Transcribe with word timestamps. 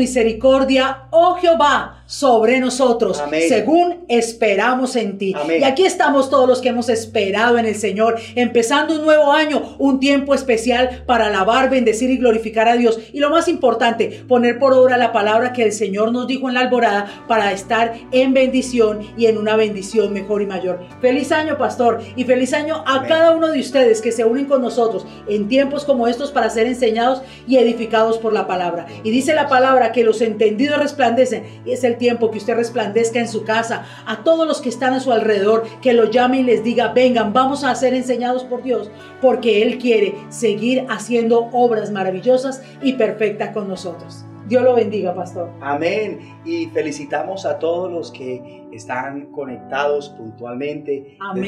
misericordia, 0.00 1.02
oh 1.10 1.36
Jehová, 1.38 1.99
sobre 2.10 2.58
nosotros, 2.58 3.20
Amén. 3.20 3.44
según 3.48 4.04
esperamos 4.08 4.96
en 4.96 5.16
ti. 5.16 5.32
Amén. 5.40 5.60
Y 5.60 5.64
aquí 5.64 5.84
estamos 5.84 6.28
todos 6.28 6.48
los 6.48 6.60
que 6.60 6.70
hemos 6.70 6.88
esperado 6.88 7.56
en 7.56 7.66
el 7.66 7.76
Señor, 7.76 8.18
empezando 8.34 8.96
un 8.96 9.02
nuevo 9.02 9.30
año, 9.30 9.76
un 9.78 10.00
tiempo 10.00 10.34
especial 10.34 11.04
para 11.06 11.26
alabar, 11.26 11.70
bendecir 11.70 12.10
y 12.10 12.18
glorificar 12.18 12.66
a 12.66 12.74
Dios. 12.76 12.98
Y 13.12 13.20
lo 13.20 13.30
más 13.30 13.46
importante, 13.46 14.24
poner 14.26 14.58
por 14.58 14.72
obra 14.72 14.96
la 14.96 15.12
palabra 15.12 15.52
que 15.52 15.62
el 15.62 15.70
Señor 15.70 16.10
nos 16.10 16.26
dijo 16.26 16.48
en 16.48 16.54
la 16.54 16.62
alborada 16.62 17.24
para 17.28 17.52
estar 17.52 17.94
en 18.10 18.34
bendición 18.34 19.02
y 19.16 19.26
en 19.26 19.38
una 19.38 19.54
bendición 19.54 20.12
mejor 20.12 20.42
y 20.42 20.46
mayor. 20.46 20.80
Feliz 21.00 21.30
año, 21.30 21.58
pastor, 21.58 22.00
y 22.16 22.24
feliz 22.24 22.52
año 22.54 22.82
a 22.88 22.96
Amén. 22.96 23.08
cada 23.08 23.30
uno 23.30 23.52
de 23.52 23.60
ustedes 23.60 24.02
que 24.02 24.10
se 24.10 24.24
unen 24.24 24.46
con 24.46 24.62
nosotros 24.62 25.06
en 25.28 25.46
tiempos 25.46 25.84
como 25.84 26.08
estos 26.08 26.32
para 26.32 26.50
ser 26.50 26.66
enseñados 26.66 27.22
y 27.46 27.58
edificados 27.58 28.18
por 28.18 28.32
la 28.32 28.48
palabra. 28.48 28.86
Y 29.04 29.12
dice 29.12 29.32
la 29.32 29.48
palabra 29.48 29.92
que 29.92 30.02
los 30.02 30.20
entendidos 30.22 30.80
resplandecen 30.80 31.44
y 31.64 31.70
es 31.70 31.84
el 31.84 31.99
tiempo 32.00 32.32
que 32.32 32.38
usted 32.38 32.56
resplandezca 32.56 33.20
en 33.20 33.28
su 33.28 33.44
casa, 33.44 33.84
a 34.06 34.24
todos 34.24 34.48
los 34.48 34.60
que 34.60 34.70
están 34.70 34.94
a 34.94 35.00
su 35.00 35.12
alrededor, 35.12 35.64
que 35.80 35.92
lo 35.92 36.10
llame 36.10 36.40
y 36.40 36.42
les 36.42 36.64
diga, 36.64 36.88
vengan, 36.92 37.32
vamos 37.32 37.62
a 37.62 37.72
ser 37.76 37.94
enseñados 37.94 38.42
por 38.42 38.64
Dios, 38.64 38.90
porque 39.20 39.62
Él 39.62 39.78
quiere 39.78 40.16
seguir 40.30 40.86
haciendo 40.88 41.50
obras 41.52 41.92
maravillosas 41.92 42.62
y 42.82 42.94
perfectas 42.94 43.50
con 43.50 43.68
nosotros. 43.68 44.24
Dios 44.48 44.64
lo 44.64 44.74
bendiga, 44.74 45.14
pastor. 45.14 45.52
Amén. 45.60 46.18
Y 46.44 46.66
felicitamos 46.66 47.46
a 47.46 47.60
todos 47.60 47.92
los 47.92 48.10
que 48.10 48.64
están 48.72 49.26
conectados 49.26 50.08
puntualmente 50.08 51.16
Amén, 51.20 51.44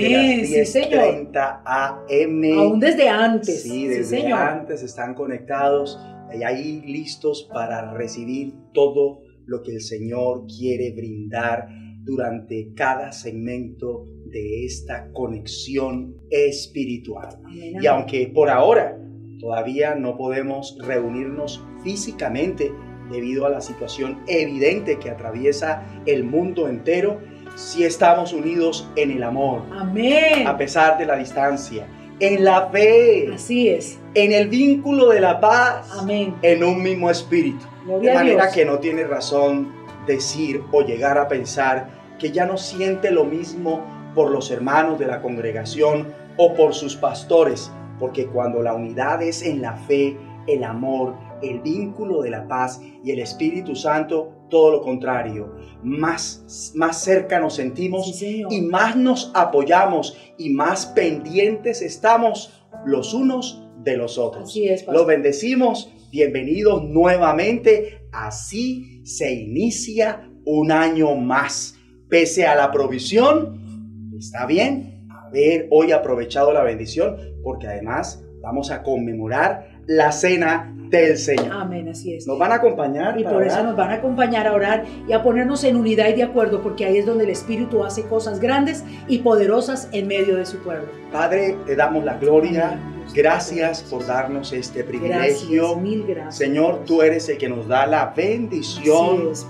sí, 0.47 0.55
desde 0.55 0.59
las 0.59 0.69
señor. 0.69 1.33
10:30 1.33 1.63
AM. 1.65 2.59
Aún 2.61 2.79
desde 2.79 3.09
antes. 3.09 3.63
Sí, 3.65 3.89
desde 3.89 4.21
señor. 4.21 4.39
antes 4.39 4.85
están 4.85 5.15
conectados 5.15 5.99
y 6.33 6.45
ahí 6.45 6.81
listos 6.83 7.49
para 7.53 7.93
recibir 7.93 8.55
todo 8.73 9.22
lo 9.47 9.63
que 9.63 9.73
el 9.73 9.81
Señor 9.81 10.47
quiere 10.47 10.93
brindar 10.93 11.69
durante 12.05 12.73
cada 12.75 13.13
segmento 13.13 14.07
de 14.27 14.65
esta 14.65 15.11
conexión 15.13 16.17
espiritual. 16.31 17.39
Y 17.51 17.87
aunque 17.87 18.31
por 18.35 18.49
ahora 18.51 18.99
todavía 19.39 19.95
no 19.95 20.17
podemos 20.17 20.77
reunirnos 20.81 21.65
físicamente 21.85 22.73
debido 23.11 23.47
a 23.47 23.51
la 23.51 23.61
situación 23.61 24.21
evidente 24.27 24.99
que 24.99 25.11
atraviesa 25.11 25.85
el 26.07 26.25
mundo 26.25 26.69
entero, 26.69 27.21
sí 27.57 27.85
estamos 27.85 28.33
unidos 28.33 28.89
en 28.97 29.11
el 29.11 29.23
amor, 29.23 29.63
Amén. 29.73 30.47
a 30.47 30.57
pesar 30.57 30.97
de 30.99 31.05
la 31.07 31.17
distancia, 31.17 31.87
en 32.21 32.45
la 32.45 32.71
fe, 32.71 33.29
Así 33.35 33.69
es. 33.69 33.99
en 34.15 34.33
el 34.33 34.49
vínculo 34.49 35.09
de 35.09 35.21
la 35.21 35.41
paz, 35.41 35.91
Amén. 36.01 36.35
en 36.43 36.65
un 36.65 36.83
mismo 36.83 37.11
espíritu. 37.11 37.67
De 37.87 38.15
manera 38.15 38.51
que 38.51 38.65
no 38.65 38.79
tiene 38.79 39.05
razón 39.05 39.73
decir 40.07 40.63
o 40.73 40.83
llegar 40.83 41.19
a 41.19 41.29
pensar 41.29 41.89
que 42.19 42.31
ya 42.31 42.47
no 42.47 42.57
siente 42.57 43.11
lo 43.11 43.25
mismo 43.25 43.85
por 44.15 44.31
los 44.31 44.51
hermanos 44.51 44.99
de 44.99 45.07
la 45.07 45.23
congregación 45.23 46.13
o 46.37 46.55
por 46.55 46.75
sus 46.75 46.97
pastores, 46.97 47.71
porque 47.99 48.27
cuando 48.27 48.63
la 48.63 48.75
unidad 48.75 49.23
es 49.23 49.43
en 49.43 49.63
la 49.63 49.75
fe, 49.75 50.17
el 50.47 50.65
amor, 50.65 51.15
el 51.43 51.61
vínculo 51.61 52.23
de 52.23 52.31
la 52.31 52.47
paz 52.47 52.81
y 53.05 53.11
el 53.11 53.21
Espíritu 53.21 53.75
Santo, 53.75 54.33
todo 54.49 54.71
lo 54.71 54.83
contrario, 54.83 55.55
más, 55.83 56.73
más 56.75 57.03
cerca 57.03 57.41
nos 57.41 57.55
sentimos 57.55 58.17
Sí, 58.17 58.45
y 58.49 58.61
más 58.61 58.97
nos 58.97 59.31
apoyamos 59.35 60.17
y 60.37 60.51
más 60.51 60.87
pendientes 60.87 61.83
estamos 61.83 62.63
los 62.85 63.15
unos 63.15 63.65
de 63.79 63.97
los 63.97 64.19
otros. 64.19 64.51
Así 64.51 64.69
es. 64.69 64.87
Los 64.87 65.07
bendecimos, 65.07 65.93
bienvenidos 66.13 66.85
nuevamente. 66.85 68.07
Así 68.13 69.01
se 69.07 69.33
inicia 69.33 70.29
un 70.45 70.71
año 70.71 71.15
más. 71.15 71.79
Pese 72.11 72.47
a 72.47 72.55
la 72.55 72.71
provisión, 72.71 74.13
está 74.19 74.45
bien 74.45 75.09
haber 75.09 75.69
hoy 75.71 75.91
aprovechado 75.93 76.53
la 76.53 76.63
bendición, 76.63 77.17
porque 77.43 77.67
además 77.67 78.23
vamos 78.43 78.71
a 78.71 78.83
conmemorar 78.83 79.71
la 79.87 80.13
cena 80.13 80.77
del 80.91 81.17
Señor. 81.17 81.51
Amén, 81.51 81.89
así 81.89 82.15
es. 82.15 82.27
Nos 82.27 82.39
van 82.39 82.53
a 82.53 82.57
acompañar. 82.57 83.19
Y 83.19 83.25
por 83.25 83.43
eso 83.43 83.63
nos 83.63 83.75
van 83.75 83.93
a 83.93 83.95
acompañar 83.95 84.47
a 84.47 84.53
orar 84.53 84.85
y 85.09 85.15
a 85.15 85.23
ponernos 85.23 85.65
en 85.65 85.77
unidad 85.77 86.11
y 86.11 86.13
de 86.13 86.25
acuerdo, 86.25 86.63
porque 86.63 86.85
ahí 86.85 86.99
es 86.99 87.07
donde 87.07 87.25
el 87.25 87.31
Espíritu 87.31 87.83
hace 87.83 88.03
cosas 88.03 88.39
grandes 88.39 88.85
y 89.09 89.21
poderosas 89.21 89.89
en 89.93 90.09
medio 90.09 90.37
de 90.37 90.45
su 90.45 90.59
pueblo. 90.59 90.89
Padre, 91.11 91.57
te 91.65 91.75
damos 91.75 92.05
la 92.05 92.19
gloria. 92.19 92.73
Amén. 92.73 93.02
Gracias 93.15 93.83
por 93.83 94.07
darnos 94.07 94.53
este 94.53 94.85
privilegio. 94.85 95.75
Gracias, 95.75 95.83
mil 95.83 96.05
gracias. 96.07 96.37
Señor, 96.37 96.85
tú 96.87 97.03
eres 97.03 97.29
el 97.29 97.37
que 97.37 97.49
nos 97.49 97.69
da 97.69 97.87
la 97.87 98.07
bendición 98.17 99.29
es, 99.31 99.47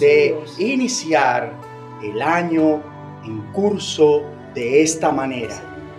de 0.00 0.28
Dios. 0.28 0.58
iniciar 0.58 1.52
el 2.02 2.22
año 2.22 2.82
en 3.24 3.40
curso 3.52 4.22
de 4.54 4.82
esta 4.82 5.10
manera. 5.12 5.54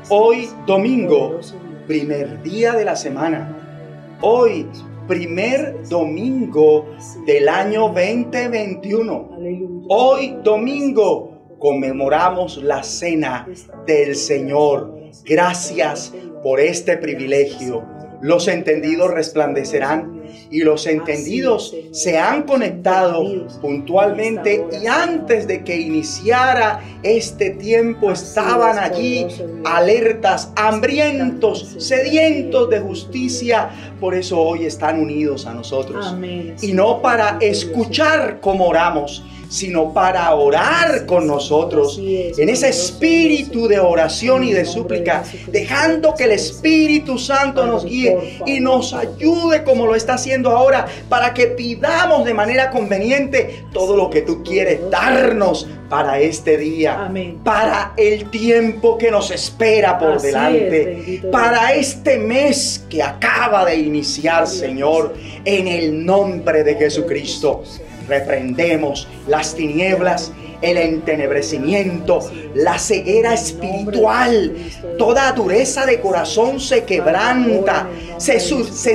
Hoy, 0.09 0.49
domingo, 0.65 1.39
primer 1.87 2.41
día 2.41 2.73
de 2.73 2.85
la 2.85 2.95
semana. 2.95 4.17
Hoy, 4.21 4.67
primer 5.07 5.87
domingo 5.87 6.87
del 7.25 7.47
año 7.47 7.89
2021. 7.89 9.29
Aleluya. 9.35 9.85
Hoy, 9.87 10.37
domingo, 10.43 11.57
conmemoramos 11.59 12.57
la 12.57 12.83
cena 12.83 13.47
del 13.85 14.15
Señor. 14.15 15.02
Gracias 15.25 16.13
por 16.41 16.59
este 16.59 16.97
privilegio. 16.97 17.83
Los 18.21 18.47
entendidos 18.47 19.11
resplandecerán 19.11 20.23
y 20.49 20.61
los 20.61 20.87
entendidos 20.87 21.75
se 21.91 22.17
han 22.17 22.43
conectado 22.43 23.47
puntualmente 23.61 24.65
y 24.81 24.87
antes 24.87 25.45
de 25.45 25.63
que 25.63 25.77
iniciara 25.77 26.81
este 27.03 27.49
tiempo 27.49 28.11
estaban 28.11 28.77
allí 28.77 29.27
alertas, 29.65 30.53
hambrientos, 30.55 31.75
sedientos 31.79 32.69
de 32.69 32.79
justicia. 32.79 33.69
Por 33.99 34.15
eso 34.15 34.39
hoy 34.39 34.65
están 34.65 35.01
unidos 35.01 35.45
a 35.45 35.53
nosotros. 35.53 36.15
Y 36.61 36.71
no 36.71 37.01
para 37.01 37.37
escuchar 37.41 38.39
cómo 38.39 38.67
oramos, 38.67 39.23
sino 39.53 39.93
para 39.93 40.33
orar 40.33 41.05
con 41.05 41.27
nosotros 41.27 41.99
en 42.01 42.49
ese 42.49 42.69
espíritu 42.69 43.67
de 43.67 43.79
oración 43.79 44.43
y 44.43 44.51
de 44.51 44.65
súplica, 44.65 45.23
dejando 45.47 46.15
que 46.15 46.23
el 46.23 46.31
Espíritu 46.31 47.19
Santo 47.19 47.67
nos 47.67 47.85
guíe 47.85 48.39
y 48.47 48.59
nos 48.59 48.95
ayude 48.95 49.63
como 49.63 49.85
lo 49.85 49.93
está 49.93 50.15
haciendo 50.15 50.49
ahora, 50.49 50.87
para 51.07 51.35
que 51.35 51.47
pidamos 51.47 52.25
de 52.25 52.33
manera 52.33 52.71
conveniente 52.71 53.65
todo 53.71 53.95
lo 53.95 54.09
que 54.09 54.23
tú 54.23 54.41
quieres 54.41 54.89
darnos 54.89 55.67
para 55.87 56.19
este 56.19 56.57
día, 56.57 57.05
Amén. 57.05 57.39
para 57.43 57.93
el 57.95 58.31
tiempo 58.31 58.97
que 58.97 59.11
nos 59.11 59.29
espera 59.29 59.99
por 59.99 60.13
Así 60.13 60.27
delante, 60.27 61.21
para 61.31 61.73
este 61.73 62.17
mes 62.17 62.83
que 62.89 63.03
acaba 63.03 63.65
de 63.65 63.75
iniciar, 63.75 64.47
Señor, 64.47 65.13
en 65.45 65.67
el 65.67 66.03
nombre 66.03 66.63
de 66.63 66.73
Jesucristo. 66.73 67.61
Reprendemos 68.07 69.07
las 69.27 69.55
tinieblas, 69.55 70.31
el 70.63 70.77
entenebrecimiento, 70.77 72.19
la 72.55 72.79
ceguera 72.79 73.33
espiritual. 73.33 74.53
Toda 74.97 75.31
dureza 75.33 75.85
de 75.85 75.99
corazón 75.99 76.59
se 76.59 76.83
quebranta. 76.85 77.87
Se, 78.17 78.39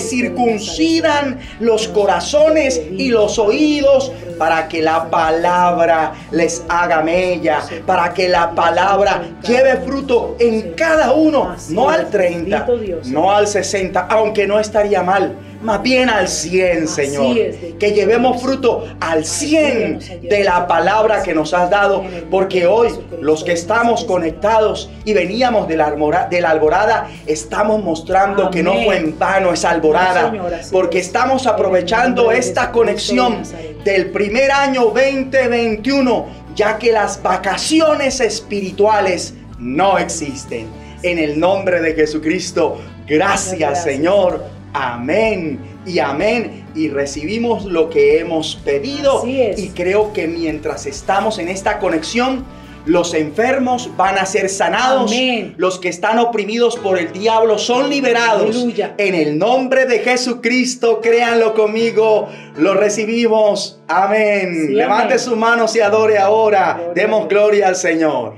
circuncidan 0.00 1.38
los 1.60 1.88
corazones 1.88 2.80
y 2.90 3.10
los 3.10 3.38
oídos 3.38 4.10
para 4.38 4.68
que 4.68 4.80
la 4.80 5.10
palabra 5.10 6.14
les 6.30 6.64
haga 6.68 7.02
mella, 7.02 7.60
para 7.84 8.14
que 8.14 8.28
la 8.28 8.52
palabra 8.52 9.22
lleve 9.46 9.76
fruto 9.78 10.36
en 10.38 10.72
cada 10.72 11.12
uno, 11.12 11.56
no 11.70 11.90
al 11.90 12.08
30, 12.08 12.66
no 13.06 13.32
al 13.32 13.46
60, 13.46 14.06
aunque 14.08 14.46
no 14.46 14.58
estaría 14.58 15.02
mal, 15.02 15.36
más 15.62 15.82
bien 15.82 16.08
al 16.08 16.28
100, 16.28 16.88
Señor. 16.88 17.36
Que 17.78 17.92
llevemos 17.92 18.40
fruto 18.40 18.86
al 19.00 19.24
100 19.24 20.20
de 20.22 20.44
la 20.44 20.66
palabra 20.66 21.22
que 21.22 21.34
nos 21.34 21.52
has 21.64 21.70
dado, 21.70 22.04
porque 22.30 22.66
hoy 22.66 22.88
los 23.20 23.44
que 23.44 23.52
estamos 23.52 24.04
conectados 24.04 24.90
y 25.04 25.12
veníamos 25.14 25.68
de 25.68 25.76
la, 25.76 25.86
almora- 25.86 26.28
de 26.28 26.40
la 26.40 26.50
alborada, 26.50 27.08
estamos 27.26 27.82
mostrando 27.82 28.50
que 28.50 28.62
no 28.62 28.72
fue 28.84 28.96
en 28.98 29.18
vano 29.18 29.52
esa 29.52 29.70
alborada, 29.70 30.32
porque 30.70 30.98
es. 31.00 31.06
estamos 31.06 31.46
aprovechando 31.46 32.30
esta 32.32 32.70
conexión 32.72 33.42
del 33.84 34.10
primer 34.10 34.50
año 34.50 34.84
2021, 34.92 36.26
ya 36.54 36.78
que 36.78 36.92
las 36.92 37.22
vacaciones 37.22 38.20
espirituales 38.20 39.34
no 39.58 39.98
existen. 39.98 40.66
En 41.02 41.18
el 41.18 41.38
nombre 41.38 41.80
de 41.80 41.94
Jesucristo, 41.94 42.78
Gracias. 43.06 43.82
Señor. 43.84 44.44
Amén 44.74 45.58
y 45.88 45.98
amén. 45.98 46.66
Y 46.74 46.88
recibimos 46.88 47.64
lo 47.64 47.88
que 47.90 48.18
hemos 48.20 48.56
pedido. 48.64 49.20
Así 49.20 49.40
es. 49.40 49.58
Y 49.58 49.68
creo 49.70 50.12
que 50.12 50.26
mientras 50.28 50.86
estamos 50.86 51.38
en 51.38 51.48
esta 51.48 51.78
conexión, 51.78 52.44
Los 52.86 53.12
enfermos 53.12 53.90
van 53.98 54.16
a 54.16 54.24
ser 54.24 54.48
sanados. 54.48 55.10
Amén. 55.12 55.52
Los 55.58 55.78
que 55.78 55.90
están 55.90 56.18
oprimidos 56.18 56.76
por 56.76 56.98
el 56.98 57.12
diablo 57.12 57.58
son 57.58 57.90
liberados. 57.90 58.48
Aleluya. 58.56 58.94
En 58.96 59.14
el 59.14 59.36
nombre 59.36 59.84
de 59.84 59.98
Jesucristo, 59.98 61.00
créanlo 61.02 61.52
conmigo, 61.52 62.28
lo 62.56 62.72
recibimos. 62.72 63.78
Amén. 63.88 64.68
Sí, 64.68 64.74
Levante 64.74 65.14
amén. 65.14 65.18
sus 65.18 65.36
manos 65.36 65.76
y 65.76 65.80
adore 65.80 66.16
ahora. 66.16 66.74
Gloria 66.76 66.92
Demos 66.94 67.28
gloria 67.28 67.68
al 67.68 67.76
Señor. 67.76 68.36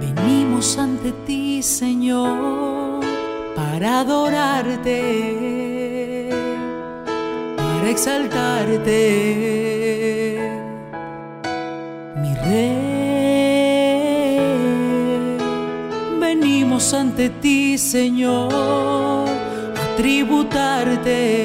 Venimos 0.00 0.78
ante 0.78 1.12
ti, 1.26 1.62
Señor, 1.62 3.00
para 3.54 4.00
adorarte, 4.00 5.61
para 7.82 7.90
exaltarte, 7.90 9.00
mi 12.14 12.32
Rey. 12.36 13.78
Venimos 16.20 16.94
ante 16.94 17.28
ti, 17.28 17.76
Señor, 17.76 18.52
a 18.52 19.96
tributarte 19.96 21.42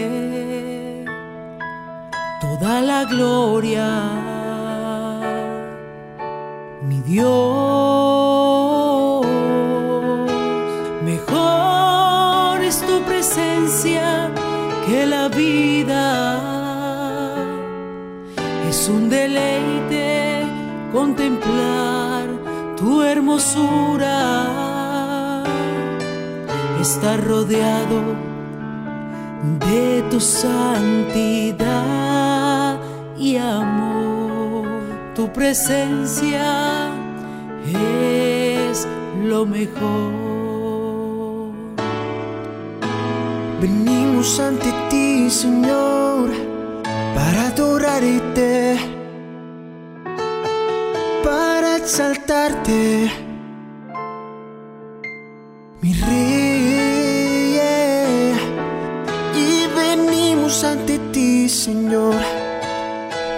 toda 2.39 2.81
la 2.81 3.05
gloria 3.05 3.87
mi 6.83 7.01
Dios. 7.01 8.36
Es 18.87 18.93
un 18.93 19.09
deleite 19.09 20.45
contemplar 20.93 22.23
tu 22.77 23.01
hermosura. 23.01 25.33
Estar 26.79 27.21
rodeado 27.21 27.99
de 29.67 30.03
tu 30.09 30.21
santidad 30.21 31.67
y 33.19 33.35
amor. 33.35 34.69
Tu 35.15 35.27
presencia 35.33 36.89
es 37.65 38.87
lo 39.21 39.45
mejor. 39.45 41.51
Venimos 43.59 44.39
ante 44.39 44.71
ti, 44.89 45.29
Señor, 45.29 46.29
para 47.17 47.47
adorarte, 47.47 48.77
para 51.23 51.77
exaltarte, 51.77 53.11
mi 55.81 55.93
Rey. 55.93 56.37
Y 59.35 59.49
venimos 59.75 60.63
ante 60.63 60.99
ti, 61.11 61.49
Señor, 61.49 62.21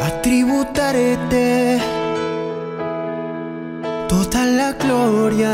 a 0.05 0.09
tributarte 0.21 1.79
toda 4.09 4.45
la 4.45 4.73
gloria 4.73 5.53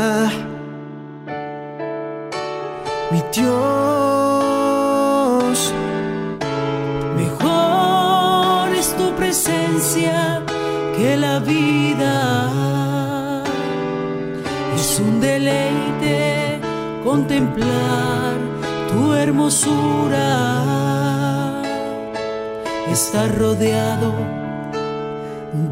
mi 3.12 3.22
Dios. 3.32 3.95
Que 10.96 11.16
la 11.16 11.38
vida. 11.38 12.52
Es 14.74 15.00
un 15.00 15.20
deleite 15.20 16.60
contemplar 17.04 18.34
tu 18.90 19.12
hermosura. 19.12 20.30
Estar 22.90 23.28
rodeado 23.38 24.12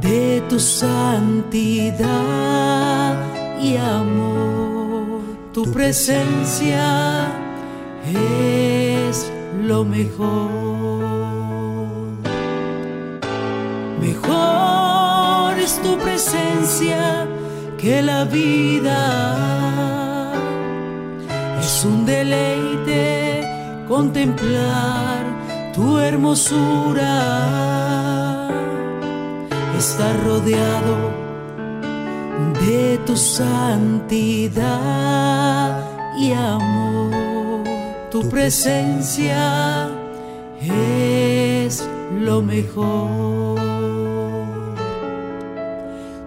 de 0.01 0.43
tu 0.49 0.59
santidad 0.61 2.05
y 3.61 3.77
amor. 3.77 5.23
Tu 5.53 5.63
presencia 5.73 7.27
es 8.13 9.31
lo. 9.63 9.85
Mejor 9.85 10.64
que 17.85 18.03
la 18.03 18.25
vida. 18.25 19.01
Es 21.61 21.85
un 21.85 22.07
deleite 22.07 23.43
contemplar 23.87 25.23
tu 25.75 25.99
hermosura. 25.99 27.15
Estar 29.79 30.15
rodeado 30.25 30.97
de 32.65 32.99
tu 33.07 33.17
santidad 33.17 34.61
y 36.19 36.33
amor. 36.33 37.65
Tu 38.11 38.29
presencia 38.31 39.91
es 40.61 41.87
lo 42.19 42.41
mejor. 42.41 43.74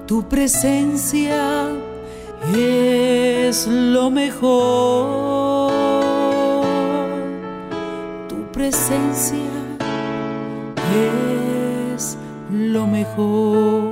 Tu 0.08 0.24
presencia 0.24 1.68
es 2.56 3.68
lo 3.68 4.10
mejor. 4.10 5.70
Tu 8.30 8.38
presencia 8.54 9.52
es 11.94 12.18
lo 12.50 12.88
mejor. 12.88 13.87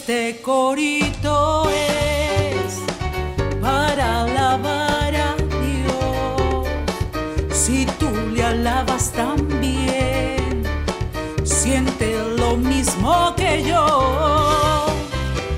Este 0.00 0.40
corito 0.40 1.68
es 1.68 2.80
para 3.60 4.22
alabar 4.22 5.14
a 5.14 5.36
Dios. 5.36 6.66
Si 7.52 7.84
tú 7.98 8.08
le 8.34 8.42
alabas 8.42 9.12
también, 9.12 10.62
siente 11.44 12.16
lo 12.38 12.56
mismo 12.56 13.34
que 13.36 13.62
yo. 13.62 14.86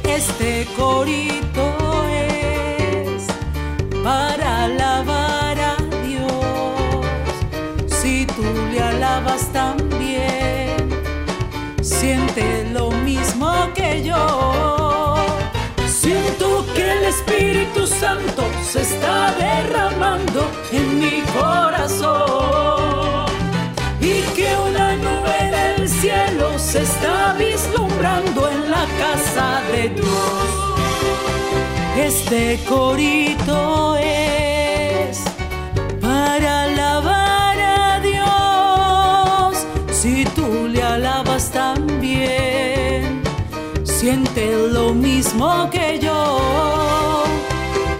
Este 0.02 0.66
corito 0.76 2.04
es 2.10 3.22
para 4.02 4.64
alabar 4.64 5.56
a 5.56 5.76
Dios. 6.04 7.86
Si 7.86 8.26
tú 8.26 8.42
le 8.72 8.80
alabas 8.82 9.52
también, 9.52 10.90
siente 11.80 12.68
lo 12.72 12.91
de 29.12 29.90
Dios. 29.90 30.48
Este 31.98 32.58
corito 32.66 33.96
es 33.96 35.20
para 36.00 36.62
alabar 36.62 37.58
a 37.60 38.00
Dios. 38.00 39.66
Si 39.90 40.24
tú 40.24 40.66
le 40.68 40.82
alabas 40.82 41.50
también, 41.50 43.22
siente 43.84 44.56
lo 44.72 44.94
mismo 44.94 45.68
que 45.70 45.98
yo. 46.00 47.24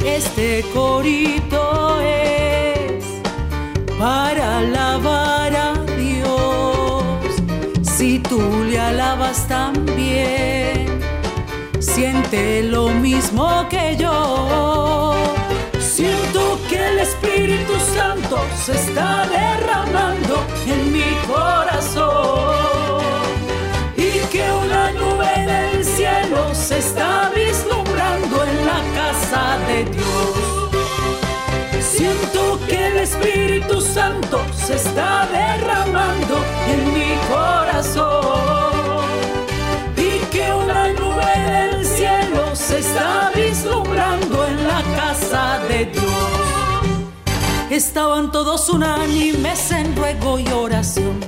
Este 0.05 0.65
corito 0.73 2.01
es 2.01 3.05
para 3.99 4.59
alabar 4.61 5.55
a 5.55 5.75
Dios. 5.99 7.05
Si 7.83 8.19
tú 8.19 8.41
le 8.65 8.81
alabas 8.81 9.47
también, 9.47 10.92
siente 11.95 12.63
lo 12.63 12.89
mismo 12.89 13.67
que 13.69 13.97
yo. 13.97 15.15
Siento 15.79 16.59
que 16.69 16.89
el 16.89 16.99
Espíritu 17.01 17.75
Santo 17.95 18.39
se 18.65 18.73
está 18.73 19.27
derramando 19.27 20.43
en 20.67 20.93
mi 20.93 21.11
corazón 21.27 23.03
y 23.97 24.11
que 24.33 24.45
una 24.65 24.91
nube 24.93 25.35
del 25.53 25.85
cielo 25.85 26.55
se 26.55 26.79
está 26.79 27.31
vislumbrando 27.35 28.45
en 28.45 28.67
la 28.67 28.81
casa 28.95 29.59
de 29.69 29.85
Dios. 29.85 30.12
Estaban 47.71 48.31
todos 48.31 48.69
unánimes 48.69 49.71
en 49.71 49.97
ruego 49.97 50.39
y 50.39 50.47
oración. 50.49 51.19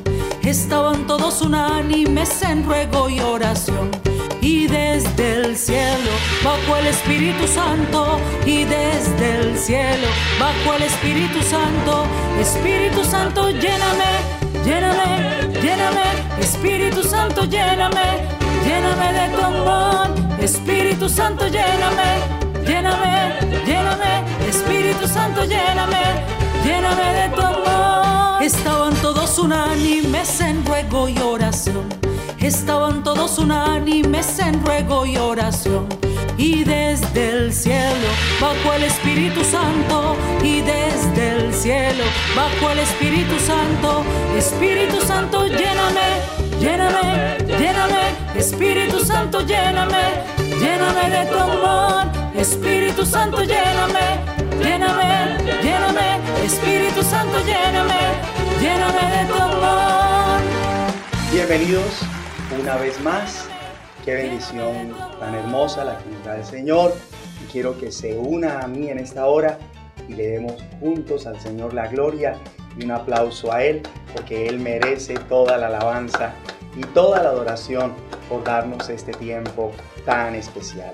Estaban 0.42 1.06
todos 1.06 1.40
unánimes 1.40 2.42
en 2.42 2.64
ruego 2.64 3.08
y 3.08 3.18
oración. 3.20 3.90
Y 4.40 4.66
desde 4.66 5.36
el 5.36 5.56
cielo 5.56 6.10
bajó 6.44 6.76
el 6.76 6.88
Espíritu 6.88 7.46
Santo. 7.46 8.18
Y 8.44 8.64
desde 8.64 9.40
el 9.40 9.58
cielo 9.58 10.06
bajó 10.38 10.74
el 10.76 10.82
Espíritu 10.82 11.40
Santo. 11.42 12.04
Espíritu 12.38 13.04
Santo, 13.04 13.50
lléname, 13.50 14.12
lléname, 14.66 15.60
lléname. 15.62 16.02
Espíritu 16.38 17.02
Santo, 17.02 17.44
lléname, 17.44 18.28
lléname 18.66 19.12
de 19.12 19.36
tu 19.36 19.42
amor. 19.42 20.08
Espíritu 20.40 21.08
Santo, 21.08 21.46
lléname, 21.46 22.43
lléname, 22.66 23.34
lléname. 23.66 24.24
Espíritu 24.48 25.06
Santo, 25.06 25.44
lléname, 25.44 26.02
lléname 26.64 27.14
de 27.14 27.28
tu 27.34 27.40
amor. 27.40 28.42
Estaban 28.42 28.94
todos 28.96 29.38
unánimes 29.38 30.40
en 30.40 30.64
ruego 30.66 31.08
y 31.08 31.18
oración. 31.18 31.88
Estaban 32.38 33.02
todos 33.02 33.38
unánimes 33.38 34.38
en 34.38 34.64
ruego 34.64 35.06
y 35.06 35.16
oración. 35.16 35.86
Y 36.36 36.64
desde 36.64 37.30
el 37.30 37.52
cielo 37.52 38.08
bajó 38.40 38.74
el 38.74 38.84
Espíritu 38.84 39.42
Santo. 39.44 40.16
Y 40.42 40.60
desde 40.60 41.36
el 41.36 41.54
cielo 41.54 42.04
bajó 42.36 42.72
el 42.72 42.80
Espíritu 42.80 43.38
Santo. 43.38 44.04
Espíritu 44.36 45.00
Santo, 45.00 45.46
lléname, 45.46 46.08
lléname, 46.60 47.38
lléname. 47.46 48.02
Espíritu 48.36 49.00
Santo, 49.00 49.40
lléname, 49.40 50.02
lléname 50.60 51.10
de 51.10 51.26
tu 51.26 51.38
amor. 51.38 52.13
Espíritu 52.44 53.06
Santo, 53.06 53.42
lléname, 53.42 54.20
lléname, 54.62 55.38
lléname. 55.62 56.20
Espíritu 56.44 57.02
Santo, 57.02 57.38
lléname, 57.38 58.00
lléname 58.60 59.16
de 59.16 59.32
tu 59.32 59.34
amor. 59.34 60.42
Bienvenidos 61.32 62.02
una 62.60 62.76
vez 62.76 63.00
más. 63.00 63.48
Qué 64.04 64.16
bendición 64.16 64.94
tan 65.18 65.34
hermosa 65.34 65.84
la 65.84 65.96
que 65.96 66.10
nos 66.10 66.22
da 66.22 66.36
el 66.36 66.44
Señor. 66.44 66.92
Y 67.42 67.50
quiero 67.50 67.78
que 67.78 67.90
se 67.90 68.18
una 68.18 68.60
a 68.60 68.68
mí 68.68 68.90
en 68.90 68.98
esta 68.98 69.24
hora 69.24 69.58
y 70.06 70.12
le 70.12 70.28
demos 70.28 70.62
juntos 70.80 71.26
al 71.26 71.40
Señor 71.40 71.72
la 71.72 71.86
gloria 71.86 72.36
y 72.78 72.84
un 72.84 72.90
aplauso 72.90 73.54
a 73.54 73.64
Él, 73.64 73.80
porque 74.12 74.48
Él 74.48 74.60
merece 74.60 75.14
toda 75.14 75.56
la 75.56 75.68
alabanza 75.68 76.34
y 76.76 76.82
toda 76.82 77.22
la 77.22 77.30
adoración 77.30 77.94
por 78.28 78.44
darnos 78.44 78.90
este 78.90 79.12
tiempo 79.12 79.72
tan 80.04 80.34
especial. 80.34 80.92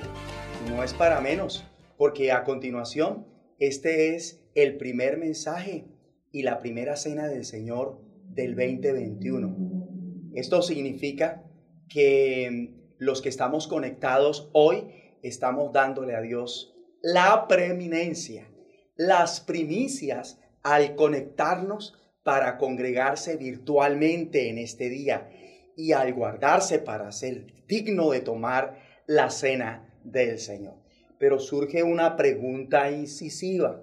No 0.68 0.82
es 0.84 0.92
para 0.92 1.20
menos, 1.20 1.64
porque 1.96 2.32
a 2.32 2.44
continuación 2.44 3.26
este 3.58 4.14
es 4.14 4.42
el 4.54 4.76
primer 4.76 5.16
mensaje 5.16 5.86
y 6.32 6.42
la 6.42 6.58
primera 6.58 6.96
cena 6.96 7.28
del 7.28 7.44
Señor 7.44 8.00
del 8.28 8.54
2021. 8.54 10.30
Esto 10.34 10.62
significa 10.62 11.44
que 11.88 12.74
los 12.98 13.22
que 13.22 13.30
estamos 13.30 13.68
conectados 13.68 14.50
hoy 14.52 14.84
estamos 15.22 15.72
dándole 15.72 16.14
a 16.14 16.20
Dios 16.20 16.74
la 17.02 17.48
preeminencia, 17.48 18.48
las 18.96 19.40
primicias 19.40 20.38
al 20.62 20.94
conectarnos 20.94 21.94
para 22.22 22.58
congregarse 22.58 23.36
virtualmente 23.36 24.50
en 24.50 24.58
este 24.58 24.90
día 24.90 25.30
y 25.76 25.92
al 25.92 26.12
guardarse 26.12 26.78
para 26.78 27.10
ser 27.12 27.46
digno 27.66 28.10
de 28.10 28.20
tomar 28.20 28.78
la 29.06 29.30
cena 29.30 29.89
del 30.04 30.38
Señor. 30.38 30.74
Pero 31.18 31.38
surge 31.38 31.82
una 31.82 32.16
pregunta 32.16 32.90
incisiva. 32.90 33.82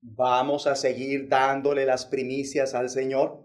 ¿Vamos 0.00 0.66
a 0.66 0.76
seguir 0.76 1.28
dándole 1.28 1.84
las 1.84 2.06
primicias 2.06 2.74
al 2.74 2.88
Señor 2.88 3.42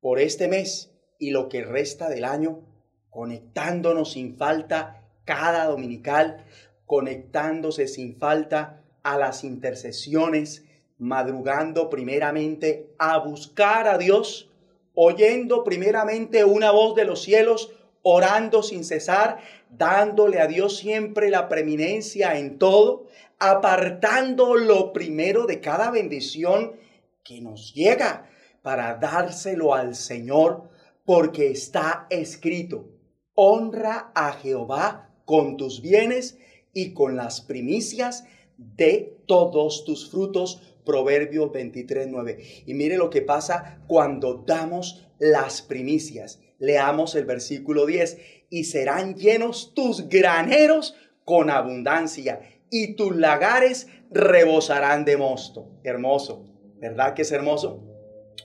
por 0.00 0.18
este 0.18 0.48
mes 0.48 0.92
y 1.18 1.30
lo 1.30 1.48
que 1.48 1.64
resta 1.64 2.08
del 2.08 2.24
año? 2.24 2.66
conectándonos 3.12 4.12
sin 4.12 4.38
falta 4.38 5.04
cada 5.26 5.66
dominical, 5.66 6.46
conectándose 6.86 7.86
sin 7.86 8.18
falta 8.18 8.82
a 9.02 9.18
las 9.18 9.44
intercesiones, 9.44 10.64
madrugando 10.96 11.90
primeramente 11.90 12.94
a 12.98 13.18
buscar 13.18 13.86
a 13.86 13.98
Dios, 13.98 14.50
oyendo 14.94 15.62
primeramente 15.62 16.44
una 16.44 16.70
voz 16.70 16.94
de 16.94 17.04
los 17.04 17.22
cielos, 17.22 17.74
orando 18.00 18.62
sin 18.62 18.82
cesar, 18.82 19.40
dándole 19.72 20.38
a 20.40 20.46
Dios 20.46 20.76
siempre 20.76 21.30
la 21.30 21.48
preeminencia 21.48 22.38
en 22.38 22.58
todo, 22.58 23.06
apartando 23.38 24.54
lo 24.54 24.92
primero 24.92 25.46
de 25.46 25.60
cada 25.60 25.90
bendición 25.90 26.76
que 27.24 27.40
nos 27.40 27.72
llega 27.74 28.30
para 28.62 28.94
dárselo 28.96 29.74
al 29.74 29.94
Señor, 29.94 30.70
porque 31.04 31.50
está 31.50 32.06
escrito, 32.10 32.90
honra 33.34 34.12
a 34.14 34.32
Jehová 34.34 35.10
con 35.24 35.56
tus 35.56 35.80
bienes 35.80 36.38
y 36.72 36.92
con 36.92 37.16
las 37.16 37.40
primicias 37.40 38.24
de 38.56 39.18
todos 39.26 39.84
tus 39.84 40.10
frutos. 40.10 40.62
Proverbios 40.84 41.52
23, 41.52 42.08
9. 42.08 42.64
Y 42.66 42.74
mire 42.74 42.96
lo 42.96 43.08
que 43.08 43.22
pasa 43.22 43.82
cuando 43.86 44.42
damos 44.46 45.08
las 45.18 45.62
primicias. 45.62 46.40
Leamos 46.58 47.14
el 47.14 47.24
versículo 47.24 47.86
10. 47.86 48.18
Y 48.52 48.64
serán 48.64 49.14
llenos 49.14 49.72
tus 49.74 50.10
graneros 50.10 50.94
con 51.24 51.48
abundancia 51.48 52.40
y 52.70 52.96
tus 52.96 53.16
lagares 53.16 53.88
rebosarán 54.10 55.06
de 55.06 55.16
mosto. 55.16 55.70
Hermoso, 55.82 56.44
¿verdad 56.76 57.14
que 57.14 57.22
es 57.22 57.32
hermoso? 57.32 57.82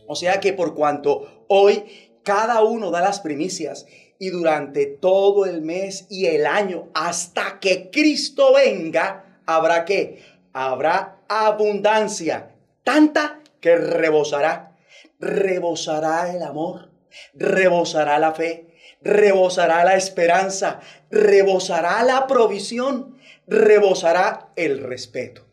O 0.08 0.16
sea 0.16 0.40
que 0.40 0.54
por 0.54 0.76
cuanto 0.76 1.44
hoy 1.50 1.84
cada 2.24 2.64
uno 2.64 2.90
da 2.90 3.02
las 3.02 3.20
primicias 3.20 3.86
y 4.18 4.30
durante 4.30 4.86
todo 4.86 5.46
el 5.46 5.62
mes 5.62 6.08
y 6.10 6.28
el 6.28 6.46
año 6.46 6.88
hasta 6.94 7.60
que 7.60 7.90
Cristo 7.92 8.54
venga, 8.54 9.42
habrá 9.46 9.84
que 9.84 10.24
habrá 10.54 11.18
abundancia, 11.28 12.56
tanta 12.86 13.42
que 13.60 13.76
rebosará, 13.76 14.78
rebosará 15.20 16.34
el 16.34 16.44
amor, 16.44 16.92
rebosará 17.34 18.18
la 18.20 18.34
fe, 18.34 18.77
rebosará 19.02 19.84
la 19.84 19.96
esperanza, 19.96 20.80
rebosará 21.10 22.04
la 22.04 22.28
provisión, 22.28 23.18
rebosará 23.48 24.52
el 24.56 24.84
respeto, 24.84 25.46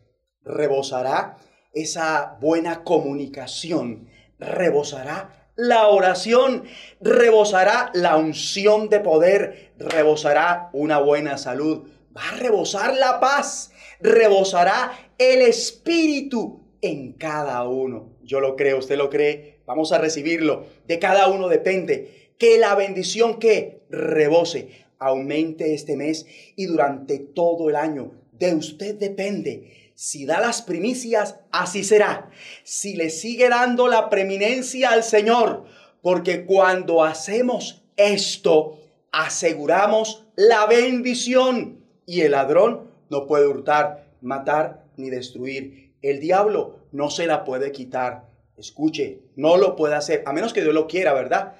rebosará 0.43 1.37
esa 1.73 2.37
buena 2.39 2.83
comunicación, 2.83 4.09
rebosará 4.39 5.51
la 5.55 5.87
oración, 5.87 6.63
rebosará 6.99 7.91
la 7.93 8.17
unción 8.17 8.89
de 8.89 8.99
poder, 8.99 9.73
rebosará 9.77 10.69
una 10.73 10.99
buena 10.99 11.37
salud, 11.37 11.87
va 12.15 12.29
a 12.29 12.37
rebosar 12.37 12.95
la 12.95 13.19
paz, 13.19 13.71
rebosará 13.99 14.91
el 15.17 15.41
espíritu 15.41 16.65
en 16.81 17.13
cada 17.13 17.63
uno. 17.67 18.17
Yo 18.21 18.39
lo 18.39 18.55
creo, 18.55 18.79
usted 18.79 18.97
lo 18.97 19.09
cree, 19.09 19.61
vamos 19.65 19.91
a 19.91 19.97
recibirlo. 19.97 20.65
De 20.87 20.99
cada 20.99 21.27
uno 21.27 21.47
depende 21.47 22.24
que 22.37 22.57
la 22.57 22.75
bendición 22.75 23.39
que 23.39 23.81
rebose 23.89 24.85
aumente 24.99 25.73
este 25.73 25.95
mes 25.95 26.25
y 26.55 26.65
durante 26.65 27.19
todo 27.19 27.69
el 27.69 27.75
año. 27.75 28.11
De 28.31 28.53
usted 28.53 28.95
depende 28.95 29.91
si 29.95 30.25
da 30.25 30.41
las 30.41 30.61
primicias, 30.61 31.37
así 31.51 31.83
será. 31.83 32.29
Si 32.63 32.95
le 32.95 33.09
sigue 33.09 33.47
dando 33.47 33.87
la 33.87 34.09
preeminencia 34.09 34.89
al 34.89 35.03
Señor, 35.03 35.65
porque 36.01 36.45
cuando 36.45 37.03
hacemos 37.03 37.83
esto, 37.95 38.77
aseguramos 39.11 40.27
la 40.35 40.65
bendición. 40.65 41.79
Y 42.05 42.21
el 42.21 42.31
ladrón 42.31 42.91
no 43.09 43.25
puede 43.25 43.47
hurtar, 43.47 44.11
matar 44.21 44.85
ni 44.97 45.09
destruir. 45.09 45.93
El 46.01 46.19
diablo 46.19 46.81
no 46.91 47.09
se 47.09 47.25
la 47.25 47.45
puede 47.45 47.71
quitar. 47.71 48.29
Escuche, 48.57 49.21
no 49.35 49.57
lo 49.57 49.75
puede 49.75 49.95
hacer, 49.95 50.23
a 50.25 50.33
menos 50.33 50.53
que 50.53 50.61
Dios 50.61 50.73
lo 50.73 50.87
quiera, 50.87 51.13
¿verdad? 51.13 51.55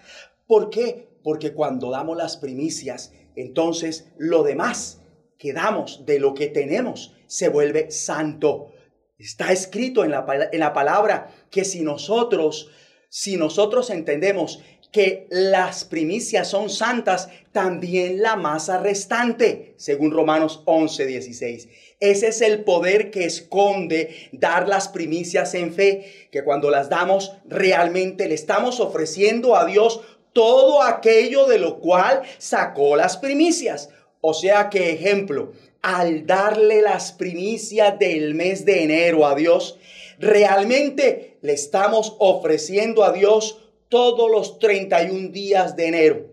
¿Por 0.48 0.70
qué? 0.70 1.10
Porque 1.24 1.54
cuando 1.54 1.90
damos 1.90 2.18
las 2.18 2.38
primicias, 2.38 3.14
entonces 3.36 4.12
lo 4.18 4.44
demás 4.44 5.02
que 5.38 5.54
damos 5.54 6.06
de 6.06 6.20
lo 6.20 6.34
que 6.34 6.48
tenemos 6.48 7.16
se 7.28 7.50
vuelve 7.50 7.92
santo. 7.92 8.72
Está 9.18 9.52
escrito 9.52 10.04
en 10.04 10.12
la, 10.12 10.26
en 10.52 10.60
la 10.60 10.74
palabra 10.74 11.34
que 11.50 11.66
si 11.66 11.82
nosotros, 11.82 12.70
si 13.10 13.38
nosotros 13.38 13.90
entendemos 13.90 14.62
que 14.96 15.28
las 15.30 15.84
primicias 15.84 16.48
son 16.48 16.70
santas, 16.70 17.28
también 17.52 18.22
la 18.22 18.38
masa 18.38 18.78
restante, 18.78 19.74
según 19.78 20.12
Romanos 20.12 20.62
11, 20.66 21.06
16. 21.06 21.68
Ese 22.00 22.28
es 22.28 22.42
el 22.42 22.64
poder 22.64 23.12
que 23.12 23.26
esconde 23.26 24.30
dar 24.32 24.70
las 24.70 24.88
primicias 24.88 25.54
en 25.54 25.74
fe, 25.74 26.30
que 26.32 26.46
cuando 26.46 26.70
las 26.70 26.88
damos 26.88 27.34
realmente 27.46 28.30
le 28.30 28.36
estamos 28.36 28.80
ofreciendo 28.80 29.58
a 29.58 29.66
Dios 29.66 30.00
todo 30.36 30.84
aquello 30.84 31.46
de 31.46 31.60
lo 31.60 31.80
cual 31.80 32.24
sacó 32.40 32.98
las 32.98 33.16
primicias. 33.16 33.90
O 34.20 34.34
sea 34.34 34.70
que, 34.70 34.92
ejemplo, 34.92 35.54
al 35.82 36.26
darle 36.26 36.82
las 36.82 37.14
primicias 37.14 37.98
del 37.98 38.36
mes 38.36 38.66
de 38.66 38.84
enero 38.84 39.26
a 39.26 39.34
Dios, 39.34 39.80
realmente 40.20 41.38
le 41.42 41.54
estamos 41.54 42.18
ofreciendo 42.20 43.06
a 43.06 43.14
Dios 43.14 43.62
todos 43.88 44.30
los 44.30 44.60
31 44.60 45.30
días 45.30 45.78
de 45.78 45.88
enero. 45.88 46.26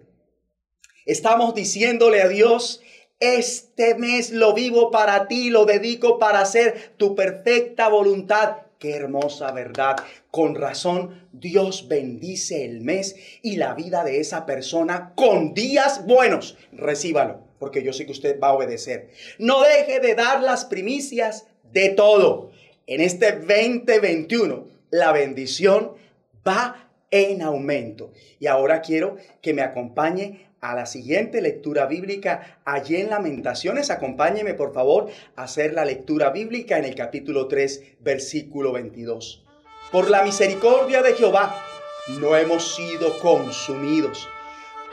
Estamos 1.07 1.55
diciéndole 1.55 2.23
a 2.23 2.29
Dios, 2.29 2.81
este 3.21 3.95
mes 3.95 4.33
lo 4.33 4.53
vivo 4.53 4.91
para 4.91 5.29
ti, 5.29 5.49
lo 5.49 5.65
dedico 5.65 6.19
para 6.19 6.41
hacer 6.41 6.95
tu 6.97 7.15
perfecta 7.15 7.87
voluntad. 7.87 8.57
Qué 8.83 8.97
hermosa 8.97 9.53
verdad. 9.53 9.95
Con 10.33 10.57
razón, 10.57 11.29
Dios 11.31 11.87
bendice 11.87 12.65
el 12.65 12.81
mes 12.81 13.15
y 13.41 13.55
la 13.55 13.75
vida 13.75 14.03
de 14.03 14.19
esa 14.19 14.45
persona 14.45 15.13
con 15.15 15.55
días 15.55 16.05
buenos. 16.05 16.59
Recíbalo, 16.73 17.45
porque 17.61 17.85
yo 17.85 17.93
sé 17.93 18.07
que 18.07 18.11
usted 18.11 18.41
va 18.41 18.49
a 18.49 18.55
obedecer. 18.55 19.11
No 19.39 19.63
deje 19.63 20.01
de 20.01 20.17
dar 20.17 20.43
las 20.43 20.65
primicias 20.65 21.47
de 21.73 21.91
todo. 21.91 22.51
En 22.89 23.01
este 23.01 23.31
2021, 23.31 24.67
la 24.91 25.13
bendición 25.13 25.93
va 26.45 26.91
en 27.13 27.41
aumento. 27.43 28.11
Y 28.41 28.49
ahora 28.49 28.83
quiero 28.83 29.15
que 29.41 29.55
me 29.55 29.63
acompañe 29.63 30.49
a 30.63 30.77
la 30.77 30.87
siguiente 30.87 31.43
lectura 31.43 31.87
bíblica 31.87 32.61
allí 32.65 32.97
en 32.97 33.11
Lamentaciones. 33.11 33.91
Acompáñeme 33.91 34.55
por 34.55 34.73
favor 34.73 35.11
a 35.35 35.43
hacer 35.43 35.75
la 35.75 35.85
lectura 35.85 36.31
bíblica 36.31 36.79
en 36.79 36.85
el 36.85 36.95
capítulo 36.95 37.49
3, 37.49 37.97
versículo 38.01 38.73
22. 38.73 39.45
Por 39.91 40.09
la 40.09 40.23
misericordia 40.23 41.03
de 41.03 41.15
Jehová 41.15 41.61
no 42.21 42.37
hemos 42.37 42.77
sido 42.77 43.19
consumidos, 43.19 44.29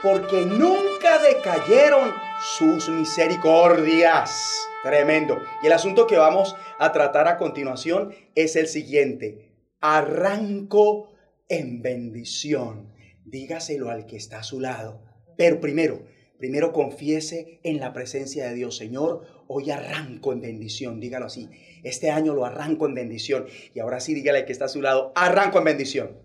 porque 0.02 0.44
nunca 0.44 1.22
decayeron 1.22 2.12
sus 2.58 2.88
misericordias. 2.88 4.66
Tremendo. 4.82 5.38
Y 5.62 5.66
el 5.66 5.72
asunto 5.72 6.06
que 6.08 6.18
vamos 6.18 6.56
a 6.80 6.90
tratar 6.90 7.28
a 7.28 7.36
continuación 7.36 8.12
es 8.34 8.56
el 8.56 8.66
siguiente. 8.66 9.52
Arranco 9.80 11.12
en 11.48 11.80
bendición. 11.80 12.92
Dígaselo 13.24 13.90
al 13.90 14.06
que 14.06 14.16
está 14.16 14.40
a 14.40 14.42
su 14.42 14.58
lado 14.58 15.09
pero 15.40 15.58
primero, 15.58 16.02
primero 16.36 16.70
confiese 16.70 17.60
en 17.62 17.80
la 17.80 17.94
presencia 17.94 18.46
de 18.46 18.54
Dios. 18.54 18.76
Señor, 18.76 19.22
hoy 19.48 19.70
arranco 19.70 20.34
en 20.34 20.42
bendición. 20.42 21.00
Dígalo 21.00 21.24
así. 21.24 21.48
Este 21.82 22.10
año 22.10 22.34
lo 22.34 22.44
arranco 22.44 22.84
en 22.84 22.92
bendición. 22.92 23.46
Y 23.74 23.80
ahora 23.80 24.00
sí, 24.00 24.12
dígale 24.12 24.44
que 24.44 24.52
está 24.52 24.66
a 24.66 24.68
su 24.68 24.82
lado, 24.82 25.14
arranco 25.16 25.56
en 25.56 25.64
bendición. 25.64 26.18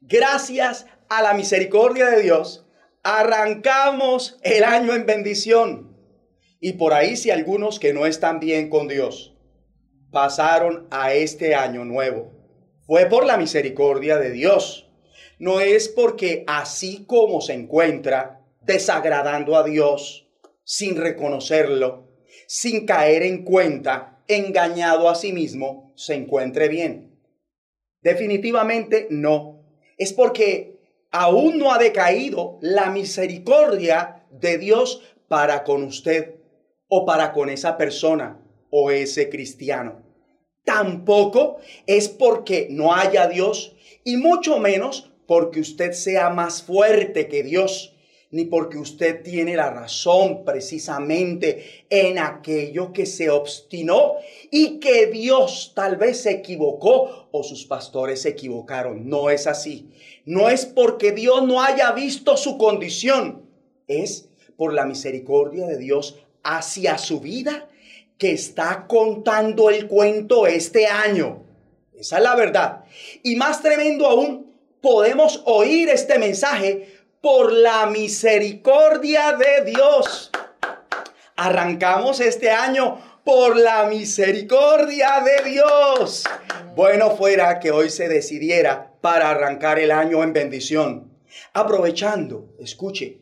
Gracias 0.00 0.86
a 1.08 1.22
la 1.22 1.34
misericordia 1.34 2.06
de 2.08 2.22
Dios, 2.22 2.68
arrancamos 3.02 4.38
el 4.44 4.62
año 4.62 4.94
en 4.94 5.04
bendición. 5.04 5.96
Y 6.60 6.74
por 6.74 6.92
ahí 6.92 7.16
si 7.16 7.32
algunos 7.32 7.80
que 7.80 7.92
no 7.92 8.06
están 8.06 8.38
bien 8.38 8.70
con 8.70 8.86
Dios 8.86 9.36
pasaron 10.12 10.86
a 10.92 11.14
este 11.14 11.56
año 11.56 11.84
nuevo, 11.84 12.30
fue 12.86 13.06
por 13.06 13.26
la 13.26 13.36
misericordia 13.36 14.18
de 14.18 14.30
Dios 14.30 14.87
no 15.38 15.60
es 15.60 15.88
porque 15.88 16.44
así 16.46 17.04
como 17.06 17.40
se 17.40 17.54
encuentra 17.54 18.44
desagradando 18.62 19.56
a 19.56 19.64
Dios, 19.64 20.28
sin 20.64 20.96
reconocerlo, 20.96 22.08
sin 22.46 22.86
caer 22.86 23.22
en 23.22 23.44
cuenta, 23.44 24.22
engañado 24.26 25.08
a 25.08 25.14
sí 25.14 25.32
mismo, 25.32 25.92
se 25.96 26.14
encuentre 26.14 26.68
bien. 26.68 27.18
Definitivamente 28.02 29.06
no. 29.10 29.64
Es 29.96 30.12
porque 30.12 30.78
aún 31.10 31.58
no 31.58 31.72
ha 31.72 31.78
decaído 31.78 32.58
la 32.60 32.90
misericordia 32.90 34.24
de 34.30 34.58
Dios 34.58 35.02
para 35.28 35.64
con 35.64 35.82
usted 35.82 36.34
o 36.88 37.04
para 37.06 37.32
con 37.32 37.48
esa 37.48 37.76
persona 37.76 38.40
o 38.70 38.90
ese 38.90 39.28
cristiano. 39.28 40.02
Tampoco 40.64 41.58
es 41.86 42.08
porque 42.08 42.68
no 42.70 42.94
haya 42.94 43.26
Dios 43.26 43.74
y 44.04 44.16
mucho 44.16 44.58
menos 44.58 45.10
porque 45.28 45.60
usted 45.60 45.92
sea 45.92 46.30
más 46.30 46.62
fuerte 46.62 47.28
que 47.28 47.42
Dios, 47.42 47.94
ni 48.30 48.46
porque 48.46 48.78
usted 48.78 49.22
tiene 49.22 49.56
la 49.56 49.70
razón 49.70 50.42
precisamente 50.42 51.84
en 51.90 52.18
aquello 52.18 52.94
que 52.94 53.04
se 53.04 53.28
obstinó 53.28 54.14
y 54.50 54.80
que 54.80 55.06
Dios 55.08 55.72
tal 55.74 55.96
vez 55.96 56.22
se 56.22 56.30
equivocó 56.30 57.28
o 57.30 57.42
sus 57.42 57.66
pastores 57.66 58.22
se 58.22 58.30
equivocaron. 58.30 59.10
No 59.10 59.28
es 59.28 59.46
así. 59.46 59.90
No 60.24 60.48
es 60.48 60.64
porque 60.64 61.12
Dios 61.12 61.46
no 61.46 61.62
haya 61.62 61.92
visto 61.92 62.38
su 62.38 62.56
condición. 62.56 63.42
Es 63.86 64.30
por 64.56 64.72
la 64.72 64.86
misericordia 64.86 65.66
de 65.66 65.76
Dios 65.76 66.16
hacia 66.42 66.96
su 66.96 67.20
vida 67.20 67.68
que 68.16 68.32
está 68.32 68.86
contando 68.88 69.68
el 69.68 69.88
cuento 69.88 70.46
este 70.46 70.86
año. 70.86 71.42
Esa 71.94 72.16
es 72.16 72.22
la 72.22 72.34
verdad. 72.34 72.84
Y 73.22 73.36
más 73.36 73.62
tremendo 73.62 74.06
aún 74.06 74.47
podemos 74.80 75.42
oír 75.46 75.88
este 75.88 76.18
mensaje 76.18 76.98
por 77.20 77.52
la 77.52 77.86
misericordia 77.86 79.36
de 79.36 79.70
Dios. 79.70 80.30
Arrancamos 81.36 82.20
este 82.20 82.50
año 82.50 82.98
por 83.24 83.56
la 83.56 83.86
misericordia 83.86 85.22
de 85.22 85.50
Dios. 85.50 86.24
Bueno 86.74 87.10
fuera 87.16 87.58
que 87.58 87.70
hoy 87.70 87.90
se 87.90 88.08
decidiera 88.08 88.94
para 89.00 89.30
arrancar 89.30 89.78
el 89.78 89.90
año 89.90 90.22
en 90.22 90.32
bendición, 90.32 91.12
aprovechando, 91.52 92.54
escuche, 92.58 93.20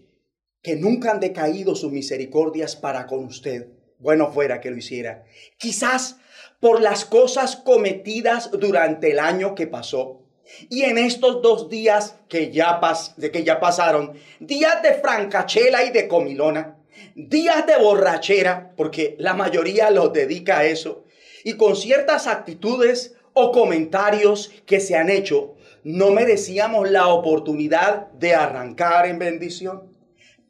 que 0.63 0.77
nunca 0.77 1.11
han 1.11 1.21
decaído 1.21 1.75
sus 1.75 1.93
misericordias 1.93 2.77
para 2.77 3.07
con 3.07 3.25
usted. 3.25 3.69
Bueno 3.99 4.31
fuera 4.31 4.61
que 4.61 4.71
lo 4.71 4.77
hiciera. 4.77 5.25
Quizás 5.59 6.19
por 6.61 6.83
las 6.83 7.05
cosas 7.05 7.57
cometidas 7.57 8.51
durante 8.51 9.11
el 9.13 9.19
año 9.19 9.55
que 9.55 9.67
pasó 9.67 10.26
y 10.69 10.83
en 10.83 10.99
estos 10.99 11.43
dos 11.43 11.69
días 11.69 12.17
que 12.29 12.51
ya, 12.51 12.81
pas, 12.81 13.15
de 13.17 13.31
que 13.31 13.45
ya 13.45 13.61
pasaron, 13.61 14.13
días 14.41 14.83
de 14.83 14.95
francachela 14.95 15.85
y 15.85 15.91
de 15.91 16.09
comilona, 16.09 16.77
días 17.15 17.67
de 17.67 17.77
borrachera, 17.77 18.73
porque 18.77 19.17
la 19.19 19.35
mayoría 19.35 19.91
los 19.91 20.13
dedica 20.13 20.59
a 20.59 20.65
eso, 20.65 21.05
y 21.45 21.55
con 21.55 21.77
ciertas 21.77 22.27
actitudes 22.27 23.15
o 23.33 23.53
comentarios 23.53 24.51
que 24.67 24.81
se 24.81 24.97
han 24.97 25.11
hecho, 25.11 25.55
no 25.85 26.11
merecíamos 26.11 26.91
la 26.91 27.09
oportunidad 27.09 28.09
de 28.13 28.35
arrancar 28.35 29.07
en 29.07 29.19
bendición. 29.19 29.85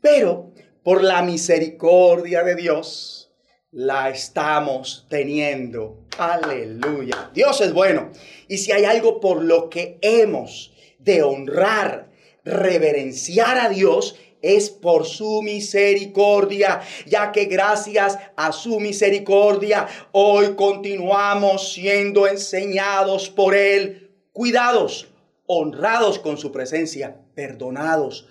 Pero 0.00 0.52
por 0.82 1.02
la 1.02 1.20
misericordia 1.20 2.42
de 2.42 2.54
Dios, 2.54 3.25
la 3.76 4.08
estamos 4.08 5.04
teniendo. 5.10 5.98
Aleluya. 6.16 7.30
Dios 7.34 7.60
es 7.60 7.74
bueno. 7.74 8.10
Y 8.48 8.56
si 8.56 8.72
hay 8.72 8.86
algo 8.86 9.20
por 9.20 9.44
lo 9.44 9.68
que 9.68 9.98
hemos 10.00 10.72
de 10.98 11.22
honrar, 11.22 12.08
reverenciar 12.42 13.58
a 13.58 13.68
Dios, 13.68 14.16
es 14.40 14.70
por 14.70 15.04
su 15.04 15.42
misericordia, 15.42 16.80
ya 17.04 17.32
que 17.32 17.44
gracias 17.44 18.18
a 18.34 18.50
su 18.52 18.80
misericordia 18.80 19.86
hoy 20.12 20.54
continuamos 20.54 21.74
siendo 21.74 22.26
enseñados 22.26 23.28
por 23.28 23.54
Él, 23.54 24.10
cuidados, 24.32 25.08
honrados 25.46 26.18
con 26.18 26.38
su 26.38 26.50
presencia, 26.50 27.20
perdonados, 27.34 28.26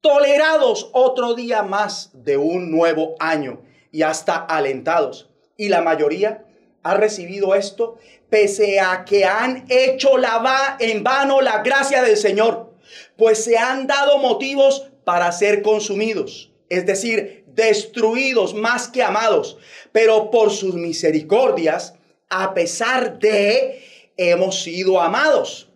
tolerados 0.00 0.90
otro 0.92 1.34
día 1.34 1.62
más 1.62 2.10
de 2.14 2.36
un 2.36 2.72
nuevo 2.72 3.14
año 3.20 3.62
y 3.92 4.02
hasta 4.02 4.36
alentados. 4.36 5.30
Y 5.56 5.68
la 5.68 5.82
mayoría 5.82 6.44
ha 6.82 6.94
recibido 6.94 7.54
esto 7.54 7.98
pese 8.30 8.80
a 8.80 9.04
que 9.04 9.24
han 9.24 9.64
hecho 9.68 10.18
la 10.18 10.38
va 10.38 10.76
en 10.78 11.02
vano 11.02 11.40
la 11.40 11.62
gracia 11.62 12.02
del 12.02 12.16
Señor, 12.16 12.74
pues 13.16 13.44
se 13.44 13.56
han 13.56 13.86
dado 13.86 14.18
motivos 14.18 14.90
para 15.04 15.32
ser 15.32 15.62
consumidos, 15.62 16.52
es 16.68 16.84
decir, 16.86 17.44
destruidos 17.46 18.54
más 18.54 18.88
que 18.88 19.02
amados, 19.02 19.58
pero 19.92 20.30
por 20.30 20.50
sus 20.50 20.74
misericordias, 20.74 21.94
a 22.28 22.54
pesar 22.54 23.18
de, 23.18 23.82
hemos 24.16 24.62
sido 24.62 25.00
amados. 25.00 25.70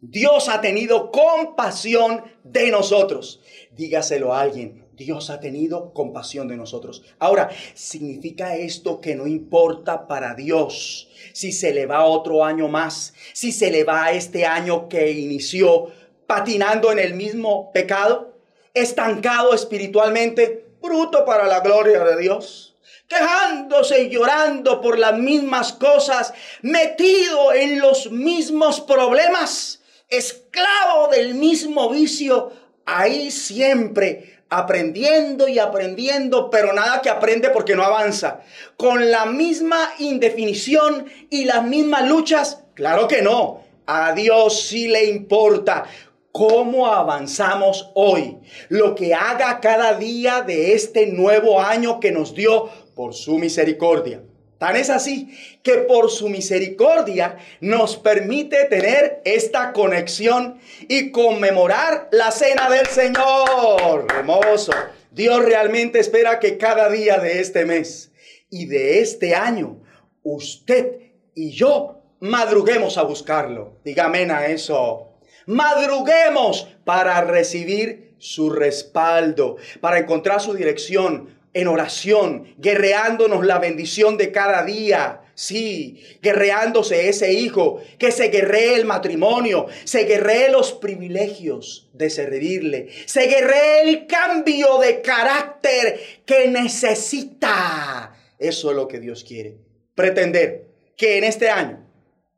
Dios 0.00 0.48
ha 0.48 0.60
tenido 0.60 1.10
compasión 1.10 2.22
de 2.44 2.70
nosotros. 2.70 3.40
Dígaselo 3.72 4.32
a 4.32 4.42
alguien, 4.42 4.84
Dios 4.98 5.30
ha 5.30 5.38
tenido 5.38 5.92
compasión 5.94 6.48
de 6.48 6.56
nosotros. 6.56 7.04
Ahora, 7.18 7.48
¿significa 7.74 8.56
esto 8.56 9.00
que 9.00 9.14
no 9.14 9.26
importa 9.26 10.06
para 10.08 10.34
Dios 10.34 11.08
si 11.32 11.52
se 11.52 11.72
le 11.72 11.86
va 11.86 12.04
otro 12.04 12.44
año 12.44 12.68
más, 12.68 13.14
si 13.32 13.52
se 13.52 13.70
le 13.70 13.84
va 13.84 14.10
este 14.10 14.44
año 14.44 14.88
que 14.88 15.12
inició 15.12 15.86
patinando 16.26 16.90
en 16.90 16.98
el 16.98 17.14
mismo 17.14 17.70
pecado, 17.72 18.34
estancado 18.74 19.54
espiritualmente, 19.54 20.66
bruto 20.82 21.24
para 21.24 21.46
la 21.46 21.60
gloria 21.60 22.04
de 22.04 22.20
Dios? 22.20 22.74
quejándose 23.08 24.02
y 24.02 24.10
llorando 24.10 24.82
por 24.82 24.98
las 24.98 25.18
mismas 25.18 25.72
cosas, 25.72 26.34
metido 26.60 27.54
en 27.54 27.80
los 27.80 28.10
mismos 28.10 28.82
problemas, 28.82 29.80
esclavo 30.10 31.08
del 31.08 31.34
mismo 31.34 31.88
vicio, 31.88 32.52
ahí 32.84 33.30
siempre 33.30 34.37
aprendiendo 34.50 35.48
y 35.48 35.58
aprendiendo, 35.58 36.50
pero 36.50 36.72
nada 36.72 37.02
que 37.02 37.10
aprende 37.10 37.50
porque 37.50 37.76
no 37.76 37.82
avanza. 37.82 38.40
Con 38.76 39.10
la 39.10 39.26
misma 39.26 39.90
indefinición 39.98 41.06
y 41.30 41.44
las 41.44 41.64
mismas 41.64 42.08
luchas, 42.08 42.64
claro 42.74 43.08
que 43.08 43.22
no. 43.22 43.62
A 43.86 44.12
Dios 44.12 44.68
sí 44.68 44.88
le 44.88 45.04
importa 45.06 45.84
cómo 46.32 46.86
avanzamos 46.86 47.90
hoy, 47.94 48.38
lo 48.68 48.94
que 48.94 49.14
haga 49.14 49.60
cada 49.60 49.94
día 49.94 50.42
de 50.42 50.74
este 50.74 51.06
nuevo 51.06 51.60
año 51.60 52.00
que 52.00 52.12
nos 52.12 52.34
dio 52.34 52.68
por 52.94 53.14
su 53.14 53.38
misericordia. 53.38 54.22
Tan 54.58 54.74
es 54.76 54.90
así 54.90 55.32
que 55.62 55.74
por 55.78 56.10
su 56.10 56.28
misericordia 56.28 57.38
nos 57.60 57.96
permite 57.96 58.64
tener 58.64 59.22
esta 59.24 59.72
conexión 59.72 60.58
y 60.88 61.12
conmemorar 61.12 62.08
la 62.10 62.32
cena 62.32 62.68
del 62.68 62.86
Señor. 62.86 64.06
Hermoso. 64.12 64.72
Dios 65.12 65.44
realmente 65.44 66.00
espera 66.00 66.40
que 66.40 66.58
cada 66.58 66.90
día 66.90 67.18
de 67.18 67.40
este 67.40 67.64
mes 67.64 68.10
y 68.50 68.66
de 68.66 69.00
este 69.00 69.34
año, 69.34 69.80
usted 70.22 70.98
y 71.34 71.50
yo 71.52 72.02
madruguemos 72.20 72.98
a 72.98 73.02
buscarlo. 73.02 73.78
Dígame 73.84 74.30
a 74.30 74.46
eso. 74.48 75.08
Madruguemos 75.46 76.68
para 76.84 77.20
recibir 77.20 78.16
su 78.18 78.50
respaldo, 78.50 79.56
para 79.80 79.98
encontrar 79.98 80.40
su 80.40 80.52
dirección, 80.52 81.37
en 81.58 81.66
oración, 81.66 82.54
guerreándonos 82.56 83.44
la 83.44 83.58
bendición 83.58 84.16
de 84.16 84.30
cada 84.30 84.64
día. 84.64 85.22
Sí, 85.34 86.04
guerreándose 86.22 87.08
ese 87.08 87.32
hijo, 87.32 87.82
que 87.98 88.12
se 88.12 88.28
guerree 88.28 88.76
el 88.76 88.84
matrimonio, 88.84 89.66
se 89.82 90.04
guerree 90.04 90.52
los 90.52 90.72
privilegios 90.72 91.90
de 91.94 92.10
servirle, 92.10 92.88
se 93.06 93.26
guerree 93.26 93.82
el 93.88 94.06
cambio 94.06 94.78
de 94.78 95.00
carácter 95.00 96.00
que 96.24 96.46
necesita. 96.46 98.16
Eso 98.38 98.70
es 98.70 98.76
lo 98.76 98.86
que 98.86 99.00
Dios 99.00 99.24
quiere. 99.24 99.58
Pretender 99.96 100.68
que 100.96 101.18
en 101.18 101.24
este 101.24 101.50
año, 101.50 101.84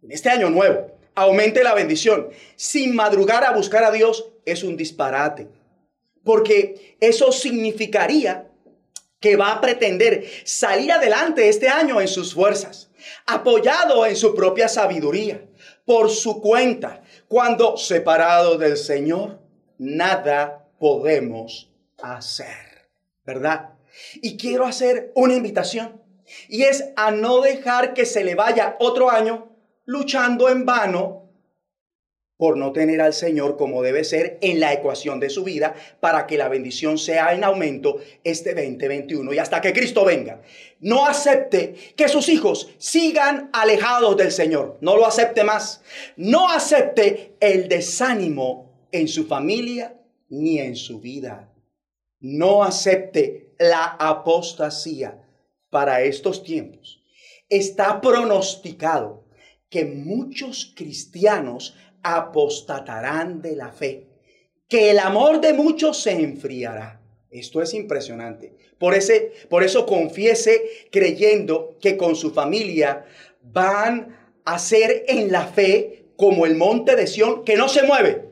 en 0.03 0.13
este 0.13 0.31
año 0.31 0.49
nuevo, 0.49 0.93
aumente 1.15 1.63
la 1.63 1.75
bendición 1.75 2.31
sin 2.57 2.95
madrugar 2.95 3.45
a 3.45 3.53
buscar 3.53 3.85
a 3.85 3.91
Dios 3.91 4.31
es 4.47 4.63
un 4.63 4.79
disparate. 4.79 5.47
Porque 6.25 6.97
eso 7.01 7.33
significaría 7.33 8.50
que 9.21 9.37
va 9.37 9.53
a 9.53 9.61
pretender 9.61 10.25
salir 10.45 10.91
adelante 10.91 11.49
este 11.49 11.69
año 11.69 12.01
en 12.01 12.09
sus 12.09 12.35
fuerzas, 12.35 12.91
apoyado 13.27 14.05
en 14.07 14.17
su 14.17 14.35
propia 14.35 14.69
sabiduría, 14.69 15.45
por 15.85 16.11
su 16.11 16.41
cuenta, 16.41 17.03
cuando 17.29 17.77
separado 17.77 18.57
del 18.59 18.77
Señor, 18.77 19.41
nada 19.79 20.67
podemos 20.79 21.71
hacer, 22.03 22.89
¿verdad? 23.25 23.71
Y 24.23 24.37
quiero 24.37 24.67
hacer 24.67 25.13
una 25.15 25.35
invitación, 25.35 26.01
y 26.49 26.63
es 26.63 26.85
a 26.97 27.11
no 27.11 27.41
dejar 27.41 27.93
que 27.93 28.07
se 28.07 28.25
le 28.25 28.35
vaya 28.35 28.77
otro 28.79 29.11
año 29.11 29.51
luchando 29.85 30.49
en 30.49 30.65
vano 30.65 31.20
por 32.41 32.57
no 32.57 32.73
tener 32.73 33.03
al 33.03 33.13
Señor 33.13 33.59
como 33.59 33.83
debe 33.83 34.03
ser 34.03 34.39
en 34.41 34.61
la 34.61 34.73
ecuación 34.73 35.21
de 35.21 35.29
su 35.29 35.45
vida 35.45 35.75
para 36.01 36.27
que 36.27 36.39
la 36.39 36.49
bendición 36.49 36.97
sea 36.97 37.35
en 37.35 37.45
aumento 37.45 37.99
este 38.25 38.55
2021 38.55 39.35
y 39.35 39.39
hasta 39.39 39.61
que 39.61 39.75
Cristo 39.75 40.07
venga. 40.07 40.41
No 40.81 41.05
acepte 41.05 41.75
que 41.95 42.09
sus 42.09 42.31
hijos 42.31 42.71
sigan 42.79 43.51
alejados 43.53 44.17
del 44.17 44.33
Señor. 44.33 44.79
No 44.81 44.97
lo 44.97 45.07
acepte 45.07 45.45
más. 45.45 45.83
No 46.17 46.49
acepte 46.49 47.37
el 47.41 47.69
desánimo 47.69 48.87
en 48.91 49.07
su 49.07 49.27
familia 49.27 50.01
ni 50.31 50.61
en 50.61 50.77
su 50.77 50.99
vida. 50.99 51.53
No 52.21 52.65
acepte 52.65 53.53
la 53.59 53.85
apostasía 53.85 55.23
para 55.69 56.01
estos 56.05 56.43
tiempos. 56.43 57.03
Está 57.51 58.01
pronosticado 58.01 59.27
que 59.69 59.85
muchos 59.85 60.73
cristianos 60.75 61.77
apostatarán 62.03 63.43
de 63.43 63.57
la 63.57 63.71
fe, 63.71 64.07
que 64.69 64.91
el 64.91 64.99
amor 64.99 65.41
de 65.41 65.53
muchos 65.53 66.03
se 66.03 66.13
enfriará. 66.13 67.01
Esto 67.31 67.63
es 67.63 67.75
impresionante. 67.75 68.55
Por, 68.79 68.95
ese, 68.95 69.33
por 69.49 69.63
eso 69.63 69.87
confiese 69.87 70.63
creyendo 70.91 71.77
que 71.81 71.97
con 71.97 72.17
su 72.17 72.33
familia 72.33 73.05
van 73.43 74.17
a 74.45 74.59
ser 74.59 75.05
en 75.07 75.31
la 75.31 75.47
fe 75.47 76.07
como 76.17 76.45
el 76.45 76.57
monte 76.57 76.97
de 76.97 77.07
Sión 77.07 77.45
que 77.45 77.57
no 77.57 77.69
se 77.69 77.83
mueve, 77.83 78.25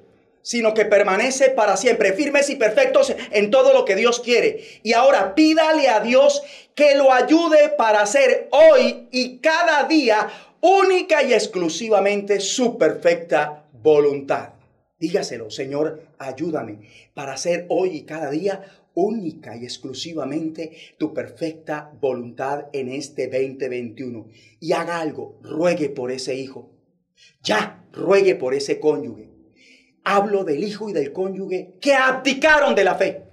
sino 0.42 0.74
que 0.74 0.84
permanece 0.84 1.50
para 1.50 1.76
siempre, 1.76 2.12
firmes 2.12 2.50
y 2.50 2.56
perfectos 2.56 3.14
en 3.30 3.50
todo 3.50 3.72
lo 3.72 3.84
que 3.84 3.94
Dios 3.94 4.20
quiere. 4.20 4.64
Y 4.82 4.94
ahora 4.94 5.34
pídale 5.34 5.88
a 5.88 6.00
Dios 6.00 6.42
que 6.74 6.94
lo 6.96 7.12
ayude 7.12 7.68
para 7.70 8.00
hacer 8.00 8.48
hoy 8.50 9.08
y 9.10 9.38
cada 9.38 9.84
día 9.84 10.28
única 10.60 11.22
y 11.22 11.32
exclusivamente 11.32 12.40
su 12.40 12.78
perfecta 12.78 13.68
voluntad. 13.72 14.50
Dígaselo, 14.98 15.50
Señor, 15.50 16.02
ayúdame 16.18 16.88
para 17.14 17.34
hacer 17.34 17.66
hoy 17.68 17.98
y 17.98 18.02
cada 18.02 18.30
día 18.30 18.64
única 18.94 19.56
y 19.56 19.62
exclusivamente 19.62 20.76
tu 20.98 21.14
perfecta 21.14 21.92
voluntad 22.00 22.66
en 22.72 22.88
este 22.88 23.28
2021. 23.28 24.26
Y 24.58 24.72
haga 24.72 25.00
algo, 25.00 25.38
ruegue 25.42 25.88
por 25.88 26.10
ese 26.10 26.34
hijo. 26.34 26.72
Ya, 27.42 27.84
ruegue 27.92 28.34
por 28.34 28.54
ese 28.54 28.80
cónyuge. 28.80 29.28
Hablo 30.02 30.42
del 30.42 30.64
hijo 30.64 30.90
y 30.90 30.92
del 30.92 31.12
cónyuge 31.12 31.74
que 31.80 31.94
abdicaron 31.94 32.74
de 32.74 32.84
la 32.84 32.94
fe, 32.96 33.24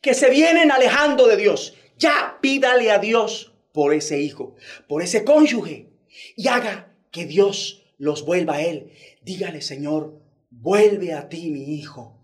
que 0.00 0.14
se 0.14 0.30
vienen 0.30 0.72
alejando 0.72 1.28
de 1.28 1.36
Dios. 1.36 1.76
Ya, 1.98 2.38
pídale 2.40 2.90
a 2.90 2.98
Dios 2.98 3.52
por 3.72 3.92
ese 3.94 4.20
hijo, 4.20 4.56
por 4.88 5.02
ese 5.02 5.22
cónyuge 5.22 5.89
y 6.36 6.48
haga 6.48 6.94
que 7.10 7.26
Dios 7.26 7.82
los 7.98 8.24
vuelva 8.24 8.56
a 8.56 8.62
Él. 8.62 8.92
Dígale, 9.22 9.62
Señor, 9.62 10.20
vuelve 10.50 11.12
a 11.12 11.28
ti 11.28 11.50
mi 11.50 11.74
hijo, 11.74 12.18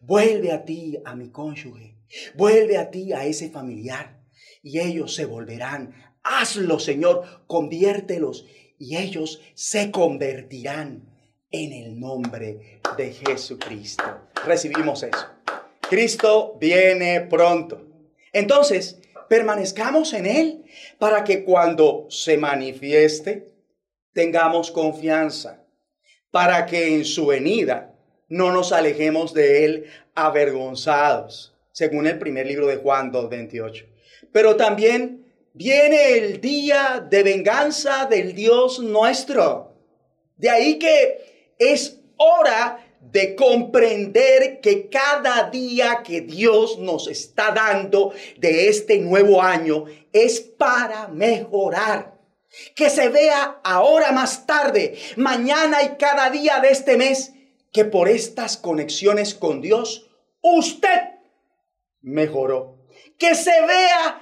vuelve 0.00 0.52
a 0.52 0.64
ti 0.64 0.98
a 1.04 1.14
mi 1.14 1.30
cónyuge, 1.30 1.96
vuelve 2.34 2.76
a 2.78 2.90
ti 2.90 3.12
a 3.12 3.24
ese 3.24 3.50
familiar. 3.50 4.20
Y 4.62 4.80
ellos 4.80 5.14
se 5.14 5.24
volverán. 5.24 5.94
Hazlo, 6.22 6.78
Señor, 6.78 7.44
conviértelos. 7.46 8.46
Y 8.78 8.96
ellos 8.96 9.40
se 9.54 9.90
convertirán 9.90 11.08
en 11.50 11.72
el 11.72 11.98
nombre 11.98 12.80
de 12.96 13.12
Jesucristo. 13.12 14.04
Recibimos 14.46 15.02
eso. 15.02 15.26
Cristo 15.88 16.56
viene 16.60 17.22
pronto. 17.22 17.86
Entonces, 18.32 18.99
permanezcamos 19.30 20.12
en 20.12 20.26
Él 20.26 20.64
para 20.98 21.22
que 21.22 21.44
cuando 21.44 22.08
se 22.10 22.36
manifieste, 22.36 23.52
tengamos 24.12 24.72
confianza, 24.72 25.64
para 26.32 26.66
que 26.66 26.96
en 26.96 27.04
su 27.04 27.26
venida 27.26 27.94
no 28.28 28.50
nos 28.50 28.72
alejemos 28.72 29.32
de 29.32 29.64
Él 29.64 29.86
avergonzados, 30.16 31.56
según 31.70 32.08
el 32.08 32.18
primer 32.18 32.44
libro 32.44 32.66
de 32.66 32.78
Juan 32.78 33.12
2.28. 33.12 33.86
Pero 34.32 34.56
también 34.56 35.24
viene 35.52 36.18
el 36.18 36.40
día 36.40 37.06
de 37.08 37.22
venganza 37.22 38.06
del 38.06 38.34
Dios 38.34 38.80
nuestro. 38.80 39.76
De 40.38 40.50
ahí 40.50 40.76
que 40.76 41.54
es 41.56 42.00
hora 42.16 42.84
de 43.00 43.34
comprender 43.34 44.60
que 44.60 44.88
cada 44.88 45.50
día 45.50 46.02
que 46.04 46.20
Dios 46.20 46.78
nos 46.78 47.08
está 47.08 47.50
dando 47.52 48.12
de 48.38 48.68
este 48.68 48.98
nuevo 48.98 49.42
año 49.42 49.86
es 50.12 50.40
para 50.40 51.08
mejorar. 51.08 52.18
Que 52.74 52.90
se 52.90 53.08
vea 53.08 53.60
ahora 53.62 54.12
más 54.12 54.46
tarde, 54.46 54.98
mañana 55.16 55.82
y 55.82 55.96
cada 55.96 56.30
día 56.30 56.60
de 56.60 56.70
este 56.70 56.96
mes, 56.96 57.32
que 57.72 57.84
por 57.84 58.08
estas 58.08 58.56
conexiones 58.56 59.34
con 59.34 59.60
Dios, 59.60 60.10
usted 60.42 61.00
mejoró. 62.02 62.86
Que 63.18 63.34
se 63.34 63.52
vea 63.66 64.20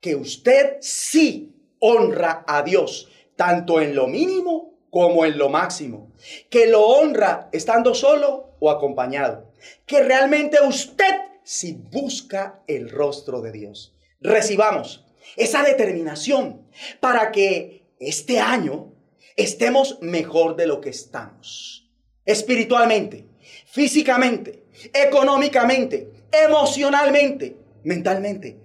que 0.00 0.16
usted 0.16 0.78
sí 0.80 1.54
honra 1.80 2.44
a 2.46 2.62
Dios, 2.62 3.08
tanto 3.36 3.80
en 3.80 3.94
lo 3.94 4.06
mínimo 4.06 4.78
como 4.90 5.24
en 5.24 5.36
lo 5.36 5.48
máximo. 5.48 6.05
Que 6.50 6.66
lo 6.66 6.86
honra 6.86 7.48
estando 7.52 7.94
solo 7.94 8.54
o 8.60 8.70
acompañado. 8.70 9.52
Que 9.86 10.02
realmente 10.02 10.58
usted 10.60 11.14
si 11.42 11.72
busca 11.72 12.60
el 12.66 12.90
rostro 12.90 13.40
de 13.40 13.52
Dios. 13.52 13.94
Recibamos 14.20 15.04
esa 15.36 15.62
determinación 15.62 16.66
para 16.98 17.30
que 17.30 17.86
este 18.00 18.40
año 18.40 18.92
estemos 19.36 19.98
mejor 20.00 20.56
de 20.56 20.66
lo 20.66 20.80
que 20.80 20.90
estamos. 20.90 21.88
Espiritualmente, 22.24 23.26
físicamente, 23.66 24.64
económicamente, 24.92 26.10
emocionalmente, 26.32 27.56
mentalmente, 27.84 28.58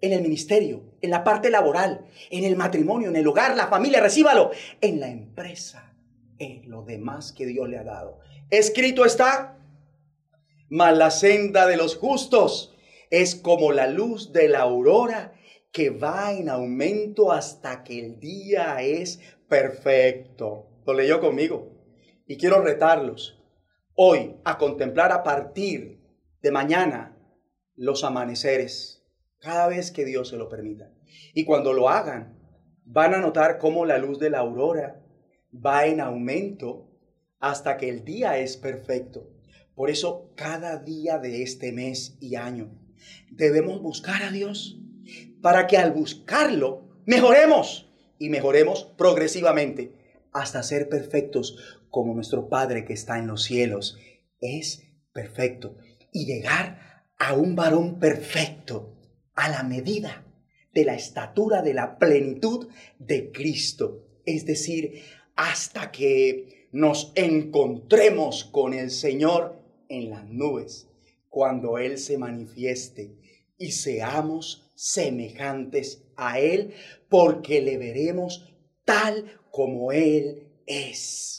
en 0.00 0.12
el 0.12 0.22
ministerio, 0.22 0.82
en 1.02 1.10
la 1.10 1.22
parte 1.22 1.50
laboral, 1.50 2.06
en 2.30 2.44
el 2.44 2.56
matrimonio, 2.56 3.10
en 3.10 3.16
el 3.16 3.26
hogar, 3.26 3.54
la 3.56 3.68
familia, 3.68 4.00
recíbalo, 4.00 4.50
en 4.80 5.00
la 5.00 5.08
empresa, 5.08 5.89
en 6.40 6.68
lo 6.68 6.82
demás 6.82 7.32
que 7.32 7.46
Dios 7.46 7.68
le 7.68 7.78
ha 7.78 7.84
dado. 7.84 8.18
Escrito 8.50 9.04
está, 9.04 9.58
mas 10.68 10.96
la 10.96 11.12
senda 11.12 11.66
de 11.66 11.76
los 11.76 11.96
justos 11.96 12.74
es 13.10 13.36
como 13.36 13.70
la 13.70 13.86
luz 13.86 14.32
de 14.32 14.48
la 14.48 14.60
aurora 14.60 15.34
que 15.70 15.90
va 15.90 16.32
en 16.32 16.48
aumento 16.48 17.30
hasta 17.30 17.84
que 17.84 18.00
el 18.00 18.18
día 18.18 18.82
es 18.82 19.20
perfecto. 19.48 20.66
Lo 20.86 20.94
leyó 20.94 21.20
conmigo. 21.20 21.68
Y 22.26 22.36
quiero 22.36 22.62
retarlos 22.62 23.40
hoy 23.94 24.36
a 24.44 24.58
contemplar 24.58 25.12
a 25.12 25.22
partir 25.22 26.00
de 26.42 26.50
mañana 26.50 27.16
los 27.74 28.02
amaneceres, 28.02 29.04
cada 29.38 29.66
vez 29.68 29.90
que 29.90 30.04
Dios 30.04 30.28
se 30.28 30.36
lo 30.36 30.48
permita. 30.48 30.90
Y 31.34 31.44
cuando 31.44 31.72
lo 31.72 31.88
hagan, 31.88 32.38
van 32.84 33.14
a 33.14 33.18
notar 33.18 33.58
cómo 33.58 33.84
la 33.84 33.98
luz 33.98 34.18
de 34.18 34.30
la 34.30 34.38
aurora 34.38 35.02
va 35.54 35.86
en 35.86 36.00
aumento 36.00 36.88
hasta 37.38 37.76
que 37.76 37.88
el 37.88 38.04
día 38.04 38.38
es 38.38 38.56
perfecto. 38.56 39.30
Por 39.74 39.90
eso, 39.90 40.30
cada 40.36 40.76
día 40.76 41.18
de 41.18 41.42
este 41.42 41.72
mes 41.72 42.16
y 42.20 42.36
año 42.36 42.70
debemos 43.30 43.80
buscar 43.80 44.22
a 44.22 44.30
Dios 44.30 44.78
para 45.40 45.66
que 45.66 45.78
al 45.78 45.92
buscarlo 45.92 47.02
mejoremos 47.06 47.90
y 48.18 48.28
mejoremos 48.28 48.84
progresivamente 48.98 49.92
hasta 50.32 50.62
ser 50.62 50.88
perfectos 50.88 51.80
como 51.88 52.14
nuestro 52.14 52.48
Padre 52.48 52.84
que 52.84 52.92
está 52.92 53.18
en 53.18 53.26
los 53.26 53.42
cielos. 53.42 53.98
Es 54.40 54.82
perfecto. 55.12 55.76
Y 56.12 56.26
llegar 56.26 57.04
a 57.18 57.34
un 57.34 57.56
varón 57.56 57.98
perfecto 57.98 58.96
a 59.34 59.48
la 59.48 59.62
medida 59.62 60.24
de 60.72 60.84
la 60.84 60.94
estatura 60.94 61.62
de 61.62 61.74
la 61.74 61.98
plenitud 61.98 62.68
de 62.98 63.32
Cristo, 63.32 64.06
es 64.24 64.46
decir, 64.46 65.02
hasta 65.36 65.90
que 65.90 66.68
nos 66.72 67.12
encontremos 67.14 68.44
con 68.44 68.74
el 68.74 68.90
Señor 68.90 69.56
en 69.88 70.10
las 70.10 70.28
nubes, 70.28 70.88
cuando 71.28 71.78
Él 71.78 71.98
se 71.98 72.18
manifieste 72.18 73.16
y 73.58 73.72
seamos 73.72 74.70
semejantes 74.74 76.04
a 76.16 76.38
Él, 76.38 76.74
porque 77.08 77.60
le 77.60 77.76
veremos 77.78 78.52
tal 78.84 79.40
como 79.50 79.92
Él 79.92 80.46
es. 80.66 81.38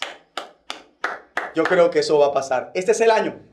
Yo 1.56 1.64
creo 1.64 1.90
que 1.90 2.00
eso 2.00 2.20
va 2.20 2.28
a 2.28 2.34
pasar. 2.34 2.72
Este 2.76 2.92
es 2.92 3.02
el 3.02 3.12
año 3.12 3.52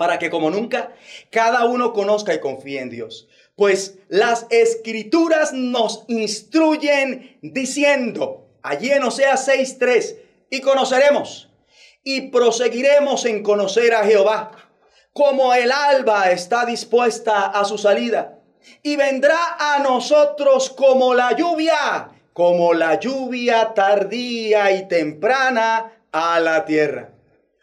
para 0.00 0.18
que 0.18 0.30
como 0.30 0.48
nunca 0.48 0.94
cada 1.30 1.66
uno 1.66 1.92
conozca 1.92 2.32
y 2.32 2.40
confíe 2.40 2.80
en 2.80 2.88
Dios. 2.88 3.28
Pues 3.54 3.98
las 4.08 4.46
escrituras 4.48 5.52
nos 5.52 6.06
instruyen 6.08 7.38
diciendo, 7.42 8.39
allí 8.62 8.90
en 8.90 9.02
Osea 9.02 9.34
6.3, 9.34 10.16
y 10.50 10.60
conoceremos 10.60 11.50
y 12.02 12.30
proseguiremos 12.30 13.24
en 13.26 13.42
conocer 13.42 13.94
a 13.94 14.04
Jehová, 14.04 14.52
como 15.12 15.52
el 15.54 15.70
alba 15.70 16.30
está 16.30 16.64
dispuesta 16.64 17.46
a 17.46 17.64
su 17.64 17.78
salida, 17.78 18.38
y 18.82 18.96
vendrá 18.96 19.38
a 19.58 19.80
nosotros 19.80 20.70
como 20.70 21.14
la 21.14 21.36
lluvia, 21.36 22.08
como 22.32 22.72
la 22.74 22.98
lluvia 22.98 23.74
tardía 23.74 24.72
y 24.72 24.88
temprana 24.88 26.04
a 26.12 26.40
la 26.40 26.64
tierra. 26.64 27.12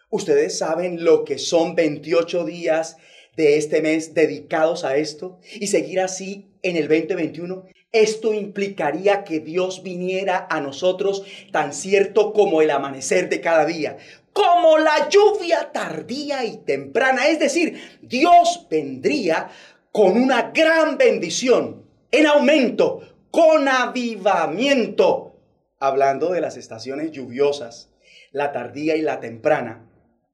Ustedes 0.10 0.58
saben 0.58 1.04
lo 1.04 1.24
que 1.24 1.38
son 1.38 1.76
28 1.76 2.46
días 2.46 2.98
de 3.36 3.58
este 3.58 3.82
mes 3.82 4.14
dedicados 4.14 4.84
a 4.84 4.98
esto 4.98 5.40
y 5.54 5.68
seguir 5.68 6.00
así 6.00 6.48
en 6.64 6.76
el 6.76 6.88
2021. 6.88 7.66
Esto 8.02 8.34
implicaría 8.34 9.24
que 9.24 9.40
Dios 9.40 9.82
viniera 9.82 10.46
a 10.50 10.62
nosotros 10.62 11.24
tan 11.52 11.74
cierto 11.74 12.32
como 12.32 12.62
el 12.62 12.70
amanecer 12.70 13.28
de 13.30 13.42
cada 13.42 13.66
día, 13.66 13.98
como 14.34 14.78
la 14.78 15.10
lluvia 15.10 15.72
tardía 15.72 16.46
y 16.46 16.58
temprana. 16.58 17.28
Es 17.28 17.40
decir, 17.40 17.98
Dios 18.02 18.68
vendría 18.70 19.50
con 19.92 20.16
una 20.16 20.52
gran 20.52 20.98
bendición, 20.98 21.84
en 22.12 22.28
aumento, 22.28 23.02
con 23.32 23.68
avivamiento, 23.68 25.36
hablando 25.80 26.32
de 26.32 26.42
las 26.42 26.56
estaciones 26.56 27.12
lluviosas, 27.12 27.90
la 28.32 28.52
tardía 28.52 28.96
y 28.96 29.02
la 29.02 29.20
temprana 29.20 29.87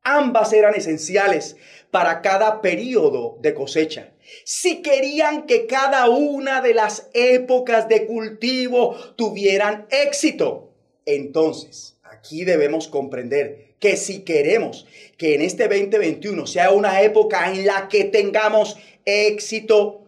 Ambas 0.04 0.52
eran 0.52 0.76
esenciales 0.76 1.56
para 1.90 2.22
cada 2.22 2.62
periodo 2.62 3.38
de 3.42 3.54
cosecha. 3.54 4.12
Si 4.44 4.82
querían 4.82 5.46
que 5.46 5.66
cada 5.66 6.10
una 6.10 6.62
de 6.62 6.74
las 6.74 7.10
épocas 7.14 7.88
de 7.88 8.06
cultivo 8.06 8.96
tuvieran 9.16 9.88
éxito, 9.90 10.74
entonces 11.06 11.98
aquí 12.04 12.44
debemos 12.44 12.88
comprender 12.88 13.76
que 13.80 13.96
si 13.96 14.24
queremos 14.24 14.88
que 15.18 15.36
en 15.36 15.42
este 15.42 15.68
2021 15.68 16.48
sea 16.48 16.72
una 16.72 17.02
época 17.02 17.50
en 17.52 17.66
la 17.66 17.88
que 17.88 18.06
tengamos 18.06 18.78
éxito, 19.06 20.02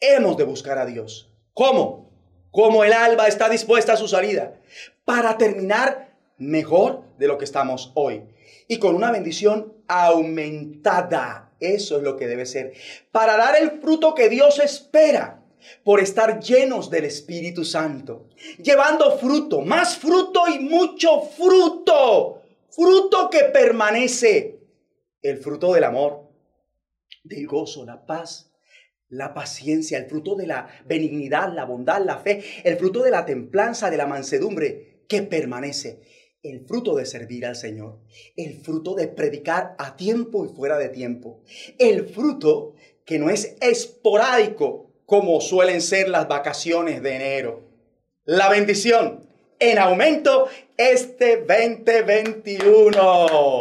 hemos 0.00 0.36
de 0.36 0.44
buscar 0.44 0.78
a 0.78 0.86
Dios. 0.86 1.30
¿Cómo? 1.54 2.10
Como 2.50 2.84
el 2.84 2.92
alba 2.92 3.26
está 3.26 3.48
dispuesta 3.48 3.94
a 3.94 3.96
su 3.96 4.08
salida, 4.08 4.60
para 5.04 5.38
terminar 5.38 6.16
mejor 6.38 7.02
de 7.18 7.28
lo 7.28 7.38
que 7.38 7.44
estamos 7.44 7.92
hoy 7.94 8.22
y 8.70 8.78
con 8.78 8.94
una 8.94 9.10
bendición 9.10 9.74
aumentada. 9.88 11.52
Eso 11.58 11.96
es 11.96 12.04
lo 12.04 12.16
que 12.16 12.28
debe 12.28 12.46
ser. 12.46 12.72
Para 13.10 13.36
dar 13.36 13.60
el 13.60 13.80
fruto 13.80 14.14
que 14.14 14.28
Dios 14.28 14.60
espera 14.60 15.42
por 15.82 15.98
estar 15.98 16.38
llenos 16.38 16.88
del 16.88 17.06
Espíritu 17.06 17.64
Santo. 17.64 18.28
Llevando 18.62 19.18
fruto, 19.18 19.60
más 19.62 19.98
fruto 19.98 20.42
y 20.46 20.60
mucho 20.60 21.20
fruto. 21.20 22.42
Fruto 22.70 23.28
que 23.28 23.46
permanece. 23.46 24.60
El 25.20 25.38
fruto 25.38 25.74
del 25.74 25.82
amor, 25.82 26.30
del 27.24 27.48
gozo, 27.48 27.84
la 27.84 28.06
paz, 28.06 28.52
la 29.08 29.34
paciencia, 29.34 29.98
el 29.98 30.06
fruto 30.06 30.36
de 30.36 30.46
la 30.46 30.68
benignidad, 30.86 31.52
la 31.52 31.64
bondad, 31.64 32.04
la 32.04 32.18
fe, 32.18 32.44
el 32.62 32.76
fruto 32.76 33.02
de 33.02 33.10
la 33.10 33.26
templanza, 33.26 33.90
de 33.90 33.96
la 33.96 34.06
mansedumbre 34.06 35.02
que 35.08 35.22
permanece 35.22 36.19
el 36.42 36.64
fruto 36.66 36.94
de 36.94 37.04
servir 37.04 37.44
al 37.44 37.56
Señor, 37.56 37.98
el 38.36 38.60
fruto 38.60 38.94
de 38.94 39.08
predicar 39.08 39.74
a 39.78 39.96
tiempo 39.96 40.44
y 40.44 40.48
fuera 40.48 40.78
de 40.78 40.88
tiempo, 40.88 41.40
el 41.78 42.08
fruto 42.08 42.74
que 43.04 43.18
no 43.18 43.30
es 43.30 43.56
esporádico 43.60 44.90
como 45.04 45.40
suelen 45.40 45.82
ser 45.82 46.08
las 46.08 46.28
vacaciones 46.28 47.02
de 47.02 47.16
enero. 47.16 47.68
La 48.24 48.48
bendición 48.48 49.26
en 49.58 49.78
aumento 49.78 50.48
este 50.76 51.38
2021. 51.38 53.58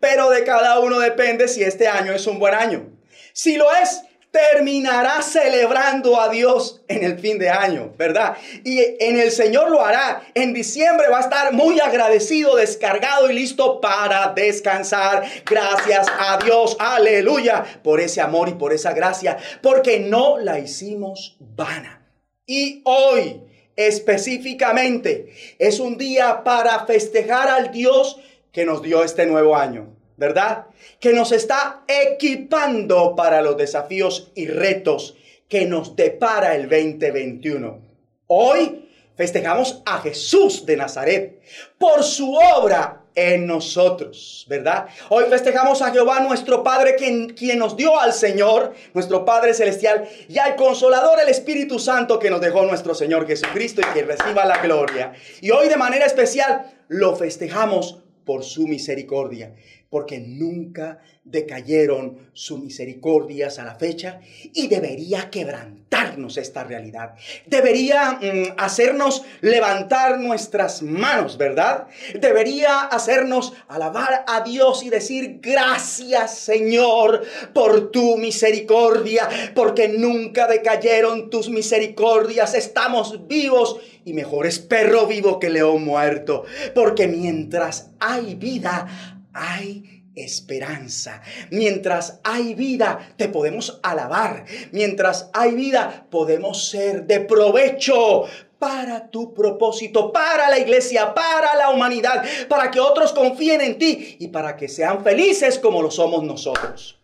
Pero 0.00 0.30
de 0.30 0.44
cada 0.44 0.80
uno 0.80 0.98
depende 0.98 1.48
si 1.48 1.62
este 1.62 1.86
año 1.86 2.12
es 2.12 2.26
un 2.26 2.38
buen 2.38 2.54
año. 2.54 2.90
Si 3.32 3.56
lo 3.56 3.66
es, 3.74 4.02
terminará 4.30 5.22
celebrando 5.22 6.20
a 6.20 6.28
Dios 6.28 6.80
en 6.88 7.02
el 7.04 7.18
fin 7.18 7.38
de 7.38 7.50
año, 7.50 7.92
¿verdad? 7.96 8.36
Y 8.64 8.78
en 9.00 9.18
el 9.18 9.30
Señor 9.30 9.70
lo 9.70 9.84
hará. 9.84 10.22
En 10.34 10.52
diciembre 10.52 11.08
va 11.08 11.18
a 11.18 11.22
estar 11.22 11.52
muy 11.52 11.80
agradecido, 11.80 12.56
descargado 12.56 13.30
y 13.30 13.34
listo 13.34 13.80
para 13.80 14.32
descansar. 14.34 15.24
Gracias 15.44 16.06
a 16.18 16.38
Dios, 16.38 16.76
aleluya, 16.78 17.64
por 17.82 18.00
ese 18.00 18.20
amor 18.20 18.48
y 18.48 18.54
por 18.54 18.72
esa 18.72 18.92
gracia, 18.92 19.36
porque 19.62 20.00
no 20.00 20.38
la 20.38 20.58
hicimos 20.58 21.36
vana. 21.40 22.06
Y 22.46 22.82
hoy 22.84 23.42
específicamente 23.76 25.32
es 25.58 25.80
un 25.80 25.96
día 25.96 26.44
para 26.44 26.86
festejar 26.86 27.48
al 27.48 27.70
Dios 27.70 28.18
que 28.52 28.64
nos 28.64 28.82
dio 28.82 29.02
este 29.02 29.26
nuevo 29.26 29.56
año. 29.56 29.99
¿Verdad? 30.20 30.66
Que 31.00 31.14
nos 31.14 31.32
está 31.32 31.82
equipando 31.88 33.16
para 33.16 33.40
los 33.40 33.56
desafíos 33.56 34.30
y 34.34 34.48
retos 34.48 35.16
que 35.48 35.64
nos 35.64 35.96
depara 35.96 36.54
el 36.54 36.68
2021. 36.68 37.80
Hoy 38.26 38.86
festejamos 39.16 39.82
a 39.86 39.98
Jesús 40.00 40.66
de 40.66 40.76
Nazaret 40.76 41.40
por 41.78 42.02
su 42.02 42.34
obra 42.34 43.00
en 43.14 43.46
nosotros, 43.46 44.44
¿verdad? 44.46 44.88
Hoy 45.08 45.24
festejamos 45.30 45.80
a 45.80 45.90
Jehová 45.90 46.20
nuestro 46.20 46.62
Padre, 46.62 46.96
quien, 46.96 47.30
quien 47.30 47.58
nos 47.58 47.74
dio 47.74 47.98
al 47.98 48.12
Señor, 48.12 48.74
nuestro 48.92 49.24
Padre 49.24 49.54
Celestial, 49.54 50.06
y 50.28 50.38
al 50.38 50.54
Consolador, 50.54 51.18
el 51.18 51.30
Espíritu 51.30 51.78
Santo 51.78 52.18
que 52.18 52.28
nos 52.28 52.42
dejó 52.42 52.66
nuestro 52.66 52.94
Señor 52.94 53.26
Jesucristo 53.26 53.80
y 53.80 53.94
que 53.94 54.02
reciba 54.02 54.44
la 54.44 54.58
gloria. 54.58 55.14
Y 55.40 55.50
hoy 55.50 55.70
de 55.70 55.78
manera 55.78 56.04
especial 56.04 56.70
lo 56.88 57.16
festejamos 57.16 58.02
por 58.26 58.44
su 58.44 58.68
misericordia 58.68 59.54
porque 59.90 60.20
nunca 60.20 61.00
decayeron 61.24 62.30
sus 62.32 62.60
misericordias 62.60 63.58
a 63.58 63.64
la 63.64 63.74
fecha 63.74 64.20
y 64.54 64.68
debería 64.68 65.30
quebrantarnos 65.30 66.36
esta 66.36 66.62
realidad. 66.62 67.14
Debería 67.46 68.12
mm, 68.12 68.54
hacernos 68.56 69.22
levantar 69.40 70.20
nuestras 70.20 70.82
manos, 70.82 71.36
¿verdad? 71.36 71.88
Debería 72.20 72.82
hacernos 72.82 73.52
alabar 73.68 74.24
a 74.28 74.42
Dios 74.42 74.84
y 74.84 74.90
decir 74.90 75.40
gracias 75.42 76.38
Señor 76.38 77.22
por 77.52 77.90
tu 77.90 78.16
misericordia, 78.16 79.28
porque 79.54 79.88
nunca 79.88 80.46
decayeron 80.46 81.30
tus 81.30 81.50
misericordias. 81.50 82.54
Estamos 82.54 83.26
vivos 83.26 83.80
y 84.04 84.12
mejor 84.12 84.46
es 84.46 84.60
perro 84.60 85.06
vivo 85.06 85.38
que 85.40 85.50
león 85.50 85.84
muerto, 85.84 86.44
porque 86.74 87.08
mientras 87.08 87.90
hay 87.98 88.36
vida, 88.36 89.19
hay 89.32 90.00
esperanza. 90.14 91.22
Mientras 91.50 92.20
hay 92.24 92.54
vida, 92.54 93.14
te 93.16 93.28
podemos 93.28 93.80
alabar. 93.82 94.44
Mientras 94.72 95.30
hay 95.32 95.54
vida, 95.54 96.06
podemos 96.10 96.68
ser 96.68 97.06
de 97.06 97.20
provecho 97.20 98.24
para 98.58 99.10
tu 99.10 99.32
propósito, 99.32 100.12
para 100.12 100.50
la 100.50 100.58
iglesia, 100.58 101.14
para 101.14 101.56
la 101.56 101.70
humanidad, 101.70 102.24
para 102.48 102.70
que 102.70 102.78
otros 102.78 103.12
confíen 103.12 103.62
en 103.62 103.78
ti 103.78 104.16
y 104.18 104.28
para 104.28 104.56
que 104.56 104.68
sean 104.68 105.02
felices 105.02 105.58
como 105.58 105.80
lo 105.80 105.90
somos 105.90 106.22
nosotros. 106.22 106.98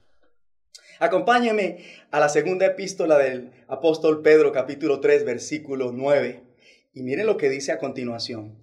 Acompáñeme 0.98 1.84
a 2.10 2.20
la 2.20 2.28
segunda 2.28 2.66
epístola 2.66 3.18
del 3.18 3.52
apóstol 3.68 4.22
Pedro, 4.22 4.52
capítulo 4.52 5.00
3, 5.00 5.24
versículo 5.24 5.92
9. 5.92 6.42
Y 6.94 7.02
miren 7.02 7.26
lo 7.26 7.36
que 7.36 7.50
dice 7.50 7.72
a 7.72 7.78
continuación. 7.78 8.56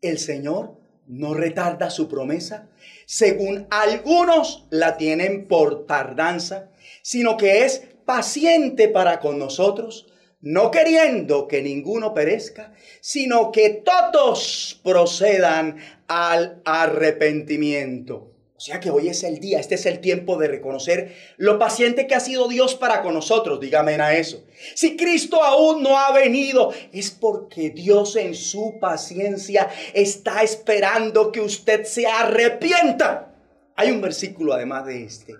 El 0.00 0.18
Señor 0.18 0.77
no 1.08 1.34
retarda 1.34 1.90
su 1.90 2.08
promesa, 2.08 2.68
según 3.06 3.66
algunos 3.70 4.66
la 4.70 4.96
tienen 4.96 5.48
por 5.48 5.86
tardanza, 5.86 6.70
sino 7.02 7.36
que 7.36 7.64
es 7.64 7.82
paciente 8.04 8.88
para 8.88 9.20
con 9.20 9.38
nosotros, 9.38 10.06
no 10.40 10.70
queriendo 10.70 11.48
que 11.48 11.62
ninguno 11.62 12.14
perezca, 12.14 12.72
sino 13.00 13.50
que 13.50 13.82
todos 13.84 14.80
procedan 14.84 15.78
al 16.06 16.62
arrepentimiento. 16.64 18.37
O 18.58 18.60
sea 18.60 18.80
que 18.80 18.90
hoy 18.90 19.06
es 19.06 19.22
el 19.22 19.38
día, 19.38 19.60
este 19.60 19.76
es 19.76 19.86
el 19.86 20.00
tiempo 20.00 20.36
de 20.36 20.48
reconocer 20.48 21.14
lo 21.36 21.60
paciente 21.60 22.08
que 22.08 22.16
ha 22.16 22.20
sido 22.20 22.48
Dios 22.48 22.74
para 22.74 23.02
con 23.02 23.14
nosotros. 23.14 23.60
Dígame 23.60 23.94
a 23.94 24.16
eso. 24.16 24.44
Si 24.74 24.96
Cristo 24.96 25.44
aún 25.44 25.80
no 25.80 25.96
ha 25.96 26.12
venido, 26.12 26.72
es 26.92 27.12
porque 27.12 27.70
Dios 27.70 28.16
en 28.16 28.34
su 28.34 28.80
paciencia 28.80 29.70
está 29.94 30.42
esperando 30.42 31.30
que 31.30 31.40
usted 31.40 31.84
se 31.84 32.08
arrepienta. 32.08 33.32
Hay 33.76 33.92
un 33.92 34.00
versículo 34.00 34.54
además 34.54 34.86
de 34.86 35.04
este 35.04 35.36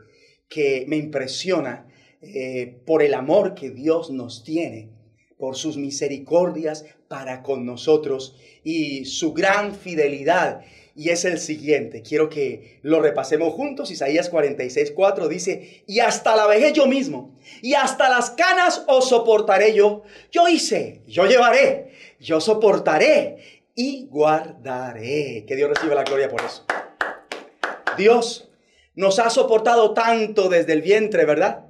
que 0.48 0.84
me 0.86 0.96
impresiona 0.96 1.88
eh, 2.22 2.80
por 2.86 3.02
el 3.02 3.14
amor 3.14 3.56
que 3.56 3.70
Dios 3.70 4.12
nos 4.12 4.44
tiene, 4.44 4.90
por 5.36 5.56
sus 5.56 5.76
misericordias 5.76 6.84
para 7.08 7.42
con 7.42 7.66
nosotros 7.66 8.36
y 8.62 9.06
su 9.06 9.32
gran 9.32 9.74
fidelidad 9.74 10.60
y 10.98 11.10
es 11.10 11.24
el 11.24 11.38
siguiente. 11.38 12.02
Quiero 12.02 12.28
que 12.28 12.80
lo 12.82 13.00
repasemos 13.00 13.54
juntos. 13.54 13.92
Isaías 13.92 14.28
46, 14.28 14.90
4 14.90 15.28
dice, 15.28 15.84
y 15.86 16.00
hasta 16.00 16.34
la 16.34 16.48
vejez 16.48 16.72
yo 16.72 16.88
mismo, 16.88 17.36
y 17.62 17.74
hasta 17.74 18.08
las 18.08 18.30
canas 18.30 18.82
os 18.88 19.08
soportaré 19.08 19.74
yo. 19.74 20.02
Yo 20.32 20.48
hice, 20.48 21.02
yo 21.06 21.26
llevaré, 21.26 21.92
yo 22.18 22.40
soportaré 22.40 23.62
y 23.76 24.08
guardaré. 24.10 25.44
Que 25.46 25.54
Dios 25.54 25.70
reciba 25.70 25.94
la 25.94 26.02
gloria 26.02 26.28
por 26.28 26.40
eso. 26.40 26.66
Dios 27.96 28.50
nos 28.96 29.20
ha 29.20 29.30
soportado 29.30 29.94
tanto 29.94 30.48
desde 30.48 30.72
el 30.72 30.82
vientre, 30.82 31.24
¿verdad? 31.24 31.66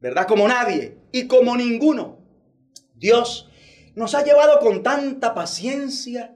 ¿Verdad? 0.00 0.26
Como 0.26 0.48
nadie 0.48 0.96
y 1.12 1.26
como 1.26 1.54
ninguno. 1.54 2.18
Dios 2.94 3.50
nos 3.94 4.14
ha 4.14 4.24
llevado 4.24 4.58
con 4.60 4.82
tanta 4.82 5.34
paciencia 5.34 6.34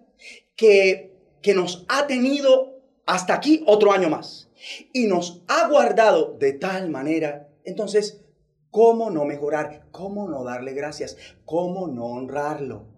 que 0.56 1.17
que 1.42 1.54
nos 1.54 1.84
ha 1.88 2.06
tenido 2.06 2.78
hasta 3.06 3.34
aquí 3.34 3.64
otro 3.66 3.92
año 3.92 4.10
más 4.10 4.50
y 4.92 5.06
nos 5.06 5.42
ha 5.48 5.68
guardado 5.68 6.36
de 6.38 6.52
tal 6.52 6.90
manera, 6.90 7.48
entonces, 7.64 8.24
¿cómo 8.70 9.10
no 9.10 9.24
mejorar? 9.24 9.88
¿Cómo 9.90 10.28
no 10.28 10.44
darle 10.44 10.74
gracias? 10.74 11.16
¿Cómo 11.44 11.88
no 11.88 12.06
honrarlo? 12.06 12.88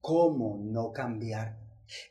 ¿Cómo 0.00 0.58
no 0.60 0.92
cambiar? 0.92 1.58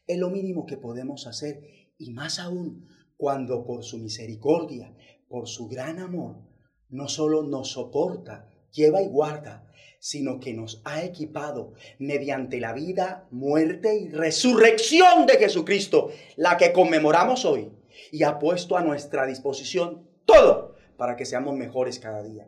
Es 0.08 0.17
lo 0.17 0.30
mínimo 0.30 0.65
que 0.65 0.78
podemos 0.78 1.28
hacer 1.28 1.62
y 1.97 2.12
más 2.12 2.39
aún 2.39 2.88
cuando 3.17 3.65
por 3.65 3.84
su 3.84 3.97
misericordia, 3.97 4.95
por 5.28 5.47
su 5.47 5.67
gran 5.67 6.00
amor, 6.00 6.43
no 6.89 7.08
solo 7.08 7.43
nos 7.43 7.71
soporta, 7.71 8.51
lleva 8.72 9.02
y 9.02 9.08
guarda, 9.08 9.66
sino 10.00 10.40
que 10.40 10.54
nos 10.54 10.82
ha 10.84 11.04
equipado 11.04 11.74
mediante 12.00 12.60
la 12.60 12.74
vida, 12.74 13.28
muerte 13.30 13.96
y 13.96 14.10
resurrección 14.10 15.26
de 15.28 15.38
Jesucristo, 15.38 16.12
la 16.36 16.58
que 16.58 16.74
conmemoramos 16.74 17.46
hoy, 17.46 17.72
y 18.12 18.24
ha 18.24 18.40
puesto 18.40 18.78
a 18.78 18.82
nuestra 18.82 19.26
disposición 19.26 20.08
todo 20.26 20.76
para 20.98 21.16
que 21.16 21.26
seamos 21.26 21.56
mejores 21.56 22.00
cada 22.00 22.24
día. 22.24 22.48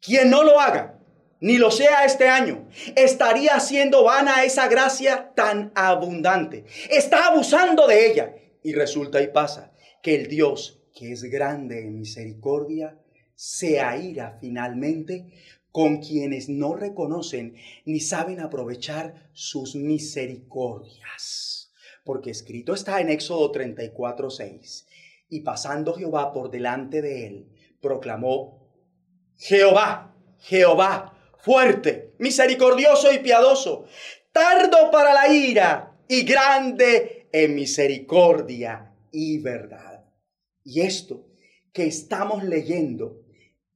Quien 0.00 0.30
no 0.30 0.42
lo 0.44 0.60
haga, 0.60 0.98
ni 1.40 1.56
lo 1.56 1.70
sea 1.70 2.04
este 2.04 2.28
año, 2.28 2.68
estaría 2.96 3.54
haciendo 3.54 4.04
vana 4.04 4.44
esa 4.44 4.68
gracia 4.68 5.32
tan 5.34 5.72
abundante. 5.74 6.64
Está 6.90 7.28
abusando 7.28 7.86
de 7.86 8.10
ella. 8.10 8.34
Y 8.62 8.74
resulta 8.74 9.22
y 9.22 9.28
pasa 9.28 9.72
que 10.02 10.14
el 10.14 10.28
Dios, 10.28 10.82
que 10.94 11.12
es 11.12 11.22
grande 11.24 11.80
en 11.80 11.98
misericordia, 11.98 12.98
se 13.34 13.80
aira 13.80 14.36
finalmente 14.38 15.32
con 15.72 15.98
quienes 15.98 16.48
no 16.48 16.74
reconocen 16.74 17.54
ni 17.84 18.00
saben 18.00 18.40
aprovechar 18.40 19.30
sus 19.32 19.74
misericordias. 19.74 21.72
Porque 22.04 22.30
escrito 22.30 22.74
está 22.74 23.00
en 23.00 23.10
Éxodo 23.10 23.50
34, 23.50 24.30
6. 24.30 24.86
Y 25.28 25.40
pasando 25.40 25.94
Jehová 25.94 26.32
por 26.32 26.50
delante 26.50 27.02
de 27.02 27.26
él, 27.26 27.48
proclamó, 27.80 28.68
Jehová, 29.36 30.14
Jehová, 30.38 31.16
fuerte, 31.38 32.14
misericordioso 32.18 33.12
y 33.12 33.18
piadoso, 33.18 33.84
tardo 34.32 34.90
para 34.90 35.14
la 35.14 35.32
ira 35.32 35.96
y 36.08 36.22
grande 36.22 37.28
en 37.32 37.54
misericordia 37.54 38.92
y 39.12 39.38
verdad. 39.38 40.04
Y 40.64 40.80
esto 40.80 41.26
que 41.72 41.86
estamos 41.86 42.44
leyendo 42.44 43.19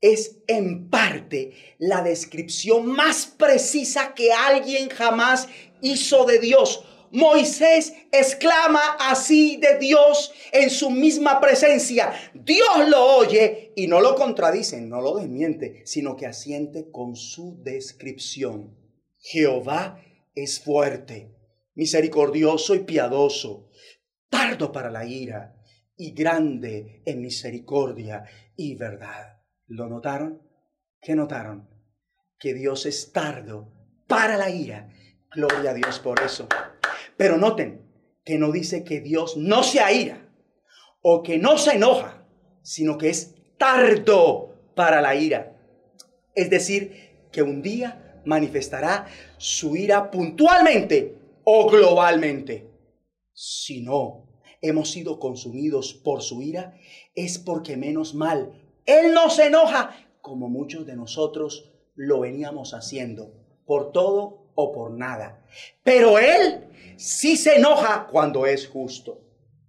es 0.04 0.42
en 0.48 0.90
parte 0.90 1.54
la 1.78 2.02
descripción 2.02 2.84
más 2.84 3.24
precisa 3.24 4.12
que 4.14 4.34
alguien 4.34 4.90
jamás 4.90 5.48
hizo 5.80 6.26
de 6.26 6.38
Dios. 6.40 6.84
Moisés 7.10 7.94
exclama 8.12 8.98
así 9.00 9.56
de 9.56 9.78
Dios 9.78 10.30
en 10.52 10.68
su 10.68 10.90
misma 10.90 11.40
presencia. 11.40 12.12
Dios 12.34 12.86
lo 12.88 13.16
oye 13.16 13.72
y 13.76 13.86
no 13.86 14.02
lo 14.02 14.14
contradice, 14.14 14.78
no 14.82 15.00
lo 15.00 15.16
desmiente, 15.16 15.80
sino 15.86 16.16
que 16.16 16.26
asiente 16.26 16.90
con 16.90 17.16
su 17.16 17.62
descripción. 17.62 18.76
Jehová 19.16 20.02
es 20.34 20.60
fuerte, 20.60 21.34
misericordioso 21.74 22.74
y 22.74 22.80
piadoso, 22.80 23.70
tardo 24.28 24.70
para 24.70 24.90
la 24.90 25.06
ira 25.06 25.56
y 25.96 26.12
grande 26.12 27.00
en 27.06 27.22
misericordia 27.22 28.24
y 28.54 28.74
verdad. 28.74 29.33
¿Lo 29.74 29.88
notaron? 29.88 30.40
¿Qué 31.00 31.16
notaron? 31.16 31.68
Que 32.38 32.54
Dios 32.54 32.86
es 32.86 33.10
tardo 33.10 33.72
para 34.06 34.36
la 34.36 34.48
ira. 34.48 34.88
Gloria 35.34 35.72
a 35.72 35.74
Dios 35.74 35.98
por 35.98 36.20
eso. 36.22 36.46
Pero 37.16 37.38
noten 37.38 37.84
que 38.24 38.38
no 38.38 38.52
dice 38.52 38.84
que 38.84 39.00
Dios 39.00 39.36
no 39.36 39.64
se 39.64 39.80
aira 39.80 40.28
o 41.02 41.24
que 41.24 41.38
no 41.38 41.58
se 41.58 41.72
enoja, 41.72 42.24
sino 42.62 42.98
que 42.98 43.08
es 43.08 43.34
tardo 43.58 44.54
para 44.76 45.00
la 45.00 45.16
ira. 45.16 45.56
Es 46.36 46.50
decir, 46.50 47.26
que 47.32 47.42
un 47.42 47.60
día 47.60 48.22
manifestará 48.24 49.08
su 49.38 49.74
ira 49.74 50.08
puntualmente 50.08 51.18
o 51.42 51.68
globalmente. 51.68 52.70
Si 53.32 53.82
no 53.82 54.28
hemos 54.62 54.92
sido 54.92 55.18
consumidos 55.18 55.94
por 55.94 56.22
su 56.22 56.42
ira, 56.42 56.78
es 57.16 57.40
porque 57.40 57.76
menos 57.76 58.14
mal 58.14 58.63
él 58.86 59.14
no 59.14 59.30
se 59.30 59.46
enoja 59.46 59.96
como 60.20 60.48
muchos 60.48 60.86
de 60.86 60.96
nosotros 60.96 61.70
lo 61.94 62.20
veníamos 62.20 62.74
haciendo, 62.74 63.32
por 63.66 63.92
todo 63.92 64.48
o 64.54 64.72
por 64.72 64.90
nada. 64.90 65.42
Pero 65.82 66.18
Él 66.18 66.64
sí 66.96 67.36
se 67.36 67.56
enoja 67.56 68.06
cuando 68.10 68.46
es 68.46 68.66
justo, 68.66 69.20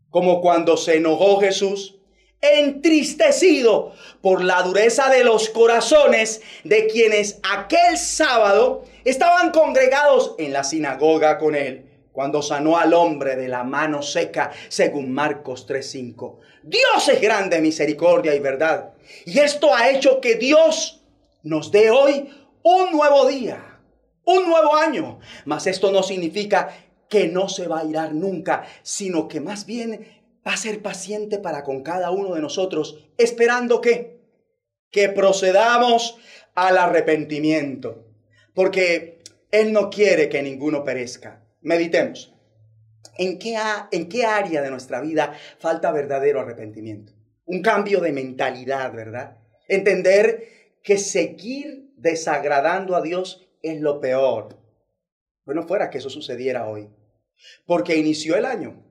como 0.10 0.42
cuando 0.42 0.78
se 0.78 0.96
enojó 0.96 1.40
Jesús, 1.40 2.00
entristecido 2.42 3.94
por 4.22 4.44
la 4.44 4.62
dureza 4.64 5.10
de 5.10 5.24
los 5.24 5.50
corazones 5.50 6.42
de 6.64 6.88
quienes 6.88 7.40
aquel 7.44 7.98
sábado 7.98 8.84
estaban 9.04 9.52
congregados 9.52 10.36
en 10.38 10.54
la 10.54 10.64
sinagoga 10.64 11.38
con 11.38 11.56
Él 11.56 11.95
cuando 12.16 12.42
sanó 12.42 12.78
al 12.78 12.94
hombre 12.94 13.36
de 13.36 13.50
la 13.50 13.66
mano 13.66 14.02
seca, 14.02 14.50
según 14.70 15.12
Marcos 15.12 15.68
3:5. 15.68 16.40
Dios 16.64 17.10
es 17.10 17.20
grande 17.20 17.60
misericordia 17.60 18.34
y 18.34 18.40
verdad. 18.40 18.94
Y 19.26 19.38
esto 19.40 19.76
ha 19.76 19.90
hecho 19.90 20.22
que 20.22 20.36
Dios 20.36 21.04
nos 21.44 21.72
dé 21.72 21.92
hoy 21.92 22.30
un 22.64 22.92
nuevo 22.94 23.28
día, 23.28 23.82
un 24.24 24.48
nuevo 24.48 24.78
año. 24.78 25.20
Mas 25.44 25.68
esto 25.68 25.92
no 25.92 26.04
significa 26.04 26.70
que 27.10 27.28
no 27.28 27.50
se 27.50 27.68
va 27.68 27.82
a 27.82 27.86
irar 27.86 28.14
nunca, 28.14 28.66
sino 28.82 29.28
que 29.28 29.42
más 29.42 29.66
bien 29.66 30.08
va 30.48 30.54
a 30.54 30.58
ser 30.58 30.82
paciente 30.82 31.38
para 31.38 31.66
con 31.66 31.84
cada 31.84 32.12
uno 32.12 32.34
de 32.34 32.42
nosotros, 32.42 32.98
esperando 33.18 33.82
que, 33.82 34.22
que 34.90 35.10
procedamos 35.10 36.18
al 36.56 36.78
arrepentimiento. 36.78 38.06
Porque 38.54 39.20
Él 39.52 39.74
no 39.74 39.90
quiere 39.90 40.30
que 40.30 40.42
ninguno 40.42 40.86
perezca 40.86 41.45
Meditemos. 41.66 42.34
¿En 43.18 43.38
qué, 43.38 43.58
¿En 43.92 44.08
qué 44.08 44.26
área 44.26 44.62
de 44.62 44.72
nuestra 44.72 45.02
vida 45.02 45.34
falta 45.60 45.92
verdadero 45.92 46.40
arrepentimiento? 46.40 47.16
un 47.46 47.62
cambio 47.62 48.02
de 48.02 48.12
mentalidad, 48.12 48.94
¿verdad? 48.94 49.38
Entender 49.68 50.48
que 50.84 50.98
seguir 50.98 51.92
desagradando 51.96 52.96
a 52.96 53.02
Dios 53.02 53.48
es 53.62 53.80
lo 53.82 54.00
peor. 54.00 54.60
Bueno, 55.46 55.64
fuera 55.68 55.90
que 55.90 56.00
eso 56.00 56.10
sucediera 56.10 56.68
hoy. 56.68 56.90
Porque 57.66 57.98
inició 57.98 58.36
el 58.36 58.46
año 58.46 58.84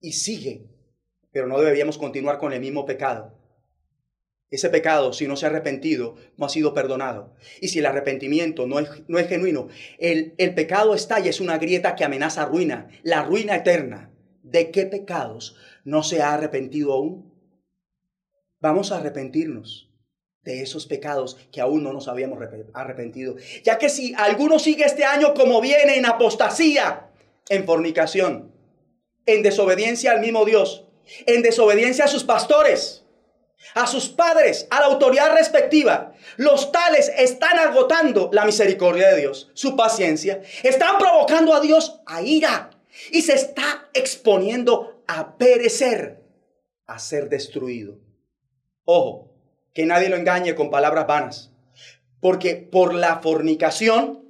y 0.00 0.12
sigue, 0.12 0.68
pero 1.32 1.46
no 1.46 1.58
deberíamos 1.58 1.98
continuar 1.98 2.38
con 2.38 2.52
el 2.52 2.60
mismo 2.60 2.86
pecado. 2.86 3.39
Ese 4.50 4.68
pecado, 4.68 5.12
si 5.12 5.28
no 5.28 5.36
se 5.36 5.46
ha 5.46 5.48
arrepentido, 5.48 6.16
no 6.36 6.46
ha 6.46 6.48
sido 6.48 6.74
perdonado. 6.74 7.34
Y 7.60 7.68
si 7.68 7.78
el 7.78 7.86
arrepentimiento 7.86 8.66
no 8.66 8.80
es, 8.80 8.88
no 9.06 9.18
es 9.18 9.28
genuino, 9.28 9.68
el, 9.98 10.34
el 10.38 10.54
pecado 10.54 10.94
está 10.94 11.20
y 11.20 11.28
es 11.28 11.40
una 11.40 11.58
grieta 11.58 11.94
que 11.94 12.04
amenaza 12.04 12.44
ruina, 12.46 12.88
la 13.02 13.22
ruina 13.22 13.54
eterna. 13.54 14.10
¿De 14.42 14.70
qué 14.72 14.86
pecados 14.86 15.56
no 15.84 16.02
se 16.02 16.22
ha 16.22 16.34
arrepentido 16.34 16.92
aún? 16.92 17.32
Vamos 18.58 18.90
a 18.90 18.98
arrepentirnos 18.98 19.90
de 20.42 20.62
esos 20.62 20.86
pecados 20.86 21.36
que 21.52 21.60
aún 21.60 21.82
no 21.82 21.92
nos 21.92 22.08
habíamos 22.08 22.38
arrepentido. 22.72 23.36
Ya 23.62 23.78
que 23.78 23.88
si 23.88 24.14
alguno 24.16 24.58
sigue 24.58 24.84
este 24.84 25.04
año 25.04 25.34
como 25.34 25.60
viene 25.60 25.96
en 25.96 26.06
apostasía, 26.06 27.10
en 27.48 27.64
fornicación, 27.64 28.52
en 29.26 29.42
desobediencia 29.42 30.12
al 30.12 30.20
mismo 30.20 30.44
Dios, 30.44 30.86
en 31.26 31.42
desobediencia 31.42 32.06
a 32.06 32.08
sus 32.08 32.24
pastores, 32.24 32.99
a 33.74 33.86
sus 33.86 34.08
padres, 34.08 34.66
a 34.70 34.80
la 34.80 34.86
autoridad 34.86 35.34
respectiva. 35.34 36.14
Los 36.36 36.72
tales 36.72 37.10
están 37.16 37.58
agotando 37.58 38.30
la 38.32 38.44
misericordia 38.44 39.10
de 39.10 39.20
Dios, 39.20 39.50
su 39.54 39.76
paciencia, 39.76 40.42
están 40.62 40.98
provocando 40.98 41.54
a 41.54 41.60
Dios 41.60 42.00
a 42.06 42.22
ira 42.22 42.70
y 43.10 43.22
se 43.22 43.34
está 43.34 43.88
exponiendo 43.94 45.02
a 45.06 45.36
perecer, 45.36 46.22
a 46.86 46.98
ser 46.98 47.28
destruido. 47.28 47.98
Ojo, 48.84 49.30
que 49.72 49.86
nadie 49.86 50.08
lo 50.08 50.16
engañe 50.16 50.54
con 50.54 50.70
palabras 50.70 51.06
vanas, 51.06 51.50
porque 52.20 52.56
por 52.56 52.94
la 52.94 53.20
fornicación, 53.20 54.24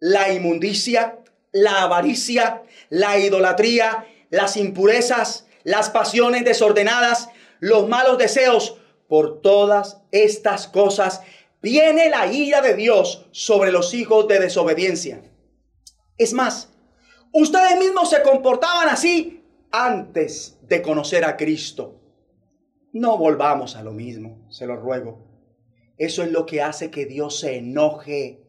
la 0.00 0.32
inmundicia, 0.32 1.18
la 1.52 1.82
avaricia, 1.82 2.62
la 2.90 3.18
idolatría, 3.18 4.06
las 4.30 4.56
impurezas, 4.56 5.46
las 5.62 5.90
pasiones 5.90 6.44
desordenadas, 6.44 7.28
los 7.64 7.88
malos 7.88 8.18
deseos, 8.18 8.76
por 9.08 9.40
todas 9.40 10.02
estas 10.12 10.68
cosas 10.68 11.22
viene 11.62 12.10
la 12.10 12.30
ira 12.30 12.60
de 12.60 12.74
Dios 12.74 13.26
sobre 13.30 13.72
los 13.72 13.94
hijos 13.94 14.28
de 14.28 14.38
desobediencia. 14.38 15.22
Es 16.18 16.34
más, 16.34 16.68
ustedes 17.32 17.78
mismos 17.78 18.10
se 18.10 18.20
comportaban 18.20 18.90
así 18.90 19.46
antes 19.72 20.58
de 20.60 20.82
conocer 20.82 21.24
a 21.24 21.38
Cristo. 21.38 22.02
No 22.92 23.16
volvamos 23.16 23.76
a 23.76 23.82
lo 23.82 23.92
mismo, 23.92 24.46
se 24.50 24.66
lo 24.66 24.76
ruego. 24.76 25.26
Eso 25.96 26.22
es 26.22 26.32
lo 26.32 26.44
que 26.44 26.60
hace 26.60 26.90
que 26.90 27.06
Dios 27.06 27.40
se 27.40 27.56
enoje. 27.56 28.44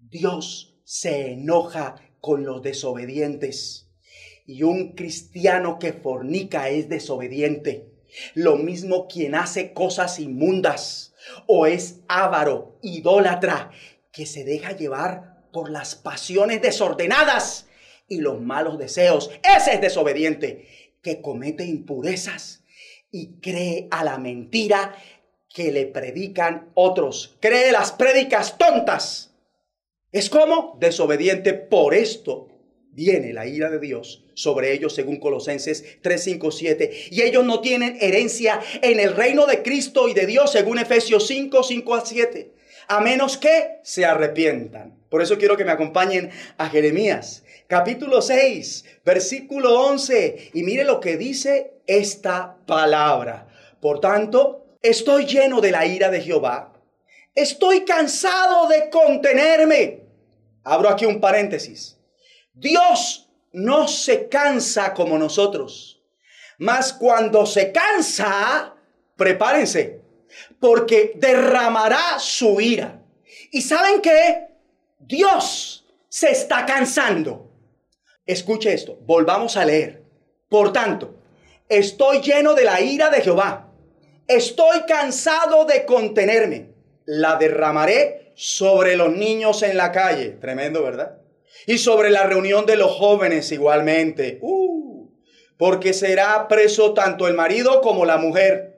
Dios 0.00 0.80
se 0.82 1.30
enoja 1.30 1.94
con 2.18 2.44
los 2.44 2.60
desobedientes. 2.60 3.88
Y 4.46 4.64
un 4.64 4.96
cristiano 4.96 5.78
que 5.78 5.92
fornica 5.92 6.70
es 6.70 6.88
desobediente. 6.88 7.91
Lo 8.34 8.56
mismo 8.56 9.08
quien 9.08 9.34
hace 9.34 9.72
cosas 9.72 10.18
inmundas 10.18 11.14
o 11.46 11.66
es 11.66 12.00
avaro, 12.08 12.78
idólatra, 12.82 13.70
que 14.12 14.26
se 14.26 14.44
deja 14.44 14.72
llevar 14.72 15.48
por 15.52 15.70
las 15.70 15.94
pasiones 15.94 16.60
desordenadas 16.60 17.66
y 18.08 18.20
los 18.20 18.40
malos 18.40 18.78
deseos. 18.78 19.30
Ese 19.42 19.74
es 19.74 19.80
desobediente, 19.80 20.96
que 21.02 21.20
comete 21.20 21.64
impurezas 21.64 22.62
y 23.10 23.40
cree 23.40 23.88
a 23.90 24.04
la 24.04 24.18
mentira 24.18 24.94
que 25.48 25.72
le 25.72 25.86
predican 25.86 26.70
otros. 26.74 27.36
Cree 27.40 27.72
las 27.72 27.92
prédicas 27.92 28.56
tontas. 28.58 29.34
Es 30.10 30.28
como 30.30 30.76
desobediente 30.78 31.54
por 31.54 31.94
esto 31.94 32.48
viene 32.90 33.32
la 33.32 33.46
ira 33.46 33.70
de 33.70 33.80
Dios 33.80 34.21
sobre 34.34 34.72
ellos 34.72 34.94
según 34.94 35.18
Colosenses 35.18 35.84
3, 36.00 36.24
5, 36.24 36.50
7. 36.50 36.90
Y 37.10 37.22
ellos 37.22 37.44
no 37.44 37.60
tienen 37.60 37.96
herencia 38.00 38.60
en 38.80 39.00
el 39.00 39.14
reino 39.14 39.46
de 39.46 39.62
Cristo 39.62 40.08
y 40.08 40.14
de 40.14 40.26
Dios 40.26 40.52
según 40.52 40.78
Efesios 40.78 41.26
5, 41.26 41.62
5 41.62 41.94
a 41.94 42.04
7. 42.04 42.52
A 42.88 43.00
menos 43.00 43.36
que 43.36 43.78
se 43.82 44.04
arrepientan. 44.04 44.98
Por 45.08 45.22
eso 45.22 45.38
quiero 45.38 45.56
que 45.56 45.64
me 45.64 45.72
acompañen 45.72 46.30
a 46.58 46.68
Jeremías 46.68 47.42
capítulo 47.72 48.20
6, 48.20 48.84
versículo 49.02 49.80
11. 49.80 50.50
Y 50.52 50.62
mire 50.62 50.84
lo 50.84 51.00
que 51.00 51.16
dice 51.16 51.80
esta 51.86 52.58
palabra. 52.66 53.48
Por 53.80 53.98
tanto, 53.98 54.76
estoy 54.82 55.24
lleno 55.24 55.62
de 55.62 55.70
la 55.70 55.86
ira 55.86 56.10
de 56.10 56.20
Jehová. 56.20 56.74
Estoy 57.34 57.86
cansado 57.86 58.68
de 58.68 58.90
contenerme. 58.90 60.02
Abro 60.64 60.90
aquí 60.90 61.06
un 61.06 61.18
paréntesis. 61.18 61.96
Dios 62.52 63.31
no 63.52 63.88
se 63.88 64.28
cansa 64.28 64.94
como 64.94 65.18
nosotros. 65.18 66.00
Mas 66.58 66.92
cuando 66.92 67.46
se 67.46 67.72
cansa, 67.72 68.74
prepárense, 69.16 70.00
porque 70.60 71.12
derramará 71.16 72.18
su 72.18 72.60
ira. 72.60 73.02
¿Y 73.50 73.62
saben 73.62 74.00
qué? 74.00 74.48
Dios 74.98 75.84
se 76.08 76.30
está 76.30 76.64
cansando. 76.64 77.50
Escuche 78.26 78.72
esto, 78.72 78.98
volvamos 79.02 79.56
a 79.56 79.64
leer. 79.64 80.02
Por 80.48 80.72
tanto, 80.72 81.16
estoy 81.68 82.20
lleno 82.20 82.54
de 82.54 82.64
la 82.64 82.80
ira 82.80 83.10
de 83.10 83.20
Jehová. 83.20 83.68
Estoy 84.28 84.82
cansado 84.86 85.64
de 85.64 85.84
contenerme. 85.84 86.70
La 87.04 87.36
derramaré 87.36 88.32
sobre 88.36 88.96
los 88.96 89.10
niños 89.12 89.62
en 89.62 89.76
la 89.76 89.90
calle. 89.90 90.30
Tremendo, 90.40 90.82
¿verdad? 90.82 91.21
Y 91.66 91.78
sobre 91.78 92.10
la 92.10 92.24
reunión 92.24 92.66
de 92.66 92.76
los 92.76 92.92
jóvenes 92.92 93.52
igualmente. 93.52 94.38
Uh, 94.42 95.10
porque 95.56 95.92
será 95.92 96.48
preso 96.48 96.92
tanto 96.92 97.28
el 97.28 97.34
marido 97.34 97.80
como 97.82 98.04
la 98.04 98.16
mujer. 98.16 98.72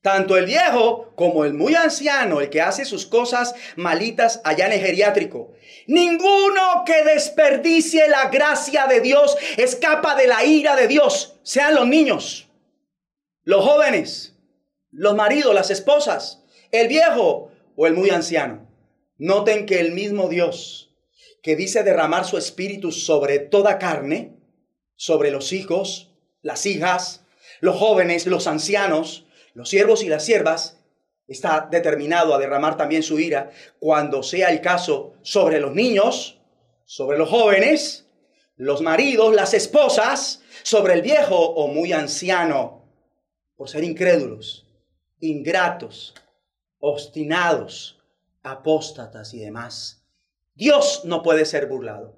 Tanto 0.00 0.36
el 0.36 0.44
viejo 0.44 1.12
como 1.14 1.44
el 1.44 1.54
muy 1.54 1.74
anciano, 1.74 2.40
el 2.40 2.50
que 2.50 2.60
hace 2.60 2.84
sus 2.84 3.06
cosas 3.06 3.54
malitas 3.76 4.40
allá 4.44 4.66
en 4.66 4.72
el 4.72 4.80
geriátrico. 4.80 5.52
Ninguno 5.86 6.84
que 6.84 7.04
desperdicie 7.04 8.08
la 8.08 8.28
gracia 8.28 8.86
de 8.86 9.00
Dios 9.00 9.36
escapa 9.56 10.14
de 10.14 10.26
la 10.26 10.44
ira 10.44 10.76
de 10.76 10.88
Dios. 10.88 11.38
Sean 11.42 11.74
los 11.74 11.86
niños, 11.86 12.48
los 13.44 13.64
jóvenes, 13.64 14.36
los 14.90 15.14
maridos, 15.14 15.54
las 15.54 15.70
esposas, 15.70 16.44
el 16.70 16.88
viejo 16.88 17.50
o 17.76 17.86
el 17.86 17.94
muy 17.94 18.10
anciano. 18.10 18.66
Noten 19.16 19.66
que 19.66 19.80
el 19.80 19.92
mismo 19.92 20.28
Dios 20.28 20.93
que 21.44 21.56
dice 21.56 21.82
derramar 21.82 22.24
su 22.24 22.38
espíritu 22.38 22.90
sobre 22.90 23.38
toda 23.38 23.78
carne, 23.78 24.34
sobre 24.96 25.30
los 25.30 25.52
hijos, 25.52 26.10
las 26.40 26.64
hijas, 26.64 27.26
los 27.60 27.76
jóvenes, 27.76 28.26
los 28.26 28.46
ancianos, 28.46 29.26
los 29.52 29.68
siervos 29.68 30.02
y 30.02 30.08
las 30.08 30.24
siervas, 30.24 30.78
está 31.28 31.68
determinado 31.70 32.34
a 32.34 32.38
derramar 32.38 32.78
también 32.78 33.02
su 33.02 33.20
ira 33.20 33.50
cuando 33.78 34.22
sea 34.22 34.48
el 34.48 34.62
caso 34.62 35.16
sobre 35.20 35.60
los 35.60 35.74
niños, 35.74 36.40
sobre 36.86 37.18
los 37.18 37.28
jóvenes, 37.28 38.06
los 38.56 38.80
maridos, 38.80 39.34
las 39.34 39.52
esposas, 39.52 40.42
sobre 40.62 40.94
el 40.94 41.02
viejo 41.02 41.36
o 41.36 41.68
muy 41.68 41.92
anciano, 41.92 42.88
por 43.54 43.68
ser 43.68 43.84
incrédulos, 43.84 44.66
ingratos, 45.20 46.14
obstinados, 46.78 48.00
apóstatas 48.42 49.34
y 49.34 49.40
demás. 49.40 50.03
Dios 50.54 51.02
no 51.04 51.22
puede 51.22 51.44
ser 51.44 51.66
burlado. 51.66 52.16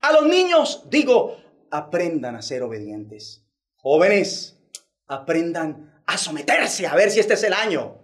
A 0.00 0.12
los 0.12 0.26
niños 0.26 0.84
digo, 0.90 1.40
aprendan 1.70 2.34
a 2.34 2.42
ser 2.42 2.62
obedientes. 2.62 3.46
Jóvenes, 3.76 4.58
aprendan 5.06 6.02
a 6.06 6.18
someterse, 6.18 6.86
a 6.86 6.94
ver 6.96 7.10
si 7.10 7.20
este 7.20 7.34
es 7.34 7.44
el 7.44 7.52
año. 7.52 7.98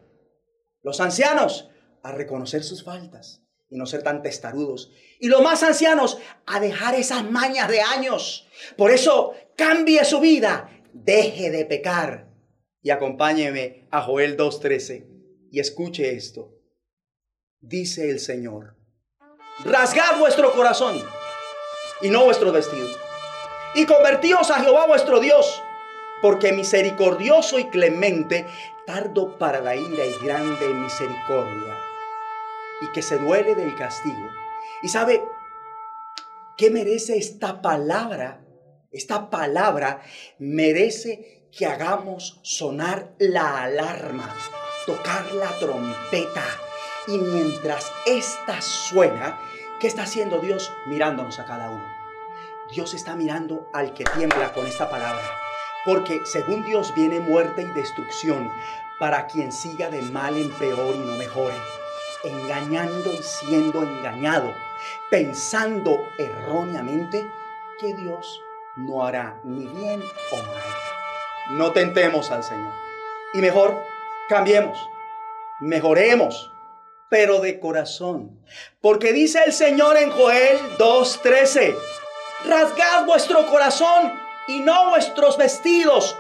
Los 0.82 1.00
ancianos, 1.00 1.70
a 2.02 2.12
reconocer 2.12 2.62
sus 2.62 2.84
faltas 2.84 3.42
y 3.68 3.76
no 3.76 3.86
ser 3.86 4.04
tan 4.04 4.22
testarudos. 4.22 4.92
Y 5.18 5.26
los 5.26 5.42
más 5.42 5.64
ancianos, 5.64 6.18
a 6.46 6.60
dejar 6.60 6.94
esas 6.94 7.28
mañas 7.28 7.68
de 7.68 7.80
años. 7.80 8.46
Por 8.76 8.92
eso, 8.92 9.34
cambie 9.56 10.04
su 10.04 10.20
vida, 10.20 10.70
deje 10.92 11.50
de 11.50 11.64
pecar. 11.64 12.28
Y 12.80 12.90
acompáñeme 12.90 13.88
a 13.90 14.02
Joel 14.02 14.36
2.13 14.36 15.48
y 15.50 15.58
escuche 15.58 16.14
esto. 16.14 16.54
Dice 17.60 18.08
el 18.08 18.20
Señor 18.20 18.77
rasgad 19.64 20.18
vuestro 20.18 20.52
corazón 20.52 21.02
y 22.00 22.10
no 22.10 22.24
vuestro 22.24 22.52
vestido. 22.52 22.88
Y 23.74 23.86
convertíos 23.86 24.50
a 24.50 24.60
Jehová 24.60 24.86
vuestro 24.86 25.20
Dios, 25.20 25.62
porque 26.22 26.52
misericordioso 26.52 27.58
y 27.58 27.68
clemente, 27.68 28.46
tardo 28.86 29.36
para 29.38 29.60
la 29.60 29.76
ira 29.76 30.04
y 30.06 30.24
grande 30.24 30.68
misericordia, 30.68 31.76
y 32.80 32.92
que 32.92 33.02
se 33.02 33.18
duele 33.18 33.54
del 33.54 33.74
castigo. 33.76 34.28
Y 34.82 34.88
sabe, 34.88 35.22
¿qué 36.56 36.70
merece 36.70 37.18
esta 37.18 37.60
palabra? 37.60 38.40
Esta 38.90 39.28
palabra 39.28 40.00
merece 40.38 41.48
que 41.56 41.66
hagamos 41.66 42.40
sonar 42.42 43.12
la 43.18 43.64
alarma, 43.64 44.34
tocar 44.86 45.30
la 45.32 45.50
trompeta. 45.58 46.44
Y 47.08 47.16
mientras 47.16 47.90
esta 48.04 48.60
suena, 48.60 49.40
¿qué 49.80 49.86
está 49.86 50.02
haciendo 50.02 50.40
Dios? 50.40 50.70
Mirándonos 50.86 51.38
a 51.38 51.46
cada 51.46 51.70
uno. 51.70 51.84
Dios 52.70 52.92
está 52.92 53.16
mirando 53.16 53.66
al 53.72 53.94
que 53.94 54.04
tiembla 54.04 54.52
con 54.52 54.66
esta 54.66 54.90
palabra. 54.90 55.24
Porque 55.86 56.20
según 56.26 56.66
Dios 56.66 56.92
viene 56.94 57.18
muerte 57.18 57.62
y 57.62 57.72
destrucción 57.72 58.52
para 58.98 59.26
quien 59.26 59.52
siga 59.52 59.88
de 59.88 60.02
mal 60.02 60.36
en 60.36 60.50
peor 60.50 60.94
y 60.94 60.98
no 60.98 61.16
mejore, 61.16 61.54
engañando 62.24 63.10
y 63.14 63.22
siendo 63.22 63.82
engañado, 63.84 64.52
pensando 65.10 65.98
erróneamente 66.18 67.32
que 67.80 67.94
Dios 67.94 68.42
no 68.76 69.06
hará 69.06 69.40
ni 69.44 69.66
bien 69.66 70.02
o 70.30 70.36
mal. 70.36 70.62
No 71.52 71.72
tentemos 71.72 72.30
al 72.30 72.44
Señor. 72.44 72.72
Y 73.32 73.38
mejor, 73.38 73.82
cambiemos, 74.28 74.90
mejoremos, 75.60 76.52
pero 77.10 77.40
de 77.40 77.58
corazón. 77.58 78.38
Porque 78.80 79.12
dice 79.12 79.40
el 79.44 79.52
Señor 79.52 79.96
en 79.96 80.10
Joel 80.10 80.58
2.13, 80.78 81.76
rasgad 82.46 83.06
vuestro 83.06 83.46
corazón 83.46 84.12
y 84.46 84.60
no 84.60 84.90
vuestros 84.90 85.36
vestidos 85.36 86.16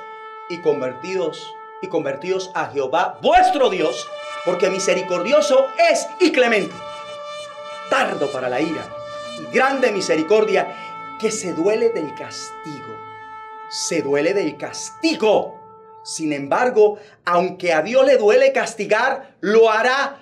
y 0.48 0.60
convertidos 0.60 1.54
y 1.82 1.88
convertidos 1.88 2.50
a 2.54 2.66
Jehová 2.66 3.18
vuestro 3.22 3.70
Dios, 3.70 4.08
porque 4.44 4.70
misericordioso 4.70 5.66
es 5.90 6.06
y 6.20 6.32
clemente, 6.32 6.74
tardo 7.90 8.30
para 8.32 8.48
la 8.48 8.60
ira 8.60 8.84
y 9.38 9.54
grande 9.54 9.92
misericordia, 9.92 10.66
que 11.20 11.30
se 11.30 11.52
duele 11.52 11.90
del 11.90 12.14
castigo. 12.14 12.96
Se 13.70 14.02
duele 14.02 14.34
del 14.34 14.56
castigo. 14.56 15.58
Sin 16.04 16.32
embargo, 16.32 16.98
aunque 17.24 17.72
a 17.72 17.82
Dios 17.82 18.06
le 18.06 18.16
duele 18.16 18.52
castigar, 18.52 19.34
lo 19.40 19.70
hará 19.70 20.20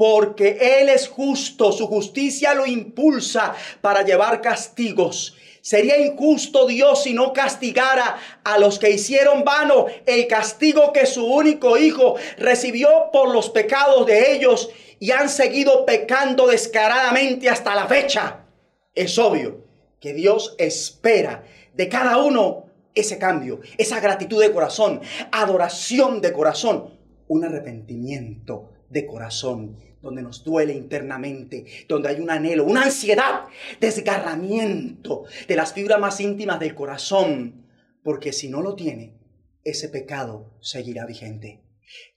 porque 0.00 0.80
Él 0.80 0.88
es 0.88 1.08
justo, 1.08 1.72
su 1.72 1.86
justicia 1.86 2.54
lo 2.54 2.64
impulsa 2.64 3.54
para 3.82 4.02
llevar 4.02 4.40
castigos. 4.40 5.36
Sería 5.60 5.98
injusto 5.98 6.66
Dios 6.66 7.02
si 7.02 7.12
no 7.12 7.34
castigara 7.34 8.16
a 8.42 8.56
los 8.56 8.78
que 8.78 8.92
hicieron 8.92 9.44
vano 9.44 9.84
el 10.06 10.26
castigo 10.26 10.94
que 10.94 11.04
su 11.04 11.26
único 11.26 11.76
hijo 11.76 12.14
recibió 12.38 13.10
por 13.12 13.30
los 13.30 13.50
pecados 13.50 14.06
de 14.06 14.32
ellos 14.32 14.70
y 14.98 15.10
han 15.10 15.28
seguido 15.28 15.84
pecando 15.84 16.46
descaradamente 16.46 17.50
hasta 17.50 17.74
la 17.74 17.86
fecha. 17.86 18.46
Es 18.94 19.18
obvio 19.18 19.66
que 20.00 20.14
Dios 20.14 20.54
espera 20.56 21.44
de 21.74 21.90
cada 21.90 22.16
uno 22.16 22.70
ese 22.94 23.18
cambio, 23.18 23.60
esa 23.76 24.00
gratitud 24.00 24.40
de 24.40 24.50
corazón, 24.50 25.02
adoración 25.30 26.22
de 26.22 26.32
corazón, 26.32 26.98
un 27.28 27.44
arrepentimiento 27.44 28.70
de 28.88 29.06
corazón, 29.06 29.89
donde 30.00 30.22
nos 30.22 30.44
duele 30.44 30.72
internamente, 30.72 31.66
donde 31.88 32.08
hay 32.08 32.20
un 32.20 32.30
anhelo, 32.30 32.64
una 32.64 32.84
ansiedad, 32.84 33.44
desgarramiento 33.80 35.24
de 35.46 35.56
las 35.56 35.72
fibras 35.72 36.00
más 36.00 36.20
íntimas 36.20 36.60
del 36.60 36.74
corazón, 36.74 37.66
porque 38.02 38.32
si 38.32 38.48
no 38.48 38.62
lo 38.62 38.74
tiene, 38.74 39.18
ese 39.64 39.88
pecado 39.88 40.56
seguirá 40.60 41.06
vigente. 41.06 41.62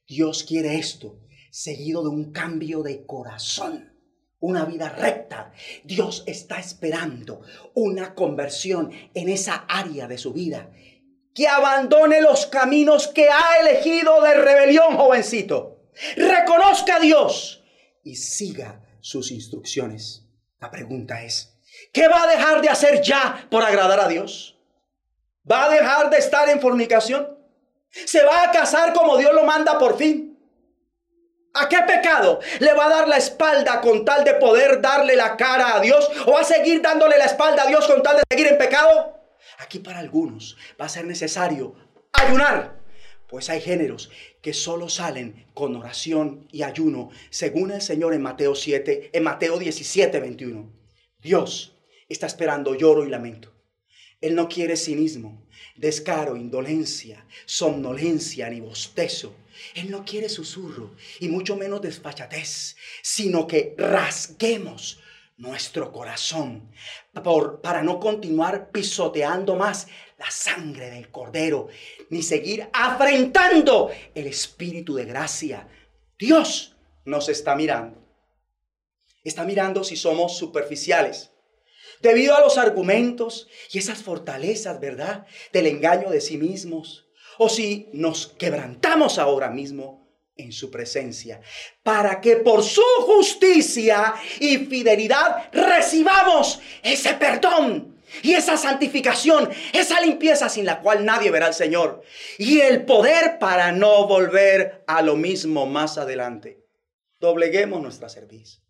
Dios 0.07 0.43
quiere 0.43 0.77
esto, 0.77 1.19
seguido 1.51 2.03
de 2.03 2.09
un 2.09 2.31
cambio 2.31 2.83
de 2.83 3.05
corazón 3.05 3.93
una 4.43 4.65
vida 4.65 4.89
recta. 4.89 5.53
Dios 5.85 6.23
está 6.27 6.59
esperando 6.59 7.41
una 7.75 8.13
conversión 8.13 8.91
en 9.13 9.29
esa 9.29 9.65
área 9.69 10.05
de 10.05 10.17
su 10.17 10.33
vida. 10.33 10.69
Que 11.33 11.47
abandone 11.47 12.19
los 12.19 12.45
caminos 12.47 13.07
que 13.07 13.29
ha 13.29 13.59
elegido 13.61 14.21
de 14.21 14.33
rebelión, 14.33 14.97
jovencito. 14.97 15.87
Reconozca 16.17 16.97
a 16.97 16.99
Dios 16.99 17.62
y 18.03 18.15
siga 18.15 18.81
sus 19.01 19.31
instrucciones. 19.31 20.25
La 20.59 20.71
pregunta 20.71 21.23
es, 21.23 21.53
¿qué 21.91 22.07
va 22.07 22.23
a 22.23 22.27
dejar 22.27 22.61
de 22.61 22.69
hacer 22.69 23.01
ya 23.01 23.47
por 23.49 23.63
agradar 23.63 23.99
a 23.99 24.07
Dios? 24.07 24.57
¿Va 25.49 25.65
a 25.65 25.69
dejar 25.69 26.09
de 26.09 26.17
estar 26.17 26.47
en 26.49 26.61
fornicación? 26.61 27.37
¿Se 27.89 28.23
va 28.23 28.43
a 28.43 28.51
casar 28.51 28.93
como 28.93 29.17
Dios 29.17 29.33
lo 29.33 29.43
manda 29.43 29.77
por 29.77 29.97
fin? 29.97 30.33
¿A 31.55 31.69
qué 31.69 31.77
pecado 31.85 32.39
le 32.59 32.73
va 32.73 32.85
a 32.85 32.89
dar 32.89 33.07
la 33.07 33.17
espalda 33.17 33.79
con 33.79 34.03
tal 34.03 34.23
de 34.23 34.33
poder 34.35 34.81
darle 34.81 35.15
la 35.15 35.37
cara 35.37 35.75
a 35.75 35.79
Dios? 35.79 36.09
¿O 36.25 36.31
va 36.31 36.41
a 36.41 36.45
seguir 36.45 36.81
dándole 36.81 37.17
la 37.17 37.25
espalda 37.25 37.63
a 37.63 37.67
Dios 37.67 37.87
con 37.87 38.01
tal 38.01 38.17
de 38.17 38.23
seguir 38.29 38.47
en 38.47 38.57
pecado? 38.57 39.19
Aquí 39.59 39.79
para 39.79 39.99
algunos 39.99 40.57
va 40.81 40.85
a 40.85 40.89
ser 40.89 41.05
necesario 41.05 41.75
ayunar. 42.13 42.81
Pues 43.27 43.49
hay 43.49 43.61
géneros 43.61 44.09
que 44.43 44.53
solo 44.53 44.89
salen 44.89 45.45
con 45.53 45.73
oración 45.77 46.49
y 46.51 46.63
ayuno, 46.63 47.09
según 47.29 47.71
el 47.71 47.81
Señor 47.81 48.13
en 48.13 48.21
Mateo 48.21 48.55
7, 48.55 49.11
en 49.13 49.23
Mateo 49.23 49.57
17, 49.57 50.19
21. 50.19 50.69
Dios 51.21 51.77
está 52.09 52.27
esperando 52.27 52.75
lloro 52.75 53.05
y 53.05 53.09
lamento. 53.09 53.53
Él 54.19 54.35
no 54.35 54.49
quiere 54.49 54.75
cinismo, 54.75 55.47
descaro, 55.77 56.35
indolencia, 56.35 57.25
somnolencia 57.45 58.49
ni 58.49 58.59
bostezo. 58.59 59.33
Él 59.75 59.89
no 59.89 60.03
quiere 60.03 60.27
susurro 60.27 60.93
y 61.21 61.29
mucho 61.29 61.55
menos 61.55 61.81
desfachatez, 61.81 62.75
sino 63.01 63.47
que 63.47 63.75
rasguemos 63.77 64.99
nuestro 65.37 65.93
corazón 65.93 66.69
por, 67.23 67.61
para 67.61 67.81
no 67.81 67.99
continuar 68.01 68.71
pisoteando 68.71 69.55
más 69.55 69.87
la 70.23 70.31
sangre 70.31 70.89
del 70.89 71.09
cordero, 71.11 71.67
ni 72.09 72.23
seguir 72.23 72.69
afrentando 72.71 73.91
el 74.15 74.27
espíritu 74.27 74.95
de 74.95 75.03
gracia. 75.03 75.67
Dios 76.17 76.77
nos 77.03 77.27
está 77.27 77.55
mirando. 77.55 78.01
Está 79.21 79.43
mirando 79.43 79.83
si 79.83 79.97
somos 79.97 80.37
superficiales. 80.37 81.31
Debido 82.01 82.35
a 82.35 82.41
los 82.41 82.57
argumentos 82.57 83.49
y 83.71 83.79
esas 83.79 84.01
fortalezas, 84.01 84.79
¿verdad? 84.79 85.25
Del 85.51 85.67
engaño 85.67 86.09
de 86.09 86.21
sí 86.21 86.37
mismos 86.37 87.05
o 87.37 87.49
si 87.49 87.89
nos 87.91 88.27
quebrantamos 88.27 89.17
ahora 89.17 89.49
mismo 89.49 90.07
en 90.37 90.51
su 90.53 90.71
presencia, 90.71 91.41
para 91.83 92.21
que 92.21 92.37
por 92.37 92.63
su 92.63 92.81
justicia 93.01 94.15
y 94.39 94.57
fidelidad 94.59 95.49
recibamos 95.51 96.59
ese 96.81 97.13
perdón 97.15 97.92
y 98.21 98.33
esa 98.33 98.57
santificación, 98.57 99.49
esa 99.73 99.99
limpieza 100.01 100.49
sin 100.49 100.65
la 100.65 100.81
cual 100.81 101.05
nadie 101.05 101.31
verá 101.31 101.47
al 101.47 101.53
Señor 101.53 102.03
y 102.37 102.59
el 102.59 102.85
poder 102.85 103.39
para 103.39 103.71
no 103.71 104.07
volver 104.07 104.83
a 104.87 105.01
lo 105.01 105.15
mismo 105.15 105.65
más 105.65 105.97
adelante. 105.97 106.65
Dobleguemos 107.19 107.81
nuestra 107.81 108.09
cerviz. 108.09 108.61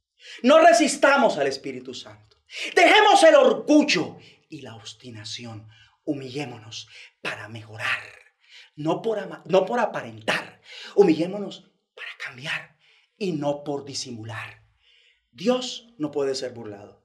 No 0.41 0.59
resistamos 0.59 1.37
al 1.37 1.47
Espíritu 1.47 1.93
Santo. 1.93 2.37
Dejemos 2.75 3.23
el 3.23 3.35
orgullo 3.35 4.17
y 4.49 4.61
la 4.61 4.75
obstinación. 4.75 5.67
Humillémonos 6.05 6.87
para 7.21 7.47
mejorar 7.49 8.23
no 8.75 9.01
por, 9.01 9.45
no 9.45 9.65
por 9.65 9.79
aparentar. 9.79 10.61
Humillémonos 10.95 11.71
para 11.95 12.09
cambiar 12.23 12.77
y 13.17 13.33
no 13.33 13.63
por 13.63 13.85
disimular. 13.85 14.63
Dios 15.31 15.93
no 15.97 16.11
puede 16.11 16.35
ser 16.35 16.53
burlado, 16.53 17.02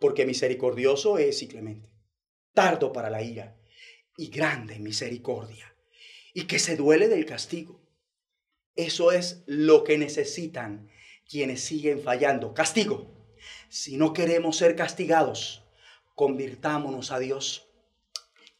porque 0.00 0.26
misericordioso 0.26 1.18
es 1.18 1.42
y 1.42 1.46
clemente, 1.46 1.88
tardo 2.52 2.92
para 2.92 3.10
la 3.10 3.22
ira 3.22 3.56
y 4.16 4.28
grande 4.28 4.80
misericordia, 4.80 5.72
y 6.34 6.44
que 6.44 6.58
se 6.58 6.74
duele 6.74 7.06
del 7.06 7.26
castigo. 7.26 7.80
Eso 8.74 9.12
es 9.12 9.44
lo 9.46 9.84
que 9.84 9.98
necesitan 9.98 10.90
quienes 11.28 11.60
siguen 11.60 12.00
fallando. 12.00 12.54
Castigo. 12.54 13.14
Si 13.68 13.96
no 13.96 14.12
queremos 14.12 14.56
ser 14.56 14.74
castigados, 14.74 15.64
convirtámonos 16.14 17.12
a 17.12 17.18
Dios 17.18 17.69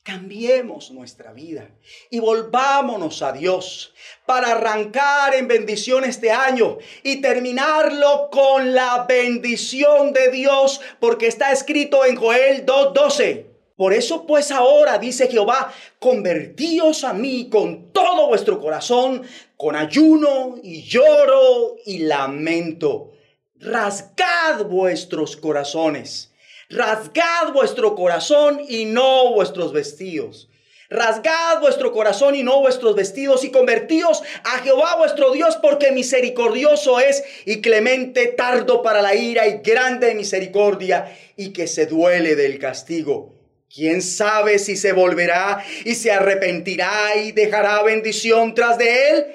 Cambiemos 0.03 0.91
nuestra 0.93 1.35
vida 1.35 1.69
y 2.09 2.21
volvámonos 2.21 3.21
a 3.21 3.33
Dios 3.33 3.93
para 4.25 4.53
arrancar 4.53 5.35
en 5.35 5.47
bendición 5.47 6.05
este 6.05 6.31
año 6.31 6.79
y 7.03 7.21
terminarlo 7.21 8.31
con 8.33 8.73
la 8.75 9.05
bendición 9.07 10.15
de 10.15 10.31
Dios, 10.31 10.81
porque 11.01 11.27
está 11.27 11.53
escrito 11.53 12.07
en 12.07 12.17
Joel 12.17 12.65
2.12. 12.65 13.45
Por 13.77 13.93
eso 13.93 14.27
pues 14.27 14.51
ahora, 14.51 14.97
dice 14.97 15.29
Jehová, 15.29 15.71
convertíos 15.99 17.05
a 17.05 17.13
mí 17.13 17.51
con 17.51 17.93
todo 17.93 18.29
vuestro 18.29 18.59
corazón, 18.59 19.23
con 19.59 19.77
ayuno 19.77 20.57
y 20.63 20.83
lloro 20.83 21.77
y 21.85 21.99
lamento. 21.99 23.13
Rasgad 23.57 24.65
vuestros 24.65 25.37
corazones 25.37 26.30
Rasgad 26.71 27.53
vuestro 27.53 27.97
corazón 27.97 28.61
y 28.69 28.85
no 28.85 29.33
vuestros 29.33 29.73
vestidos. 29.73 30.49
Rasgad 30.89 31.61
vuestro 31.61 31.91
corazón 31.91 32.37
y 32.37 32.45
no 32.45 32.61
vuestros 32.61 32.95
vestidos 32.95 33.45
y 33.45 33.51
convertíos 33.51 34.23
a 34.45 34.59
Jehová 34.59 34.95
vuestro 34.97 35.33
Dios 35.33 35.57
porque 35.61 35.91
misericordioso 35.91 37.01
es 37.01 37.25
y 37.45 37.61
clemente, 37.61 38.29
tardo 38.29 38.83
para 38.83 39.03
la 39.03 39.17
ira 39.17 39.49
y 39.49 39.59
grande 39.65 40.15
misericordia 40.15 41.17
y 41.37 41.53
que 41.53 41.67
se 41.67 41.87
duele 41.87 42.37
del 42.37 42.61
castigo. 42.61 43.35
¿Quién 43.73 44.01
sabe 44.01 44.61
si 44.61 44.77
se 44.77 44.93
volverá 44.93 45.65
y 45.85 45.97
se 45.97 46.13
arrepentirá 46.13 47.17
y 47.17 47.33
dejará 47.33 47.83
bendición 47.83 48.55
tras 48.55 48.79
de 48.79 49.11
él? 49.11 49.27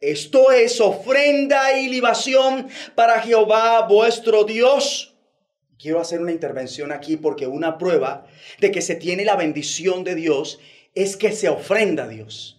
Esto 0.00 0.52
es 0.52 0.80
ofrenda 0.80 1.76
y 1.76 1.88
libación 1.88 2.68
para 2.94 3.20
Jehová 3.20 3.86
vuestro 3.88 4.44
Dios. 4.44 5.13
Quiero 5.84 6.00
hacer 6.00 6.22
una 6.22 6.32
intervención 6.32 6.92
aquí 6.92 7.18
porque 7.18 7.46
una 7.46 7.76
prueba 7.76 8.24
de 8.58 8.70
que 8.70 8.80
se 8.80 8.94
tiene 8.94 9.22
la 9.22 9.36
bendición 9.36 10.02
de 10.02 10.14
Dios 10.14 10.58
es 10.94 11.18
que 11.18 11.30
se 11.30 11.50
ofrenda 11.50 12.04
a 12.04 12.08
Dios. 12.08 12.58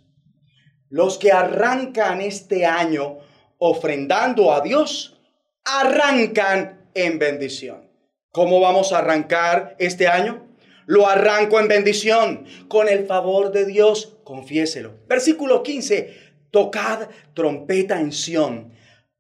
Los 0.90 1.18
que 1.18 1.32
arrancan 1.32 2.22
este 2.22 2.68
año 2.68 3.18
ofrendando 3.58 4.54
a 4.54 4.62
Dios, 4.62 5.20
arrancan 5.64 6.88
en 6.94 7.18
bendición. 7.18 7.90
¿Cómo 8.30 8.60
vamos 8.60 8.94
a 8.94 9.00
arrancar 9.00 9.76
este 9.80 10.08
año? 10.08 10.48
Lo 10.86 11.08
arranco 11.08 11.60
en 11.60 11.68
bendición, 11.68 12.46
con 12.68 12.88
el 12.88 13.08
favor 13.08 13.52
de 13.52 13.66
Dios, 13.66 14.20
confiéselo. 14.24 15.00
Versículo 15.08 15.64
15, 15.64 16.16
tocad 16.52 17.10
trompeta 17.34 18.00
en 18.00 18.12
Sión, 18.12 18.72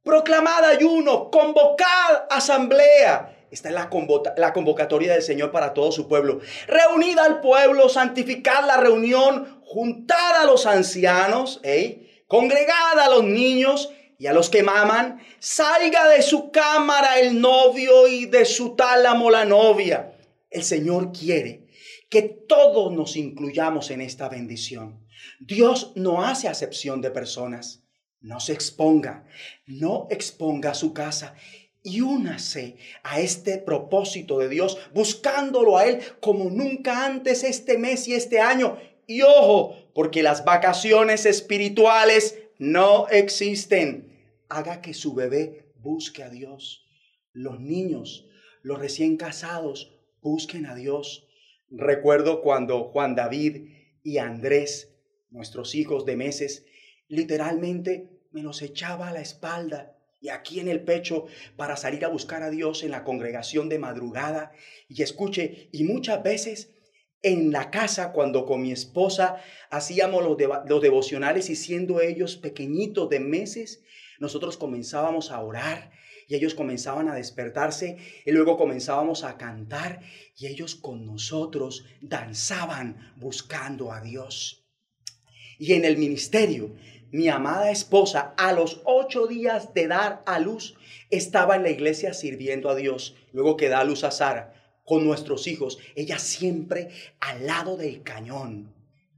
proclamad 0.03 0.63
ayuno, 0.63 1.31
convocad 1.31 2.27
asamblea. 2.29 3.34
Esta 3.55 3.69
es 3.69 3.75
la, 3.75 4.51
convocatoria 4.51 5.13
del 5.13 5.21
Señor 5.21 5.49
para 5.49 5.73
todo 5.73 5.89
su 5.89 6.09
pueblo. 6.09 6.41
Reunid 6.67 7.17
al 7.17 7.39
pueblo, 7.39 7.87
santificad 7.87 8.67
la 8.67 8.75
reunión, 8.75 9.61
juntad 9.63 10.41
a 10.41 10.45
los 10.45 10.65
ancianos, 10.65 11.61
¿eh? 11.63 12.25
congregad 12.27 12.99
a 12.99 13.07
los 13.07 13.23
niños 13.23 13.93
y 14.19 14.27
a 14.27 14.33
los 14.33 14.49
que 14.49 14.61
maman. 14.61 15.21
Salga 15.39 16.09
de 16.09 16.21
su 16.21 16.51
cámara 16.51 17.17
el 17.21 17.39
novio 17.39 18.07
y 18.09 18.25
de 18.25 18.43
su 18.43 18.75
tálamo 18.75 19.31
la 19.31 19.45
novia. 19.45 20.17
El 20.49 20.65
Señor 20.65 21.13
quiere 21.13 21.69
que 22.09 22.23
todos 22.23 22.91
nos 22.91 23.15
incluyamos 23.15 23.89
en 23.89 24.01
esta 24.01 24.27
bendición. 24.27 25.07
Dios 25.39 25.93
no 25.95 26.25
hace 26.25 26.49
acepción 26.49 26.99
de 26.99 27.09
personas. 27.09 27.83
No 28.19 28.41
se 28.41 28.51
exponga, 28.51 29.23
no 29.65 30.07
exponga 30.09 30.73
su 30.73 30.93
casa 30.93 31.35
y 31.85 32.01
únase 32.01 32.77
a 33.03 33.21
este 33.21 33.59
propósito 33.59 34.39
de 34.39 34.49
Dios, 34.49 34.79
buscándolo 34.93 35.77
a 35.77 35.85
Él 35.85 35.99
como 36.19 36.49
nunca 36.49 37.05
antes 37.05 37.43
este 37.43 37.77
mes 37.77 38.07
y 38.07 38.15
este 38.15 38.39
año. 38.39 38.79
Y 39.05 39.21
ojo, 39.21 39.75
porque 39.93 40.23
las 40.23 40.43
vacaciones 40.43 41.27
espirituales 41.27 42.39
no 42.57 43.07
existen. 43.09 44.17
Haga 44.49 44.81
que 44.81 44.95
su 44.95 45.13
bebé 45.13 45.71
busque 45.75 46.23
a 46.23 46.29
Dios. 46.29 46.87
Los 47.33 47.59
niños, 47.59 48.25
los 48.63 48.79
recién 48.79 49.15
casados, 49.15 49.93
busquen 50.21 50.65
a 50.65 50.73
Dios. 50.73 51.27
Recuerdo 51.69 52.41
cuando 52.41 52.85
Juan 52.85 53.13
David 53.13 53.67
y 54.01 54.17
Andrés 54.17 54.91
nuestros 55.29 55.75
hijos 55.75 56.03
de 56.05 56.15
meses, 56.15 56.65
literalmente 57.09 58.09
me 58.31 58.41
los 58.41 58.63
echaba 58.63 59.09
a 59.09 59.13
la 59.13 59.21
espalda 59.21 59.94
aquí 60.29 60.59
en 60.59 60.67
el 60.67 60.81
pecho 60.81 61.25
para 61.55 61.77
salir 61.77 62.05
a 62.05 62.09
buscar 62.09 62.43
a 62.43 62.49
Dios 62.49 62.83
en 62.83 62.91
la 62.91 63.03
congregación 63.03 63.69
de 63.69 63.79
madrugada. 63.79 64.51
Y 64.87 65.01
escuche, 65.01 65.69
y 65.71 65.83
muchas 65.83 66.23
veces 66.23 66.71
en 67.21 67.51
la 67.51 67.71
casa 67.71 68.11
cuando 68.11 68.45
con 68.45 68.61
mi 68.61 68.71
esposa 68.71 69.37
hacíamos 69.69 70.23
los, 70.23 70.37
los 70.67 70.81
devocionales 70.81 71.49
y 71.49 71.55
siendo 71.55 72.01
ellos 72.01 72.37
pequeñitos 72.37 73.09
de 73.09 73.19
meses, 73.19 73.83
nosotros 74.19 74.57
comenzábamos 74.57 75.31
a 75.31 75.41
orar 75.41 75.91
y 76.27 76.35
ellos 76.35 76.55
comenzaban 76.55 77.09
a 77.09 77.15
despertarse 77.15 77.97
y 78.25 78.31
luego 78.31 78.57
comenzábamos 78.57 79.23
a 79.23 79.37
cantar 79.37 80.01
y 80.37 80.47
ellos 80.47 80.75
con 80.75 81.05
nosotros 81.05 81.85
danzaban 82.01 83.13
buscando 83.17 83.91
a 83.91 84.01
Dios 84.01 84.65
y 85.57 85.73
en 85.73 85.85
el 85.85 85.97
ministerio. 85.97 86.75
Mi 87.11 87.29
amada 87.29 87.71
esposa, 87.71 88.33
a 88.37 88.51
los 88.51 88.81
ocho 88.83 89.27
días 89.27 89.73
de 89.73 89.87
dar 89.87 90.21
a 90.25 90.39
luz, 90.39 90.75
estaba 91.09 91.55
en 91.55 91.63
la 91.63 91.69
iglesia 91.69 92.13
sirviendo 92.13 92.69
a 92.69 92.75
Dios. 92.75 93.15
Luego 93.31 93.57
que 93.57 93.69
da 93.69 93.79
a 93.79 93.83
luz 93.83 94.03
a 94.03 94.11
Sara, 94.11 94.53
con 94.83 95.05
nuestros 95.05 95.47
hijos, 95.47 95.79
ella 95.95 96.19
siempre 96.19 96.89
al 97.19 97.45
lado 97.45 97.77
del 97.77 98.03
cañón. 98.03 98.73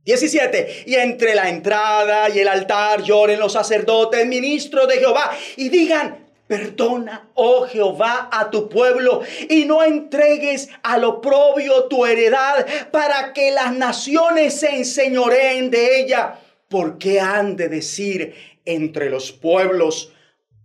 17. 0.05 0.83
Y 0.85 0.95
entre 0.95 1.35
la 1.35 1.49
entrada 1.49 2.29
y 2.29 2.39
el 2.39 2.47
altar 2.47 3.03
lloren 3.03 3.39
los 3.39 3.53
sacerdotes, 3.53 4.25
ministros 4.25 4.87
de 4.87 4.99
Jehová, 4.99 5.31
y 5.57 5.67
digan, 5.67 6.27
Perdona, 6.47 7.29
oh 7.33 7.67
Jehová, 7.67 8.29
a 8.31 8.49
tu 8.49 8.69
pueblo 8.69 9.21
y 9.49 9.65
no 9.65 9.83
entregues 9.83 10.69
al 10.81 11.03
oprobio 11.03 11.85
tu 11.85 12.05
heredad 12.05 12.65
para 12.89 13.33
que 13.33 13.51
las 13.51 13.73
naciones 13.75 14.57
se 14.57 14.77
enseñoreen 14.77 15.69
de 15.69 15.99
ella. 15.99 16.39
Porque 16.69 17.19
han 17.19 17.55
de 17.55 17.69
decir 17.69 18.35
entre 18.65 19.09
los 19.09 19.31
pueblos, 19.31 20.13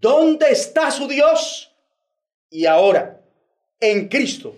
¿dónde 0.01 0.51
está 0.51 0.91
su 0.91 1.07
Dios? 1.07 1.73
Y 2.51 2.67
ahora, 2.67 3.23
en 3.81 4.09
Cristo, 4.09 4.57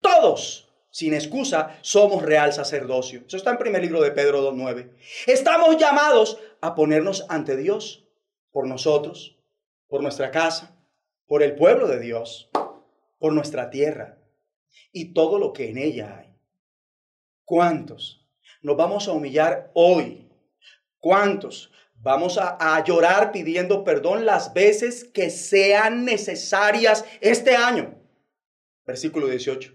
todos, 0.00 0.68
sin 0.90 1.14
excusa, 1.14 1.78
somos 1.82 2.22
real 2.22 2.52
sacerdocio. 2.52 3.22
Eso 3.26 3.36
está 3.36 3.50
en 3.50 3.58
primer 3.58 3.82
libro 3.82 4.00
de 4.00 4.10
Pedro 4.10 4.52
2.9. 4.52 4.90
Estamos 5.26 5.76
llamados 5.76 6.38
a 6.60 6.74
ponernos 6.74 7.26
ante 7.28 7.56
Dios 7.56 8.04
por 8.50 8.66
nosotros 8.66 9.36
por 9.88 10.02
nuestra 10.02 10.30
casa, 10.30 10.76
por 11.26 11.42
el 11.42 11.54
pueblo 11.54 11.86
de 11.86 12.00
Dios, 12.00 12.50
por 13.18 13.32
nuestra 13.32 13.70
tierra 13.70 14.18
y 14.92 15.12
todo 15.12 15.38
lo 15.38 15.52
que 15.52 15.70
en 15.70 15.78
ella 15.78 16.18
hay. 16.18 16.34
¿Cuántos 17.44 18.26
nos 18.62 18.76
vamos 18.76 19.08
a 19.08 19.12
humillar 19.12 19.70
hoy? 19.74 20.25
¿Cuántos 21.06 21.70
vamos 22.02 22.36
a, 22.36 22.82
llorar 22.82 23.30
pidiendo 23.30 23.84
perdón 23.84 24.26
las 24.26 24.52
veces 24.52 25.04
que 25.04 25.30
sean 25.30 26.04
necesarias 26.04 27.04
este 27.20 27.54
año? 27.54 27.94
Versículo 28.84 29.28
18. 29.28 29.72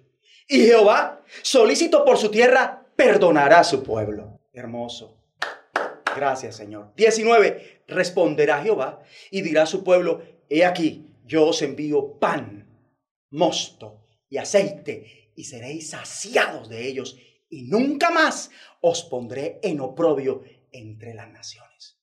Y 0.50 0.66
Jehová, 0.66 1.24
solícito 1.42 2.04
por 2.04 2.18
su 2.18 2.30
tierra, 2.30 2.86
perdonará 2.98 3.60
a 3.60 3.64
su 3.64 3.82
pueblo. 3.82 4.42
Hermoso. 4.52 5.24
Gracias, 6.14 6.58
Señor. 6.58 6.92
19. 6.98 7.84
Responderá 7.88 8.62
Jehová 8.62 9.02
y 9.30 9.42
dirá 9.42 9.64
a 9.64 9.68
su 9.68 9.86
pueblo, 9.86 10.22
he 10.50 10.66
aquí, 10.66 11.16
yo 11.26 11.48
os 11.48 11.62
envío 11.62 12.20
pan, 12.20 12.68
mosto 13.30 14.06
y 14.28 14.36
aceite, 14.36 15.32
y 15.38 15.46
seréis 15.46 15.92
saciados 15.92 16.68
de 16.68 16.90
ellos, 16.90 17.18
y 17.50 17.62
nunca 17.70 18.10
más 18.10 18.52
os 18.82 19.04
pondré 19.04 19.62
en 19.64 19.80
oprobio 19.80 20.44
entre 20.72 21.13
las 21.13 21.30
naciones. 21.30 21.97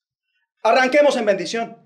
Arranquemos 0.63 1.17
en 1.17 1.25
bendición. 1.25 1.77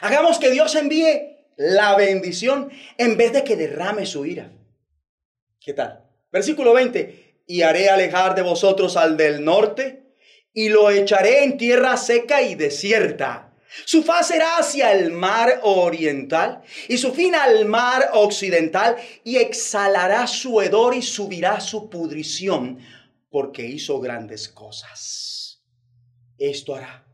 Hagamos 0.00 0.38
que 0.38 0.50
Dios 0.50 0.74
envíe 0.74 1.36
la 1.56 1.96
bendición 1.96 2.70
en 2.98 3.16
vez 3.16 3.32
de 3.32 3.44
que 3.44 3.56
derrame 3.56 4.06
su 4.06 4.26
ira. 4.26 4.52
¿Qué 5.60 5.72
tal? 5.72 6.04
Versículo 6.30 6.74
20. 6.74 7.42
Y 7.46 7.62
haré 7.62 7.88
alejar 7.88 8.34
de 8.34 8.42
vosotros 8.42 8.96
al 8.96 9.16
del 9.16 9.44
norte 9.44 10.14
y 10.52 10.68
lo 10.68 10.90
echaré 10.90 11.44
en 11.44 11.56
tierra 11.56 11.96
seca 11.96 12.42
y 12.42 12.54
desierta. 12.54 13.52
Su 13.84 14.02
faz 14.02 14.28
será 14.28 14.58
hacia 14.58 14.92
el 14.92 15.10
mar 15.12 15.60
oriental 15.62 16.62
y 16.88 16.98
su 16.98 17.12
fin 17.12 17.34
al 17.34 17.66
mar 17.66 18.10
occidental 18.14 18.96
y 19.22 19.36
exhalará 19.36 20.26
su 20.26 20.60
hedor 20.62 20.94
y 20.94 21.02
subirá 21.02 21.60
su 21.60 21.90
pudrición 21.90 22.78
porque 23.28 23.66
hizo 23.66 24.00
grandes 24.00 24.48
cosas. 24.48 25.35
Esto 26.38 26.74
hará 26.74 27.06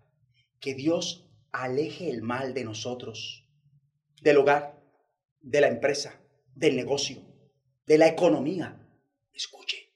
que 0.61 0.75
Dios 0.75 1.29
aleje 1.51 2.11
el 2.11 2.23
mal 2.23 2.55
de 2.55 2.65
nosotros, 2.65 3.45
del 4.21 4.39
hogar, 4.39 4.81
de 5.41 5.61
la 5.61 5.69
empresa, 5.69 6.21
del 6.55 6.77
negocio, 6.77 7.19
de 7.87 7.99
la 7.99 8.07
economía. 8.07 8.79
Escuche, 9.33 9.91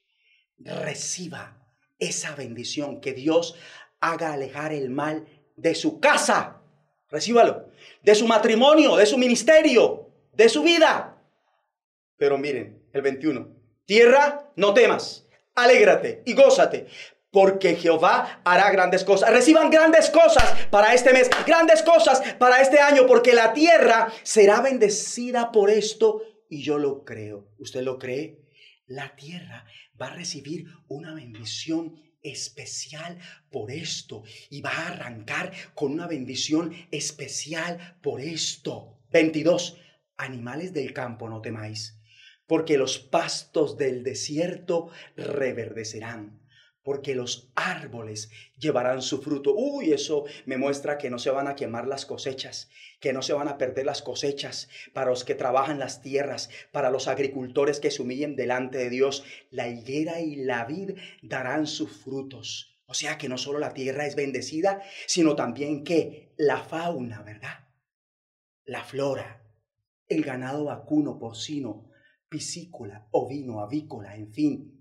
reciba 0.59 1.57
esa 1.99 2.35
bendición, 2.35 3.01
que 3.01 3.13
Dios 3.13 3.55
haga 3.99 4.33
alejar 4.33 4.73
el 4.73 4.89
mal 4.89 5.27
de 5.55 5.73
su 5.75 5.99
casa. 5.99 6.61
Recíbalo. 7.09 7.71
De 8.03 8.15
su 8.15 8.27
matrimonio, 8.27 8.95
de 8.97 9.05
su 9.05 9.17
ministerio, 9.17 10.11
de 10.33 10.49
su 10.49 10.63
vida. 10.63 11.21
Pero 12.17 12.37
miren, 12.37 12.83
el 12.93 13.01
21. 13.01 13.55
Tierra, 13.85 14.51
no 14.55 14.73
temas. 14.73 15.25
Alégrate 15.55 16.23
y 16.25 16.33
gózate. 16.33 16.87
Porque 17.37 17.75
Jehová 17.75 18.41
hará 18.43 18.71
grandes 18.71 19.03
cosas. 19.03 19.29
Reciban 19.29 19.69
grandes 19.69 20.09
cosas 20.09 20.65
para 20.71 20.95
este 20.95 21.13
mes. 21.13 21.29
Grandes 21.45 21.83
cosas 21.83 22.19
para 22.39 22.61
este 22.61 22.79
año. 22.79 23.05
Porque 23.05 23.35
la 23.35 23.53
tierra 23.53 24.11
será 24.23 24.59
bendecida 24.59 25.51
por 25.51 25.69
esto. 25.69 26.23
Y 26.49 26.63
yo 26.63 26.79
lo 26.79 27.05
creo. 27.05 27.53
¿Usted 27.59 27.83
lo 27.83 27.99
cree? 27.99 28.41
La 28.87 29.15
tierra 29.15 29.67
va 30.01 30.07
a 30.07 30.15
recibir 30.15 30.65
una 30.87 31.13
bendición 31.13 32.01
especial 32.23 33.19
por 33.51 33.69
esto 33.69 34.23
y 34.49 34.61
va 34.61 34.71
a 34.71 34.87
arrancar 34.87 35.51
con 35.75 35.91
una 35.91 36.07
bendición 36.07 36.73
especial 36.89 37.99
por 38.01 38.19
esto. 38.19 38.97
22. 39.11 39.77
Animales 40.17 40.73
del 40.73 40.91
campo, 40.91 41.29
no 41.29 41.41
temáis, 41.41 42.01
porque 42.47 42.79
los 42.79 42.97
pastos 42.97 43.77
del 43.77 44.03
desierto 44.03 44.89
reverdecerán, 45.15 46.41
porque 46.87 47.15
los 47.15 47.51
árboles 47.53 48.29
llevarán 48.57 49.01
su 49.01 49.21
fruto. 49.21 49.53
Uy, 49.53 49.91
eso 49.91 50.23
me 50.45 50.55
muestra 50.55 50.97
que 50.97 51.09
no 51.09 51.19
se 51.19 51.29
van 51.29 51.49
a 51.49 51.53
quemar 51.53 51.85
las 51.85 52.05
cosechas, 52.05 52.69
que 53.01 53.11
no 53.11 53.21
se 53.21 53.33
van 53.33 53.49
a 53.49 53.57
perder 53.57 53.85
las 53.85 54.01
cosechas 54.01 54.69
para 54.93 55.09
los 55.09 55.25
que 55.25 55.35
trabajan 55.35 55.79
las 55.79 56.01
tierras, 56.01 56.49
para 56.71 56.89
los 56.89 57.09
agricultores 57.09 57.81
que 57.81 57.91
se 57.91 58.01
humillen 58.01 58.37
delante 58.37 58.77
de 58.77 58.89
Dios. 58.89 59.25
La 59.51 59.67
higuera 59.67 60.21
y 60.21 60.37
la 60.37 60.63
vid 60.63 60.91
darán 61.21 61.67
sus 61.67 61.91
frutos. 61.91 62.79
O 62.85 62.93
sea 62.93 63.17
que 63.17 63.27
no 63.27 63.37
solo 63.37 63.59
la 63.59 63.73
tierra 63.73 64.05
es 64.05 64.15
bendecida, 64.15 64.81
sino 65.07 65.35
también 65.35 65.83
que 65.83 66.33
la 66.37 66.63
fauna, 66.63 67.21
¿verdad? 67.21 67.67
La 68.63 68.85
flora, 68.85 69.43
el 70.07 70.23
ganado 70.23 70.63
vacuno, 70.63 71.19
porcino, 71.19 71.89
piscícola, 72.29 73.09
ovino, 73.11 73.59
avícola, 73.59 74.15
en 74.15 74.31
fin. 74.31 74.76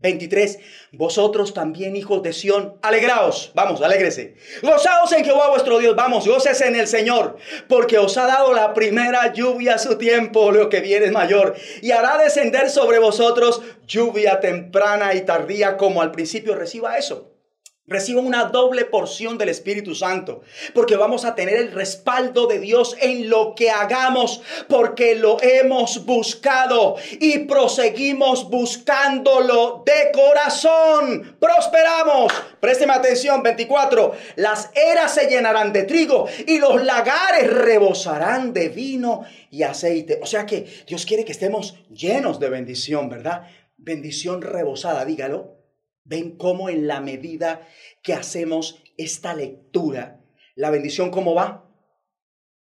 23. 0.00 0.58
Vosotros 0.92 1.54
también, 1.54 1.96
hijos 1.96 2.22
de 2.22 2.32
Sión, 2.32 2.78
alegraos, 2.82 3.50
vamos, 3.54 3.82
alégrese. 3.82 4.36
Gozaos 4.62 5.10
en 5.12 5.24
Jehová 5.24 5.50
vuestro 5.50 5.78
Dios, 5.78 5.96
vamos, 5.96 6.26
goces 6.26 6.60
en 6.60 6.76
el 6.76 6.86
Señor, 6.86 7.36
porque 7.68 7.98
os 7.98 8.16
ha 8.16 8.26
dado 8.26 8.52
la 8.52 8.74
primera 8.74 9.32
lluvia 9.32 9.74
a 9.74 9.78
su 9.78 9.98
tiempo, 9.98 10.52
lo 10.52 10.68
que 10.68 10.80
viene 10.80 11.06
es 11.06 11.12
mayor, 11.12 11.56
y 11.82 11.90
hará 11.90 12.16
descender 12.16 12.70
sobre 12.70 13.00
vosotros 13.00 13.60
lluvia 13.86 14.38
temprana 14.38 15.14
y 15.14 15.22
tardía, 15.22 15.76
como 15.76 16.00
al 16.00 16.12
principio 16.12 16.54
reciba 16.54 16.96
eso. 16.96 17.37
Reciban 17.88 18.26
una 18.26 18.44
doble 18.44 18.84
porción 18.84 19.38
del 19.38 19.48
Espíritu 19.48 19.94
Santo, 19.94 20.42
porque 20.74 20.96
vamos 20.96 21.24
a 21.24 21.34
tener 21.34 21.56
el 21.56 21.72
respaldo 21.72 22.46
de 22.46 22.60
Dios 22.60 22.94
en 23.00 23.30
lo 23.30 23.54
que 23.54 23.70
hagamos, 23.70 24.42
porque 24.68 25.14
lo 25.14 25.38
hemos 25.40 26.04
buscado 26.04 26.96
y 27.12 27.38
proseguimos 27.46 28.50
buscándolo 28.50 29.84
de 29.86 30.12
corazón. 30.12 31.36
Prosperamos. 31.40 32.30
Présteme 32.60 32.92
atención, 32.92 33.42
24. 33.42 34.12
Las 34.36 34.70
eras 34.74 35.14
se 35.14 35.26
llenarán 35.26 35.72
de 35.72 35.84
trigo 35.84 36.26
y 36.46 36.58
los 36.58 36.84
lagares 36.84 37.50
rebosarán 37.50 38.52
de 38.52 38.68
vino 38.68 39.24
y 39.50 39.62
aceite. 39.62 40.20
O 40.22 40.26
sea 40.26 40.44
que 40.44 40.66
Dios 40.86 41.06
quiere 41.06 41.24
que 41.24 41.32
estemos 41.32 41.74
llenos 41.88 42.38
de 42.38 42.50
bendición, 42.50 43.08
¿verdad? 43.08 43.46
Bendición 43.78 44.42
rebosada, 44.42 45.06
dígalo 45.06 45.57
Ven 46.08 46.36
cómo 46.36 46.70
en 46.70 46.86
la 46.86 47.00
medida 47.00 47.68
que 48.02 48.14
hacemos 48.14 48.82
esta 48.96 49.34
lectura, 49.34 50.24
la 50.56 50.70
bendición 50.70 51.10
cómo 51.10 51.34
va? 51.34 51.70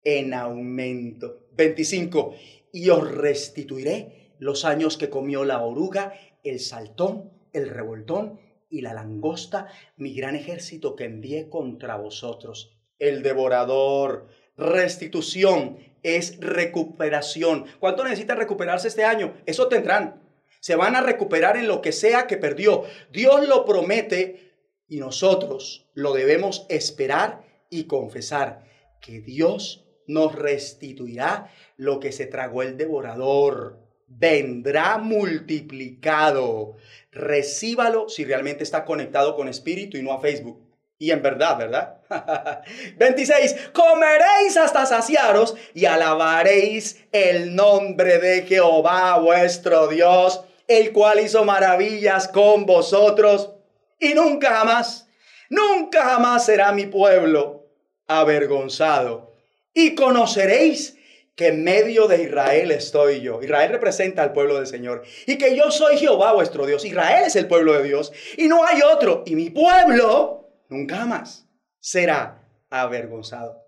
En 0.03 0.33
aumento. 0.33 1.47
25. 1.53 2.35
Y 2.73 2.89
os 2.89 3.09
restituiré 3.09 4.35
los 4.39 4.65
años 4.65 4.97
que 4.97 5.09
comió 5.09 5.45
la 5.45 5.63
oruga, 5.63 6.13
el 6.43 6.59
saltón, 6.59 7.31
el 7.53 7.69
revoltón 7.69 8.39
y 8.69 8.81
la 8.81 8.93
langosta, 8.93 9.67
mi 9.95 10.13
gran 10.13 10.35
ejército 10.35 10.95
que 10.95 11.05
envié 11.05 11.49
contra 11.49 11.95
vosotros. 11.95 12.77
El 12.99 13.23
devorador, 13.23 14.27
restitución, 14.57 15.77
es 16.03 16.37
recuperación. 16.39 17.65
¿Cuánto 17.79 18.03
necesita 18.03 18.35
recuperarse 18.35 18.89
este 18.89 19.05
año? 19.05 19.35
Eso 19.45 19.67
tendrán. 19.67 20.26
Se 20.67 20.75
van 20.75 20.97
a 20.97 21.01
recuperar 21.01 21.55
en 21.55 21.65
lo 21.65 21.81
que 21.81 21.93
sea 21.93 22.27
que 22.27 22.35
perdió. 22.35 22.83
Dios 23.09 23.47
lo 23.47 23.63
promete 23.63 24.51
y 24.89 24.97
nosotros 24.97 25.87
lo 25.93 26.11
debemos 26.11 26.65
esperar 26.67 27.41
y 27.69 27.85
confesar 27.85 28.65
que 28.99 29.21
Dios 29.21 29.85
nos 30.07 30.35
restituirá 30.35 31.53
lo 31.77 32.01
que 32.01 32.11
se 32.11 32.25
tragó 32.25 32.63
el 32.63 32.75
devorador. 32.75 33.79
Vendrá 34.07 34.97
multiplicado. 34.97 36.75
Recíbalo 37.13 38.09
si 38.09 38.25
realmente 38.25 38.65
está 38.65 38.83
conectado 38.83 39.37
con 39.37 39.47
Espíritu 39.47 39.95
y 39.95 40.03
no 40.03 40.11
a 40.11 40.19
Facebook. 40.19 40.61
Y 40.99 41.11
en 41.11 41.21
verdad, 41.21 41.57
¿verdad? 41.57 42.01
26. 42.97 43.69
Comeréis 43.71 44.57
hasta 44.57 44.85
saciaros 44.85 45.55
y 45.73 45.85
alabaréis 45.85 47.05
el 47.13 47.55
nombre 47.55 48.19
de 48.19 48.41
Jehová 48.41 49.17
vuestro 49.19 49.87
Dios 49.87 50.43
el 50.67 50.91
cual 50.91 51.19
hizo 51.19 51.43
maravillas 51.45 52.27
con 52.27 52.65
vosotros, 52.65 53.53
y 53.99 54.13
nunca 54.13 54.55
jamás, 54.55 55.07
nunca 55.49 56.03
jamás 56.03 56.45
será 56.45 56.71
mi 56.71 56.85
pueblo 56.85 57.67
avergonzado. 58.07 59.35
Y 59.73 59.95
conoceréis 59.95 60.97
que 61.35 61.49
en 61.49 61.63
medio 61.63 62.07
de 62.07 62.23
Israel 62.23 62.71
estoy 62.71 63.21
yo. 63.21 63.41
Israel 63.43 63.71
representa 63.71 64.23
al 64.23 64.33
pueblo 64.33 64.55
del 64.55 64.65
Señor. 64.65 65.03
Y 65.27 65.37
que 65.37 65.55
yo 65.55 65.69
soy 65.69 65.97
Jehová 65.97 66.33
vuestro 66.33 66.65
Dios. 66.65 66.83
Israel 66.83 67.25
es 67.27 67.35
el 67.35 67.47
pueblo 67.47 67.73
de 67.73 67.83
Dios. 67.83 68.11
Y 68.37 68.47
no 68.47 68.65
hay 68.65 68.81
otro. 68.81 69.23
Y 69.25 69.35
mi 69.35 69.51
pueblo 69.51 70.49
nunca 70.67 71.05
más 71.05 71.47
será 71.79 72.43
avergonzado. 72.71 73.63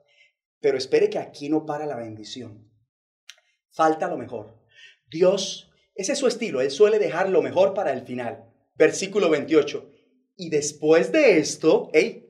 Pero 0.59 0.79
espere 0.79 1.11
que 1.11 1.19
aquí 1.19 1.47
no 1.47 1.65
para 1.65 1.85
la 1.85 1.95
bendición. 1.95 2.67
Falta 3.71 4.07
lo 4.07 4.17
mejor. 4.17 4.57
Dios 5.07 5.68
ese 5.99 6.13
es 6.13 6.19
su 6.19 6.27
estilo, 6.27 6.61
él 6.61 6.71
suele 6.71 6.97
dejar 6.97 7.29
lo 7.29 7.41
mejor 7.41 7.73
para 7.73 7.91
el 7.91 8.03
final. 8.03 8.45
Versículo 8.75 9.29
28. 9.29 9.85
Y 10.37 10.49
después 10.49 11.11
de 11.11 11.39
esto, 11.39 11.89
hey, 11.91 12.25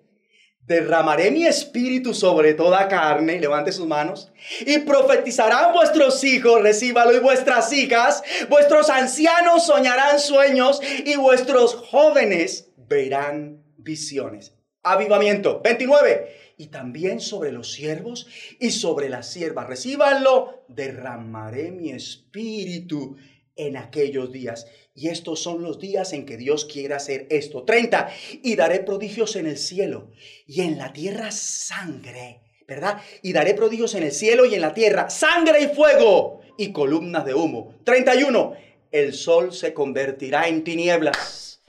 derramaré 0.66 1.30
mi 1.30 1.46
espíritu 1.46 2.16
sobre 2.16 2.56
toda 2.56 2.88
carne, 2.88 3.40
levante 3.40 3.72
sus 3.72 3.86
manos, 3.86 4.32
y 4.62 4.80
profetizarán 4.80 5.72
vuestros 5.72 6.24
hijos, 6.24 6.64
recíbalo, 6.64 7.16
y 7.16 7.20
vuestras 7.20 7.72
hijas, 7.72 8.24
vuestros 8.50 8.90
ancianos 8.90 9.68
soñarán 9.68 10.20
sueños, 10.20 10.82
y 11.06 11.16
vuestros 11.18 11.76
jóvenes 11.76 12.72
verán 12.76 13.64
visiones. 13.78 14.54
Avivamiento. 14.82 15.62
29. 15.64 16.56
Y 16.58 16.68
también 16.68 17.20
sobre 17.20 17.52
los 17.52 17.72
siervos 17.72 18.26
y 18.60 18.72
sobre 18.72 19.10
las 19.10 19.32
siervas, 19.32 19.68
recíbanlo, 19.68 20.64
derramaré 20.68 21.70
mi 21.70 21.92
espíritu 21.92 23.16
en 23.60 23.76
aquellos 23.76 24.32
días. 24.32 24.68
Y 24.96 25.10
estos 25.10 25.44
son 25.44 25.62
los 25.62 25.80
días 25.80 26.14
en 26.14 26.26
que 26.26 26.38
Dios 26.38 26.66
quiere 26.66 26.96
hacer 26.96 27.28
esto. 27.30 27.64
30. 27.64 28.10
Y 28.42 28.56
daré 28.56 28.80
prodigios 28.80 29.36
en 29.36 29.46
el 29.46 29.58
cielo 29.58 30.12
y 30.48 30.62
en 30.62 30.78
la 30.78 30.94
tierra 30.94 31.30
sangre, 31.32 32.42
¿verdad? 32.68 33.02
Y 33.22 33.34
daré 33.34 33.54
prodigios 33.54 33.94
en 33.96 34.04
el 34.04 34.12
cielo 34.12 34.46
y 34.46 34.56
en 34.56 34.62
la 34.62 34.74
tierra, 34.74 35.10
sangre 35.10 35.62
y 35.62 35.68
fuego 35.68 36.42
y 36.58 36.72
columnas 36.72 37.26
de 37.26 37.34
humo. 37.34 37.76
31. 37.84 38.54
El 38.92 39.14
sol 39.14 39.54
se 39.54 39.74
convertirá 39.74 40.48
en 40.48 40.64
tinieblas 40.64 41.62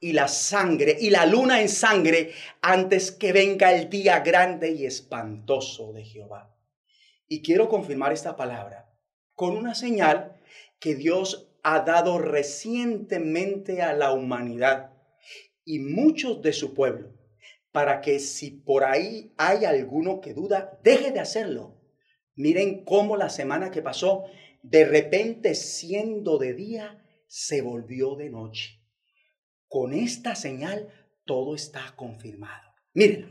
y 0.00 0.12
la 0.12 0.28
sangre 0.28 0.96
y 1.00 1.10
la 1.10 1.26
luna 1.26 1.60
en 1.60 1.68
sangre 1.68 2.32
antes 2.60 3.12
que 3.12 3.32
venga 3.32 3.72
el 3.72 3.88
día 3.88 4.20
grande 4.20 4.72
y 4.72 4.84
espantoso 4.84 5.92
de 5.92 6.04
Jehová. 6.04 6.54
Y 7.28 7.40
quiero 7.42 7.68
confirmar 7.68 8.12
esta 8.12 8.34
palabra 8.36 8.90
con 9.34 9.56
una 9.56 9.74
señal 9.74 10.39
que 10.80 10.94
Dios 10.94 11.52
ha 11.62 11.80
dado 11.80 12.18
recientemente 12.18 13.82
a 13.82 13.92
la 13.92 14.12
humanidad 14.12 14.94
y 15.64 15.78
muchos 15.78 16.42
de 16.42 16.52
su 16.52 16.74
pueblo, 16.74 17.12
para 17.70 18.00
que 18.00 18.18
si 18.18 18.50
por 18.50 18.82
ahí 18.84 19.32
hay 19.36 19.66
alguno 19.66 20.20
que 20.20 20.34
duda, 20.34 20.80
deje 20.82 21.12
de 21.12 21.20
hacerlo. 21.20 21.80
Miren 22.34 22.84
cómo 22.84 23.16
la 23.16 23.28
semana 23.28 23.70
que 23.70 23.82
pasó, 23.82 24.24
de 24.62 24.84
repente 24.84 25.54
siendo 25.54 26.38
de 26.38 26.54
día, 26.54 27.04
se 27.28 27.60
volvió 27.62 28.16
de 28.16 28.30
noche. 28.30 28.80
Con 29.68 29.92
esta 29.92 30.34
señal 30.34 30.88
todo 31.24 31.54
está 31.54 31.94
confirmado. 31.94 32.72
Miren. 32.94 33.30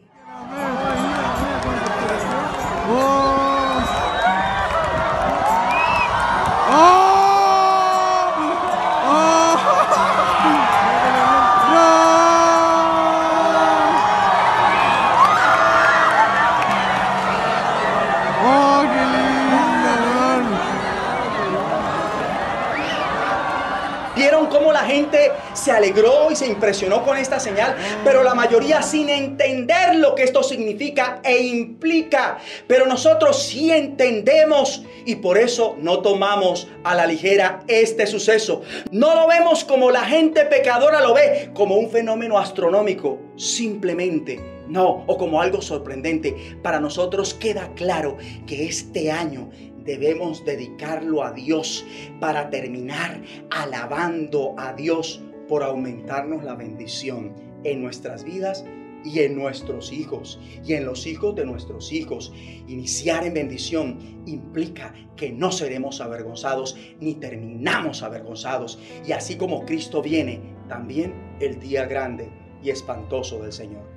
Gente 24.90 25.32
se 25.54 25.72
alegró 25.72 26.32
y 26.32 26.36
se 26.36 26.48
impresionó 26.48 27.06
con 27.06 27.18
esta 27.18 27.40
señal, 27.40 27.76
pero 28.04 28.24
la 28.24 28.34
mayoría 28.34 28.82
sin 28.82 29.10
entender 29.10 29.96
lo 29.96 30.16
que 30.16 30.24
esto 30.24 30.44
significa 30.44 31.22
e 31.24 31.44
implica. 31.44 32.40
Pero 32.68 32.86
nosotros 32.86 33.44
sí 33.44 33.72
entendemos 33.72 34.84
y 35.06 35.16
por 35.16 35.38
eso 35.38 35.76
no 35.80 36.00
tomamos 36.00 36.68
a 36.84 36.96
la 36.96 37.06
ligera 37.06 37.64
este 37.68 38.08
suceso. 38.08 38.62
No 38.92 39.16
lo 39.16 39.28
vemos 39.28 39.64
como 39.64 39.92
la 39.92 40.06
gente 40.06 40.46
pecadora 40.46 41.02
lo 41.02 41.14
ve, 41.14 41.52
como 41.54 41.76
un 41.76 41.90
fenómeno 41.90 42.38
astronómico, 42.38 43.20
simplemente. 43.36 44.60
No, 44.68 45.04
o 45.08 45.18
como 45.18 45.42
algo 45.42 45.64
sorprendente. 45.64 46.58
Para 46.62 46.80
nosotros 46.80 47.34
queda 47.34 47.72
claro 47.74 48.18
que 48.46 48.68
este 48.68 49.12
año 49.12 49.50
debemos 49.90 50.46
dedicarlo 50.46 51.24
a 51.24 51.32
Dios 51.32 51.84
para 52.20 52.52
terminar 52.52 53.24
alabando 53.50 54.54
a 54.58 54.74
Dios 54.74 55.22
por 55.48 55.64
aumentarnos 55.64 56.44
la 56.44 56.54
bendición 56.54 57.34
en 57.64 57.82
nuestras 57.82 58.24
vidas 58.24 58.64
y 59.04 59.22
en 59.22 59.36
nuestros 59.36 59.92
hijos 59.92 60.40
y 60.64 60.74
en 60.74 60.86
los 60.86 61.08
hijos 61.08 61.34
de 61.36 61.46
nuestros 61.46 61.92
hijos. 61.92 62.32
Iniciar 62.68 63.26
en 63.26 63.34
bendición 63.34 63.98
implica 64.28 64.94
que 65.16 65.32
no 65.32 65.52
seremos 65.52 66.02
avergonzados 66.02 66.78
ni 67.00 67.16
terminamos 67.16 68.04
avergonzados. 68.04 68.80
Y 69.08 69.14
así 69.14 69.38
como 69.38 69.66
Cristo 69.66 70.04
viene, 70.04 70.40
también 70.68 71.14
el 71.40 71.60
día 71.60 71.86
grande 71.86 72.30
y 72.62 72.70
espantoso 72.70 73.42
del 73.42 73.54
Señor. 73.54 73.90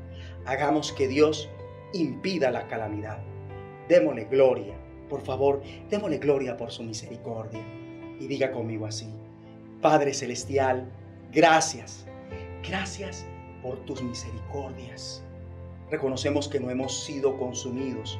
Hagamos 0.47 0.93
que 0.93 1.07
Dios 1.07 1.51
impida 1.93 2.51
la 2.51 2.67
calamidad. 2.67 3.19
Démosle 3.89 4.25
gloria. 4.25 4.82
Por 5.13 5.21
favor, 5.21 5.61
démosle 5.91 6.17
gloria 6.17 6.57
por 6.57 6.73
su 6.73 6.83
misericordia. 6.83 7.61
Y 8.19 8.27
diga 8.29 8.51
conmigo 8.51 8.87
así. 8.87 9.13
Padre 9.83 10.15
Celestial, 10.15 10.91
gracias. 11.31 12.07
Gracias 12.67 13.27
por 13.63 13.77
tus 13.85 14.03
misericordias. 14.03 15.23
Reconocemos 15.91 16.49
que 16.49 16.61
no 16.61 16.71
hemos 16.71 17.05
sido 17.05 17.37
consumidos. 17.37 18.19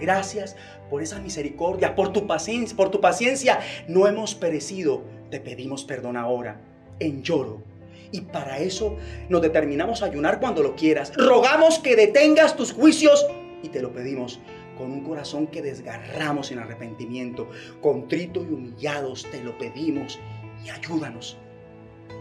Gracias 0.00 0.56
por 0.90 1.02
esa 1.02 1.20
misericordia, 1.20 1.94
por 1.94 2.12
tu 2.12 2.26
paciencia, 2.26 2.76
por 2.76 2.90
tu 2.90 3.00
paciencia 3.00 3.60
no 3.86 4.08
hemos 4.08 4.34
perecido. 4.34 5.02
Te 5.30 5.38
pedimos 5.38 5.84
perdón 5.84 6.16
ahora 6.16 6.60
en 6.98 7.22
lloro. 7.22 7.62
Y 8.10 8.22
para 8.22 8.58
eso 8.58 8.96
nos 9.28 9.40
determinamos 9.40 10.02
a 10.02 10.06
ayunar 10.06 10.40
cuando 10.40 10.64
lo 10.64 10.74
quieras. 10.74 11.12
Rogamos 11.14 11.78
que 11.78 11.94
detengas 11.94 12.56
tus 12.56 12.72
juicios 12.72 13.24
y 13.62 13.68
te 13.68 13.80
lo 13.80 13.92
pedimos 13.92 14.40
con 14.76 14.90
un 14.90 15.02
corazón 15.02 15.46
que 15.46 15.62
desgarramos 15.62 16.50
en 16.50 16.58
arrepentimiento, 16.58 17.48
contrito 17.80 18.42
y 18.42 18.52
humillados 18.52 19.26
te 19.30 19.42
lo 19.42 19.56
pedimos 19.58 20.18
y 20.64 20.70
ayúdanos, 20.70 21.36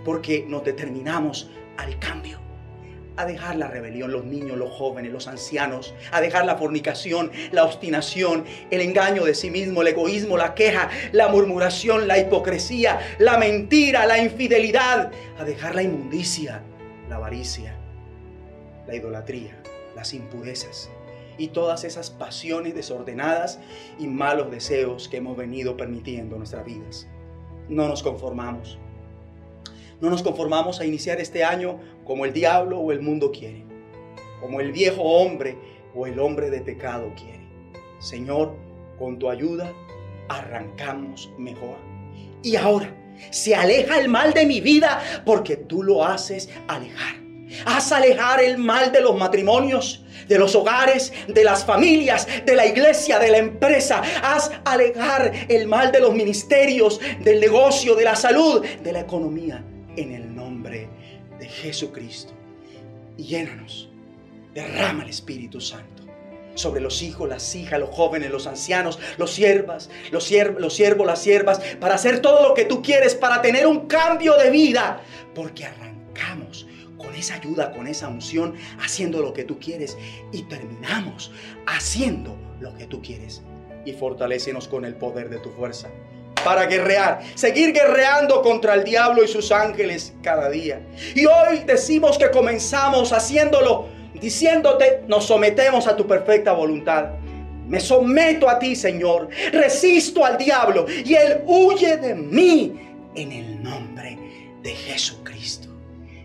porque 0.05 0.45
nos 0.47 0.63
determinamos 0.63 1.49
al 1.77 1.97
cambio 1.99 2.39
a 3.15 3.25
dejar 3.25 3.57
la 3.57 3.67
rebelión, 3.67 4.11
los 4.11 4.25
niños, 4.25 4.57
los 4.57 4.71
jóvenes, 4.71 5.11
los 5.11 5.27
ancianos, 5.27 5.93
a 6.11 6.19
dejar 6.19 6.45
la 6.45 6.57
fornicación, 6.57 7.31
la 7.51 7.63
obstinación, 7.63 8.45
el 8.71 8.81
engaño 8.81 9.23
de 9.23 9.35
sí 9.35 9.51
mismo, 9.51 9.81
el 9.81 9.89
egoísmo, 9.89 10.35
la 10.35 10.55
queja, 10.55 10.89
la 11.11 11.27
murmuración, 11.27 12.07
la 12.07 12.17
hipocresía, 12.17 12.99
la 13.19 13.37
mentira, 13.37 14.07
la 14.07 14.17
infidelidad, 14.17 15.11
a 15.37 15.43
dejar 15.43 15.75
la 15.75 15.83
inmundicia, 15.83 16.63
la 17.07 17.17
avaricia, 17.17 17.75
la 18.87 18.95
idolatría, 18.95 19.61
las 19.95 20.13
impurezas 20.15 20.89
y 21.38 21.47
todas 21.47 21.84
esas 21.84 22.09
pasiones 22.09 22.75
desordenadas 22.75 23.59
y 23.99 24.07
malos 24.07 24.51
deseos 24.51 25.07
que 25.07 25.17
hemos 25.17 25.38
venido 25.38 25.77
permitiendo 25.77 26.36
en 26.36 26.39
nuestras 26.39 26.65
vidas. 26.65 27.07
No 27.69 27.88
nos 27.88 28.03
conformamos 28.03 28.77
no 30.03 30.09
nos 30.09 30.21
conformamos 30.21 30.81
a 30.81 30.86
iniciar 30.86 31.21
este 31.21 31.45
año 31.45 31.79
como 32.03 32.25
el 32.25 32.34
diablo 32.34 32.77
o 32.77 32.91
el 32.91 32.99
mundo 32.99 33.31
quiere, 33.31 33.63
como 34.41 34.59
el 34.59 34.73
viejo 34.73 35.01
hombre 35.01 35.57
o 35.95 36.05
el 36.05 36.19
hombre 36.19 36.49
de 36.49 36.59
pecado 36.59 37.13
quiere. 37.15 37.47
Señor, 37.99 38.53
con 38.99 39.17
tu 39.17 39.29
ayuda 39.29 39.71
arrancamos 40.27 41.31
mejor. 41.38 41.77
Y 42.41 42.57
ahora 42.57 42.93
se 43.29 43.55
aleja 43.55 43.97
el 43.97 44.09
mal 44.09 44.34
de 44.34 44.45
mi 44.45 44.59
vida 44.59 45.01
porque 45.25 45.55
tú 45.55 45.84
lo 45.84 46.03
haces 46.03 46.49
alejar. 46.67 47.22
Haz 47.65 47.91
alejar 47.91 48.41
el 48.41 48.57
mal 48.57 48.91
de 48.91 49.01
los 49.01 49.15
matrimonios, 49.17 50.03
de 50.27 50.39
los 50.39 50.55
hogares, 50.55 51.11
de 51.27 51.43
las 51.43 51.65
familias, 51.65 52.27
de 52.45 52.55
la 52.55 52.65
iglesia, 52.65 53.19
de 53.19 53.29
la 53.29 53.37
empresa. 53.37 54.01
Haz 54.21 54.51
alejar 54.65 55.31
el 55.49 55.67
mal 55.67 55.91
de 55.91 55.99
los 55.99 56.13
ministerios, 56.13 56.99
del 57.23 57.39
negocio, 57.39 57.95
de 57.95 58.03
la 58.03 58.15
salud, 58.15 58.65
de 58.65 58.91
la 58.91 59.01
economía 59.01 59.63
en 59.95 60.13
el 60.13 60.35
nombre 60.35 60.89
de 61.39 61.47
Jesucristo. 61.47 62.33
Y 63.17 63.23
llénanos, 63.23 63.89
derrama 64.53 65.03
el 65.03 65.09
Espíritu 65.09 65.61
Santo 65.61 66.03
sobre 66.55 66.81
los 66.81 67.01
hijos, 67.01 67.27
las 67.27 67.55
hijas, 67.55 67.79
los 67.79 67.89
jóvenes, 67.89 68.29
los 68.29 68.45
ancianos, 68.47 68.99
los 69.17 69.31
siervas, 69.31 69.89
los, 70.11 70.29
los 70.59 70.73
siervos, 70.75 71.07
las 71.07 71.19
siervas, 71.19 71.59
para 71.79 71.95
hacer 71.95 72.19
todo 72.19 72.47
lo 72.47 72.53
que 72.53 72.65
tú 72.65 72.81
quieres, 72.81 73.15
para 73.15 73.41
tener 73.41 73.65
un 73.65 73.87
cambio 73.87 74.37
de 74.37 74.51
vida, 74.51 75.01
porque 75.33 75.65
arrancamos 75.65 76.67
con 77.03 77.15
esa 77.15 77.35
ayuda, 77.35 77.71
con 77.71 77.87
esa 77.87 78.07
unción, 78.07 78.55
haciendo 78.79 79.21
lo 79.21 79.33
que 79.33 79.43
tú 79.43 79.59
quieres 79.59 79.97
y 80.31 80.43
terminamos 80.43 81.31
haciendo 81.65 82.35
lo 82.59 82.73
que 82.75 82.85
tú 82.85 83.01
quieres. 83.01 83.41
Y 83.85 83.93
fortalécenos 83.93 84.67
con 84.67 84.85
el 84.85 84.95
poder 84.95 85.29
de 85.29 85.39
tu 85.39 85.49
fuerza 85.51 85.89
para 86.43 86.65
guerrear, 86.65 87.21
seguir 87.35 87.73
guerreando 87.73 88.41
contra 88.41 88.73
el 88.75 88.83
diablo 88.83 89.23
y 89.23 89.27
sus 89.27 89.51
ángeles 89.51 90.13
cada 90.21 90.49
día. 90.49 90.81
Y 91.15 91.25
hoy 91.25 91.59
decimos 91.65 92.17
que 92.17 92.29
comenzamos 92.31 93.13
haciéndolo, 93.13 93.87
diciéndote, 94.19 95.03
nos 95.07 95.25
sometemos 95.25 95.87
a 95.87 95.95
tu 95.95 96.05
perfecta 96.05 96.51
voluntad. 96.53 97.11
Me 97.67 97.79
someto 97.79 98.49
a 98.49 98.59
ti, 98.59 98.75
Señor. 98.75 99.29
Resisto 99.51 100.25
al 100.25 100.37
diablo 100.37 100.85
y 100.87 101.15
él 101.15 101.41
huye 101.45 101.97
de 101.97 102.13
mí 102.13 102.73
en 103.15 103.31
el 103.31 103.63
nombre 103.63 104.17
de 104.61 104.71
Jesucristo. 104.71 105.72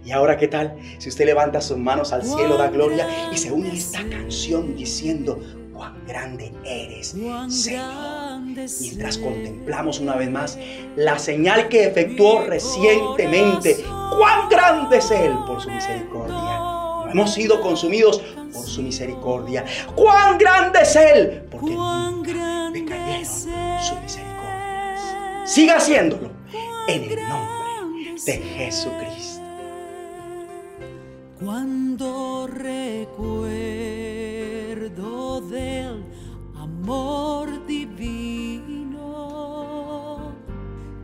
Y 0.09 0.12
ahora, 0.12 0.38
¿qué 0.38 0.48
tal? 0.48 0.74
Si 0.96 1.11
usted 1.11 1.26
levanta 1.26 1.61
sus 1.61 1.76
manos 1.76 2.14
al 2.14 2.24
cielo, 2.24 2.56
da 2.56 2.68
gloria 2.68 3.06
y 3.30 3.36
se 3.36 3.52
une 3.52 3.68
a 3.68 3.74
esta 3.74 4.09
canción 4.09 4.74
diciendo, 4.74 5.38
cuán 5.74 6.02
grande 6.06 6.50
eres, 6.64 7.09
Señor. 7.09 7.46
Mientras 8.80 9.18
contemplamos 9.18 10.00
una 10.00 10.16
vez 10.16 10.30
más 10.30 10.59
la 10.96 11.18
señal 11.18 11.68
que 11.68 11.88
efectuó 11.88 12.40
recientemente, 12.46 13.84
cuán 14.16 14.48
grande 14.48 14.96
es 14.96 15.11
Él 15.11 15.34
por 15.46 15.61
su 15.61 15.70
misericordia. 15.70 16.34
No 16.34 17.11
hemos 17.11 17.34
sido 17.34 17.61
consumidos 17.61 18.22
por 18.50 18.64
su 18.64 18.80
misericordia. 18.80 19.66
Cuán 19.94 20.38
grande 20.38 20.78
es 20.84 20.96
Él 20.96 21.42
porque 21.50 21.76
me 22.72 22.84
cayeron 22.86 23.26
su 23.26 23.94
misericordia. 23.96 25.42
Siga 25.44 25.76
haciéndolo 25.76 26.30
en 26.88 27.02
el 27.02 27.28
nombre 27.28 28.14
de 28.24 28.32
Jesucristo. 28.38 29.17
Cuando 31.39 32.49
recuerdo 32.49 33.49
del 35.43 36.05
amor 36.57 37.64
divino 37.64 38.82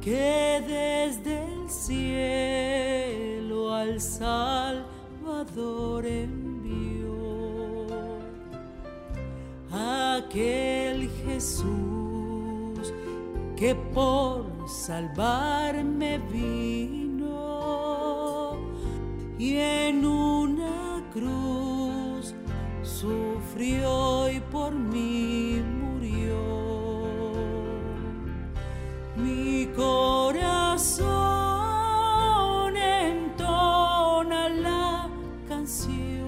que 0.00 0.60
desde 0.66 1.44
el 1.44 1.70
cielo 1.70 3.72
al 3.72 4.00
Salvador 4.00 6.04
envió. 6.04 7.14
Aquel 9.70 11.08
Jesús 11.24 12.92
que 13.56 13.76
por 13.94 14.68
salvarme 14.68 16.18
vino 16.18 17.03
y 19.38 19.56
en 19.56 20.04
una 20.06 21.02
cruz 21.12 22.34
sufrió 22.82 24.30
y 24.30 24.40
por 24.40 24.72
mí 24.74 25.60
murió. 25.80 26.38
Mi 29.16 29.66
corazón 29.74 31.06
entona 32.76 34.48
la 34.48 35.08
canción. 35.48 36.24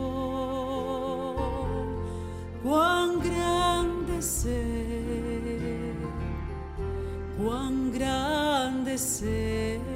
Cuán 2.63 3.21
grande 3.21 4.21
ser, 4.21 5.95
cuán 7.39 7.93
grande 7.93 8.99
ser. 8.99 9.96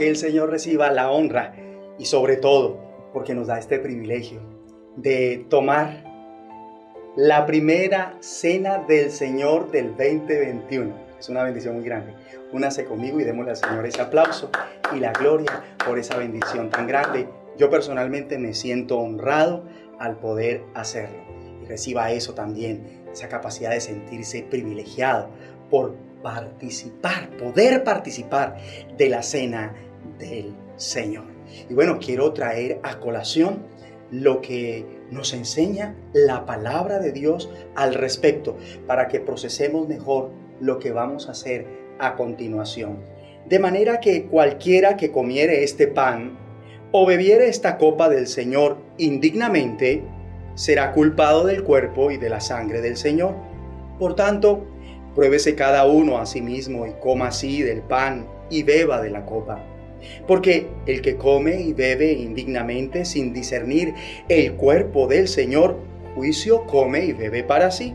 Que 0.00 0.08
el 0.08 0.16
Señor 0.16 0.48
reciba 0.48 0.90
la 0.90 1.10
honra 1.10 1.52
y 1.98 2.06
sobre 2.06 2.36
todo 2.36 2.80
porque 3.12 3.34
nos 3.34 3.48
da 3.48 3.58
este 3.58 3.78
privilegio 3.78 4.40
de 4.96 5.44
tomar 5.50 6.04
la 7.16 7.44
primera 7.44 8.16
cena 8.20 8.78
del 8.78 9.10
Señor 9.10 9.70
del 9.70 9.88
2021. 9.88 10.94
Es 11.18 11.28
una 11.28 11.42
bendición 11.42 11.74
muy 11.74 11.84
grande. 11.84 12.14
Únase 12.50 12.86
conmigo 12.86 13.20
y 13.20 13.24
démosle 13.24 13.50
al 13.50 13.56
Señor 13.58 13.84
ese 13.84 14.00
aplauso 14.00 14.50
y 14.96 15.00
la 15.00 15.12
gloria 15.12 15.62
por 15.84 15.98
esa 15.98 16.16
bendición 16.16 16.70
tan 16.70 16.86
grande. 16.86 17.28
Yo 17.58 17.68
personalmente 17.68 18.38
me 18.38 18.54
siento 18.54 18.98
honrado 18.98 19.64
al 19.98 20.16
poder 20.16 20.62
hacerlo. 20.72 21.18
Y 21.62 21.66
reciba 21.66 22.10
eso 22.10 22.32
también, 22.32 23.02
esa 23.12 23.28
capacidad 23.28 23.72
de 23.72 23.82
sentirse 23.82 24.46
privilegiado 24.48 25.28
por 25.68 25.94
participar, 26.22 27.28
poder 27.36 27.84
participar 27.84 28.56
de 28.96 29.10
la 29.10 29.22
cena 29.22 29.74
del 30.20 30.54
Señor. 30.76 31.24
Y 31.68 31.74
bueno, 31.74 31.98
quiero 31.98 32.32
traer 32.32 32.78
a 32.84 33.00
colación 33.00 33.64
lo 34.12 34.40
que 34.40 34.84
nos 35.10 35.32
enseña 35.34 35.96
la 36.12 36.46
palabra 36.46 36.98
de 36.98 37.12
Dios 37.12 37.50
al 37.74 37.94
respecto 37.94 38.56
para 38.86 39.08
que 39.08 39.20
procesemos 39.20 39.88
mejor 39.88 40.30
lo 40.60 40.78
que 40.78 40.92
vamos 40.92 41.28
a 41.28 41.32
hacer 41.32 41.66
a 41.98 42.14
continuación. 42.14 42.98
De 43.48 43.58
manera 43.58 44.00
que 44.00 44.26
cualquiera 44.26 44.96
que 44.96 45.10
comiere 45.10 45.64
este 45.64 45.88
pan 45.88 46.38
o 46.92 47.06
bebiere 47.06 47.48
esta 47.48 47.78
copa 47.78 48.08
del 48.08 48.26
Señor 48.26 48.78
indignamente, 48.98 50.04
será 50.54 50.92
culpado 50.92 51.44
del 51.44 51.62
cuerpo 51.62 52.10
y 52.10 52.16
de 52.16 52.28
la 52.28 52.40
sangre 52.40 52.80
del 52.80 52.96
Señor. 52.96 53.34
Por 53.98 54.14
tanto, 54.14 54.66
pruébese 55.14 55.54
cada 55.54 55.86
uno 55.86 56.18
a 56.18 56.26
sí 56.26 56.42
mismo 56.42 56.86
y 56.86 56.92
coma 57.00 57.28
así 57.28 57.62
del 57.62 57.82
pan 57.82 58.26
y 58.50 58.62
beba 58.62 59.00
de 59.00 59.10
la 59.10 59.24
copa. 59.24 59.64
Porque 60.26 60.68
el 60.86 61.02
que 61.02 61.16
come 61.16 61.60
y 61.60 61.72
bebe 61.72 62.12
indignamente 62.12 63.04
sin 63.04 63.32
discernir 63.32 63.94
el 64.28 64.54
cuerpo 64.54 65.06
del 65.06 65.28
Señor, 65.28 65.76
juicio 66.14 66.66
come 66.66 67.04
y 67.04 67.12
bebe 67.12 67.44
para 67.44 67.70
sí. 67.70 67.94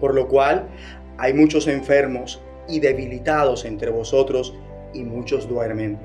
Por 0.00 0.14
lo 0.14 0.28
cual 0.28 0.68
hay 1.16 1.34
muchos 1.34 1.66
enfermos 1.66 2.40
y 2.68 2.80
debilitados 2.80 3.64
entre 3.64 3.90
vosotros 3.90 4.54
y 4.92 5.04
muchos 5.04 5.48
duermen. 5.48 5.98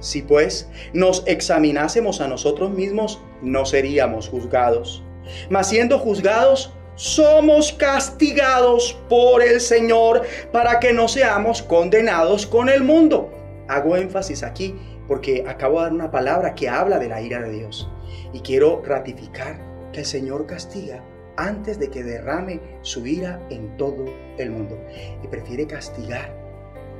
Si 0.00 0.22
pues 0.22 0.68
nos 0.92 1.24
examinásemos 1.26 2.20
a 2.20 2.28
nosotros 2.28 2.70
mismos, 2.70 3.20
no 3.42 3.66
seríamos 3.66 4.28
juzgados. 4.28 5.02
Mas 5.50 5.68
siendo 5.68 5.98
juzgados, 5.98 6.72
somos 6.94 7.72
castigados 7.72 8.98
por 9.08 9.42
el 9.42 9.60
Señor 9.60 10.22
para 10.52 10.80
que 10.80 10.92
no 10.92 11.06
seamos 11.06 11.62
condenados 11.62 12.46
con 12.46 12.68
el 12.68 12.82
mundo. 12.82 13.30
Hago 13.68 13.96
énfasis 13.96 14.42
aquí 14.42 14.74
porque 15.06 15.44
acabo 15.46 15.78
de 15.78 15.84
dar 15.84 15.92
una 15.92 16.10
palabra 16.10 16.54
que 16.54 16.68
habla 16.68 16.98
de 16.98 17.08
la 17.08 17.20
ira 17.20 17.40
de 17.40 17.50
Dios. 17.50 17.88
Y 18.32 18.40
quiero 18.40 18.82
ratificar 18.84 19.60
que 19.92 20.00
el 20.00 20.06
Señor 20.06 20.46
castiga 20.46 21.02
antes 21.36 21.78
de 21.78 21.88
que 21.88 22.02
derrame 22.02 22.60
su 22.82 23.06
ira 23.06 23.40
en 23.50 23.76
todo 23.76 24.06
el 24.38 24.50
mundo. 24.50 24.78
Y 25.22 25.28
prefiere 25.28 25.66
castigar 25.66 26.34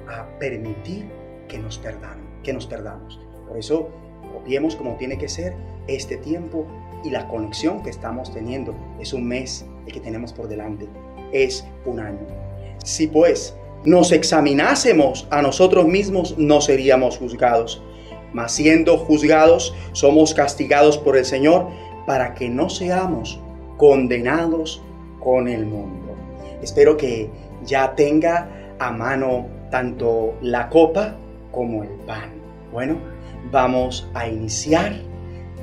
a 0.09 0.27
permitir 0.39 1.11
que 1.49 1.59
nos 1.59 1.79
perdamos. 1.79 2.27
Que 2.43 2.53
nos 2.53 2.67
perdamos. 2.67 3.21
Por 3.47 3.59
eso, 3.59 3.91
copiemos 4.33 4.77
como 4.77 4.97
tiene 4.97 5.19
que 5.19 5.29
ser 5.29 5.55
este 5.87 6.19
tiempo 6.19 6.67
y 7.05 7.11
la 7.11 7.27
conexión 7.29 7.83
que 7.83 7.91
estamos 7.91 8.33
teniendo. 8.33 8.75
Es 9.01 9.13
un 9.13 9.27
mes 9.27 9.67
el 9.87 9.93
que 9.93 10.01
tenemos 10.01 10.33
por 10.33 10.49
delante. 10.49 10.89
Es 11.33 11.67
un 11.85 12.01
año. 12.01 12.27
Si 12.85 13.07
pues 13.07 13.57
nos 13.85 14.13
examinásemos 14.13 15.27
a 15.31 15.43
nosotros 15.43 15.87
mismos, 15.87 16.37
no 16.39 16.61
seríamos 16.61 17.19
juzgados. 17.19 17.83
Mas 18.33 18.53
siendo 18.53 18.99
juzgados, 18.99 19.75
somos 19.93 20.35
castigados 20.35 20.99
por 20.99 21.17
el 21.17 21.25
Señor 21.25 21.69
para 22.07 22.35
que 22.35 22.49
no 22.49 22.69
seamos 22.69 23.41
condenados 23.77 24.83
con 25.21 25.49
el 25.49 25.65
mundo. 25.65 26.15
Espero 26.63 26.97
que 26.97 27.31
ya 27.65 27.95
tenga 27.95 28.49
a 28.79 28.91
mano 28.91 29.47
tanto 29.71 30.35
la 30.43 30.69
copa 30.69 31.17
como 31.53 31.85
el 31.85 31.91
pan. 32.07 32.31
Bueno, 32.73 32.99
vamos 33.51 34.09
a 34.15 34.29
iniciar 34.29 34.93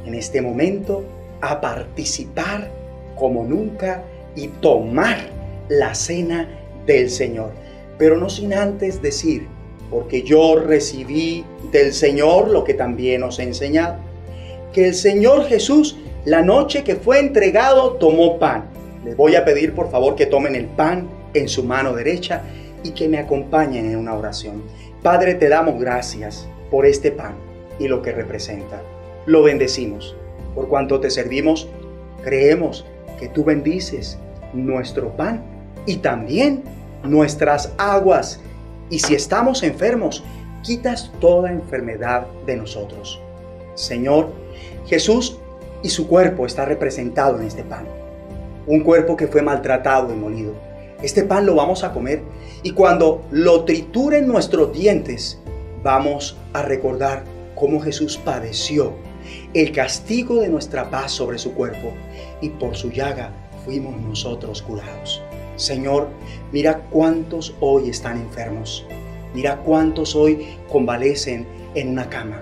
en 0.06 0.16
este 0.16 0.42
momento 0.42 1.04
a 1.42 1.62
participar 1.62 2.72
como 3.16 3.44
nunca 3.44 4.04
y 4.36 4.48
tomar 4.48 5.18
la 5.70 5.94
cena 5.96 6.48
del 6.86 7.10
Señor 7.10 7.65
pero 7.98 8.18
no 8.18 8.30
sin 8.30 8.54
antes 8.54 9.02
decir, 9.02 9.48
porque 9.90 10.24
yo 10.24 10.60
recibí 10.60 11.46
del 11.72 11.94
Señor 11.94 12.50
lo 12.50 12.64
que 12.64 12.74
también 12.74 13.24
os 13.24 13.40
he 13.40 13.44
enseñado, 13.44 13.98
que 14.74 14.88
el 14.88 14.94
Señor 14.94 15.46
Jesús, 15.46 15.98
la 16.26 16.42
noche 16.42 16.84
que 16.84 16.96
fue 16.96 17.20
entregado, 17.20 17.94
tomó 17.94 18.40
pan. 18.40 18.66
Les 19.06 19.16
voy 19.16 19.36
a 19.36 19.46
pedir 19.46 19.74
por 19.74 19.90
favor 19.90 20.16
que 20.16 20.26
tomen 20.26 20.56
el 20.56 20.66
pan 20.66 21.08
en 21.34 21.48
su 21.48 21.64
mano 21.64 21.94
derecha 21.94 22.42
y 22.84 22.92
que 22.92 23.08
me 23.08 23.18
acompañen 23.18 23.86
en 23.86 23.98
una 23.98 24.16
oración. 24.16 24.64
Padre, 25.02 25.36
te 25.36 25.50
damos 25.50 25.80
gracias 25.80 26.48
por 26.72 26.86
este 26.86 27.12
pan 27.12 27.36
y 27.80 27.88
lo 27.88 28.02
que 28.02 28.12
representa. 28.12 28.82
Lo 29.26 29.44
bendecimos. 29.44 30.16
Por 30.54 30.68
cuanto 30.68 31.00
te 31.00 31.10
servimos, 31.10 31.70
creemos 32.24 32.86
que 33.20 33.28
tú 33.28 33.44
bendices 33.44 34.18
nuestro 34.54 35.16
pan 35.16 35.44
y 35.86 35.98
también 35.98 36.64
nuestras 37.06 37.74
aguas. 37.78 38.40
Y 38.90 39.00
si 39.00 39.16
estamos 39.16 39.64
enfermos, 39.64 40.24
quitas 40.62 41.12
toda 41.20 41.52
enfermedad 41.52 42.28
de 42.46 42.56
nosotros. 42.58 43.20
Señor, 43.76 44.32
Jesús 44.86 45.38
y 45.84 45.90
su 45.90 46.08
cuerpo 46.08 46.46
está 46.46 46.66
representado 46.66 47.40
en 47.40 47.48
este 47.48 47.64
pan. 47.64 47.86
Un 48.68 48.82
cuerpo 48.82 49.16
que 49.16 49.28
fue 49.28 49.42
maltratado 49.42 50.12
y 50.14 50.16
molido. 50.16 50.54
Este 51.02 51.24
pan 51.24 51.46
lo 51.46 51.56
vamos 51.56 51.84
a 51.84 51.94
comer 51.94 52.22
y 52.64 52.72
cuando 52.72 53.24
lo 53.32 53.64
trituren 53.66 54.28
nuestros 54.28 54.74
dientes, 54.74 55.40
vamos 55.84 56.38
a 56.54 56.64
recordar 56.64 57.24
cómo 57.54 57.80
Jesús 57.80 58.18
padeció 58.18 58.94
el 59.54 59.72
castigo 59.72 60.42
de 60.42 60.50
nuestra 60.50 60.90
paz 60.90 61.12
sobre 61.12 61.38
su 61.38 61.54
cuerpo 61.54 61.94
y 62.42 62.50
por 62.50 62.76
su 62.76 62.92
llaga 62.92 63.32
fuimos 63.66 64.00
nosotros 64.02 64.62
curados. 64.62 65.22
Señor, 65.56 66.10
mira 66.52 66.82
cuántos 66.90 67.56
hoy 67.60 67.90
están 67.90 68.20
enfermos. 68.20 68.86
Mira 69.34 69.58
cuántos 69.64 70.16
hoy 70.16 70.58
convalecen 70.72 71.48
en 71.76 71.90
una 71.90 72.10
cama. 72.10 72.42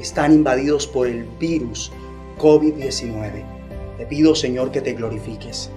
Están 0.00 0.32
invadidos 0.32 0.86
por 0.86 1.06
el 1.06 1.24
virus 1.38 1.92
COVID-19. 2.38 3.44
Te 3.98 4.06
pido, 4.06 4.34
Señor, 4.34 4.70
que 4.70 4.80
te 4.80 4.94
glorifiques. 4.94 5.70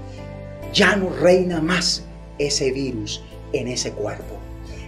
Ya 0.73 0.95
no 0.95 1.09
reina 1.09 1.61
más 1.61 2.05
ese 2.37 2.71
virus 2.71 3.23
en 3.51 3.67
ese 3.67 3.91
cuerpo. 3.91 4.35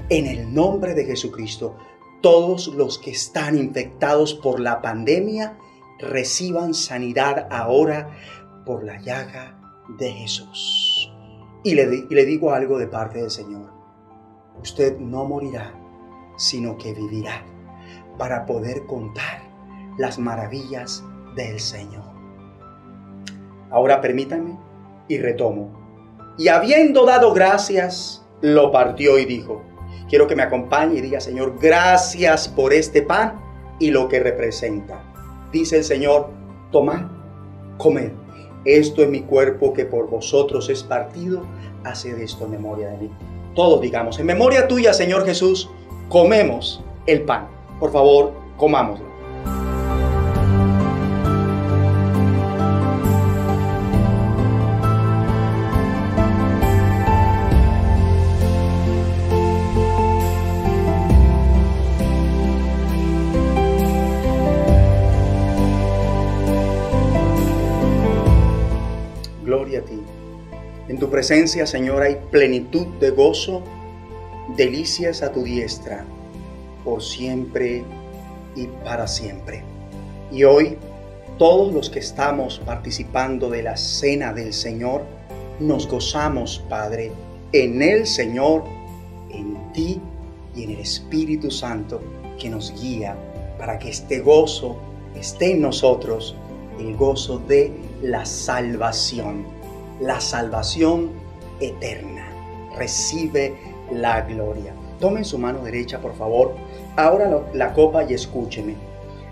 En 0.10 0.26
el 0.26 0.54
nombre 0.54 0.94
de 0.94 1.06
Jesucristo, 1.06 1.76
todos 2.22 2.68
los 2.68 2.98
que 2.98 3.12
están 3.12 3.58
infectados 3.58 4.34
por 4.34 4.60
la 4.60 4.82
pandemia 4.82 5.58
reciban 6.00 6.74
sanidad 6.74 7.48
ahora 7.52 8.10
por 8.66 8.84
la 8.84 9.00
llaga 9.02 9.60
de 10.00 10.12
Jesús. 10.12 10.95
Y 11.66 11.74
le, 11.74 12.26
digo 12.26 12.52
algo 12.52 12.78
de 12.78 12.86
parte 12.86 13.20
del 13.20 13.32
Señor. 13.32 13.72
Usted 14.62 15.00
no 15.00 15.26
morirá, 15.26 15.74
sino 16.38 16.78
que 16.78 16.94
vivirá 16.94 17.44
para 18.20 18.46
poder 18.46 18.86
contar 18.86 19.42
las 19.98 20.20
maravillas 20.20 21.04
del 21.36 21.60
Señor. 21.60 22.04
Ahora 23.72 24.00
permítanme 24.00 24.60
y 25.08 25.18
retomo. 25.18 25.72
Y 26.38 26.50
habiendo 26.50 27.04
dado 27.04 27.34
gracias, 27.34 28.24
lo 28.42 28.72
partió 28.72 29.18
y 29.18 29.26
dijo, 29.26 29.64
quiero 30.08 30.28
que 30.28 30.36
me 30.36 30.44
acompañe 30.44 31.00
y 31.00 31.02
diga, 31.02 31.20
Señor, 31.20 31.58
gracias 31.60 32.48
por 32.48 32.74
este 32.74 33.02
pan 33.02 33.42
y 33.80 33.90
lo 33.90 34.08
que 34.08 34.20
representa. 34.20 35.02
Dice 35.52 35.78
el 35.78 35.84
Señor, 35.84 36.30
tomad, 36.72 37.08
comed. 37.80 38.12
Esto 38.66 39.04
es 39.04 39.10
mi 39.10 39.22
cuerpo 39.22 39.74
que 39.74 39.86
por 39.86 40.10
vosotros 40.10 40.70
es 40.70 40.84
partido. 40.84 41.44
Haced 41.84 42.20
esto 42.20 42.46
en 42.46 42.52
memoria 42.52 42.90
de 42.90 42.98
mí. 42.98 43.12
Todos 43.54 43.80
digamos, 43.80 44.20
en 44.20 44.26
memoria 44.26 44.68
tuya, 44.68 44.94
Señor 44.94 45.26
Jesús, 45.26 45.70
comemos 46.10 46.84
el 47.06 47.22
pan. 47.22 47.48
Por 47.80 47.92
favor, 47.92 48.34
comámoslo. 48.58 49.15
Tu 71.06 71.12
presencia, 71.12 71.68
Señor, 71.68 72.02
hay 72.02 72.18
plenitud 72.32 72.88
de 73.00 73.12
gozo, 73.12 73.62
delicias 74.58 75.22
a 75.22 75.32
tu 75.32 75.44
diestra, 75.44 76.04
por 76.84 77.04
siempre 77.04 77.84
y 78.56 78.66
para 78.84 79.08
siempre. 79.08 79.64
Y 80.32 80.46
hoy, 80.46 80.78
todos 81.38 81.72
los 81.72 81.92
que 81.92 82.00
estamos 82.00 82.60
participando 82.66 83.52
de 83.52 83.62
la 83.62 83.78
cena 83.78 84.34
del 84.34 84.52
Señor, 84.52 85.04
nos 85.60 85.88
gozamos, 85.88 86.64
Padre, 86.70 87.12
en 87.52 87.84
el 87.84 88.08
Señor, 88.08 88.64
en 89.30 89.72
ti 89.74 90.02
y 90.56 90.64
en 90.64 90.72
el 90.72 90.80
Espíritu 90.80 91.52
Santo 91.52 92.02
que 92.40 92.50
nos 92.50 92.74
guía 92.82 93.16
para 93.60 93.78
que 93.78 93.90
este 93.90 94.22
gozo 94.22 94.76
esté 95.16 95.52
en 95.52 95.62
nosotros, 95.62 96.36
el 96.80 96.98
gozo 96.98 97.38
de 97.38 97.72
la 98.02 98.26
salvación, 98.26 99.46
la 100.00 100.20
salvación 100.20 101.12
eterna. 101.60 102.28
Recibe 102.78 103.56
la 103.92 104.22
gloria. 104.22 104.74
Tomen 105.00 105.26
su 105.26 105.38
mano 105.38 105.64
derecha, 105.64 106.00
por 106.00 106.16
favor, 106.16 106.56
ahora 106.96 107.42
la 107.54 107.74
copa 107.74 108.04
y 108.04 108.14
escúcheme. 108.14 108.76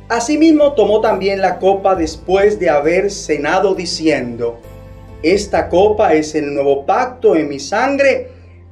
Asimismo 0.10 0.74
tomó 0.74 1.02
también 1.02 1.42
la 1.42 1.60
copa 1.60 1.96
después 1.96 2.60
de 2.60 2.70
haber 2.70 3.10
cenado 3.10 3.74
diciendo, 3.74 4.60
esta 5.24 5.70
copa 5.70 6.14
es 6.14 6.36
el 6.36 6.54
nuevo 6.54 6.86
pacto 6.86 7.36
en 7.36 7.48
mi 7.48 7.60
sangre, 7.60 8.28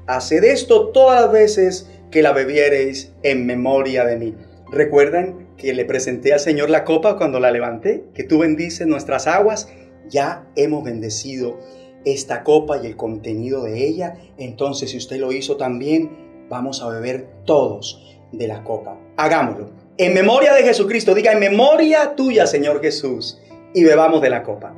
haced 0.07 0.43
esto 0.43 0.89
todas 0.89 1.21
las 1.21 1.31
veces 1.31 1.89
que 2.11 2.21
la 2.21 2.33
bebiereis 2.33 3.13
en 3.23 3.45
memoria 3.45 4.03
de 4.03 4.17
mí. 4.17 4.35
¿Recuerdan 4.71 5.47
que 5.57 5.73
le 5.73 5.85
presenté 5.85 6.33
al 6.33 6.39
Señor 6.39 6.69
la 6.69 6.83
copa 6.83 7.17
cuando 7.17 7.39
la 7.39 7.51
levanté? 7.51 8.03
Que 8.13 8.23
tú 8.23 8.39
bendices 8.39 8.85
nuestras 8.87 9.27
aguas. 9.27 9.69
Ya 10.09 10.45
hemos 10.55 10.83
bendecido 10.83 11.59
esta 12.05 12.43
copa 12.43 12.79
y 12.81 12.87
el 12.87 12.95
contenido 12.95 13.63
de 13.63 13.87
ella. 13.87 14.17
Entonces, 14.37 14.91
si 14.91 14.97
usted 14.97 15.19
lo 15.19 15.31
hizo 15.31 15.57
también, 15.57 16.45
vamos 16.49 16.81
a 16.81 16.89
beber 16.89 17.27
todos 17.45 18.19
de 18.31 18.47
la 18.47 18.63
copa. 18.63 18.97
Hagámoslo. 19.17 19.69
En 19.97 20.13
memoria 20.13 20.53
de 20.53 20.63
Jesucristo, 20.63 21.13
diga 21.13 21.31
en 21.33 21.39
memoria 21.39 22.15
tuya, 22.15 22.47
Señor 22.47 22.81
Jesús, 22.81 23.39
y 23.73 23.83
bebamos 23.83 24.21
de 24.21 24.29
la 24.29 24.43
copa. 24.43 24.73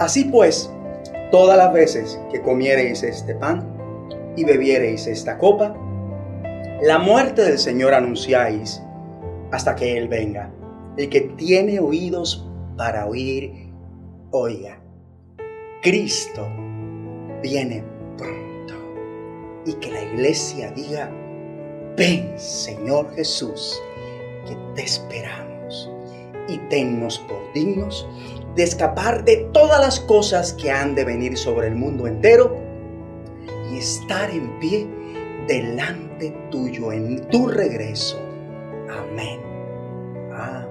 Así 0.00 0.24
pues, 0.24 0.72
todas 1.30 1.56
las 1.56 1.72
veces 1.72 2.20
que 2.30 2.40
comiereis 2.40 3.02
este 3.02 3.34
pan 3.34 3.66
y 4.36 4.44
bebiereis 4.44 5.06
esta 5.06 5.38
copa, 5.38 5.74
la 6.82 6.98
muerte 6.98 7.42
del 7.42 7.58
Señor 7.58 7.94
anunciáis 7.94 8.82
hasta 9.50 9.74
que 9.74 9.96
Él 9.98 10.08
venga. 10.08 10.50
El 10.96 11.08
que 11.08 11.20
tiene 11.20 11.78
oídos 11.80 12.48
para 12.76 13.06
oír, 13.06 13.70
oiga. 14.30 14.80
Cristo 15.82 16.46
viene 17.42 17.84
pronto. 18.16 18.74
Y 19.66 19.74
que 19.74 19.90
la 19.90 20.02
iglesia 20.02 20.70
diga, 20.72 21.10
ven 21.96 22.32
Señor 22.38 23.14
Jesús, 23.14 23.80
que 24.46 24.56
te 24.74 24.82
esperamos 24.82 25.90
y 26.48 26.58
tennos 26.68 27.18
por 27.20 27.52
dignos 27.52 28.08
de 28.54 28.62
escapar 28.62 29.24
de 29.24 29.48
todas 29.52 29.80
las 29.80 30.00
cosas 30.00 30.52
que 30.52 30.70
han 30.70 30.94
de 30.94 31.04
venir 31.04 31.36
sobre 31.36 31.68
el 31.68 31.74
mundo 31.74 32.06
entero 32.06 32.56
y 33.70 33.78
estar 33.78 34.30
en 34.30 34.58
pie 34.58 34.86
delante 35.46 36.30
tuyo 36.50 36.92
en 36.92 37.28
tu 37.28 37.48
regreso. 37.48 38.18
Amén. 38.88 39.40
Amén. 40.32 40.69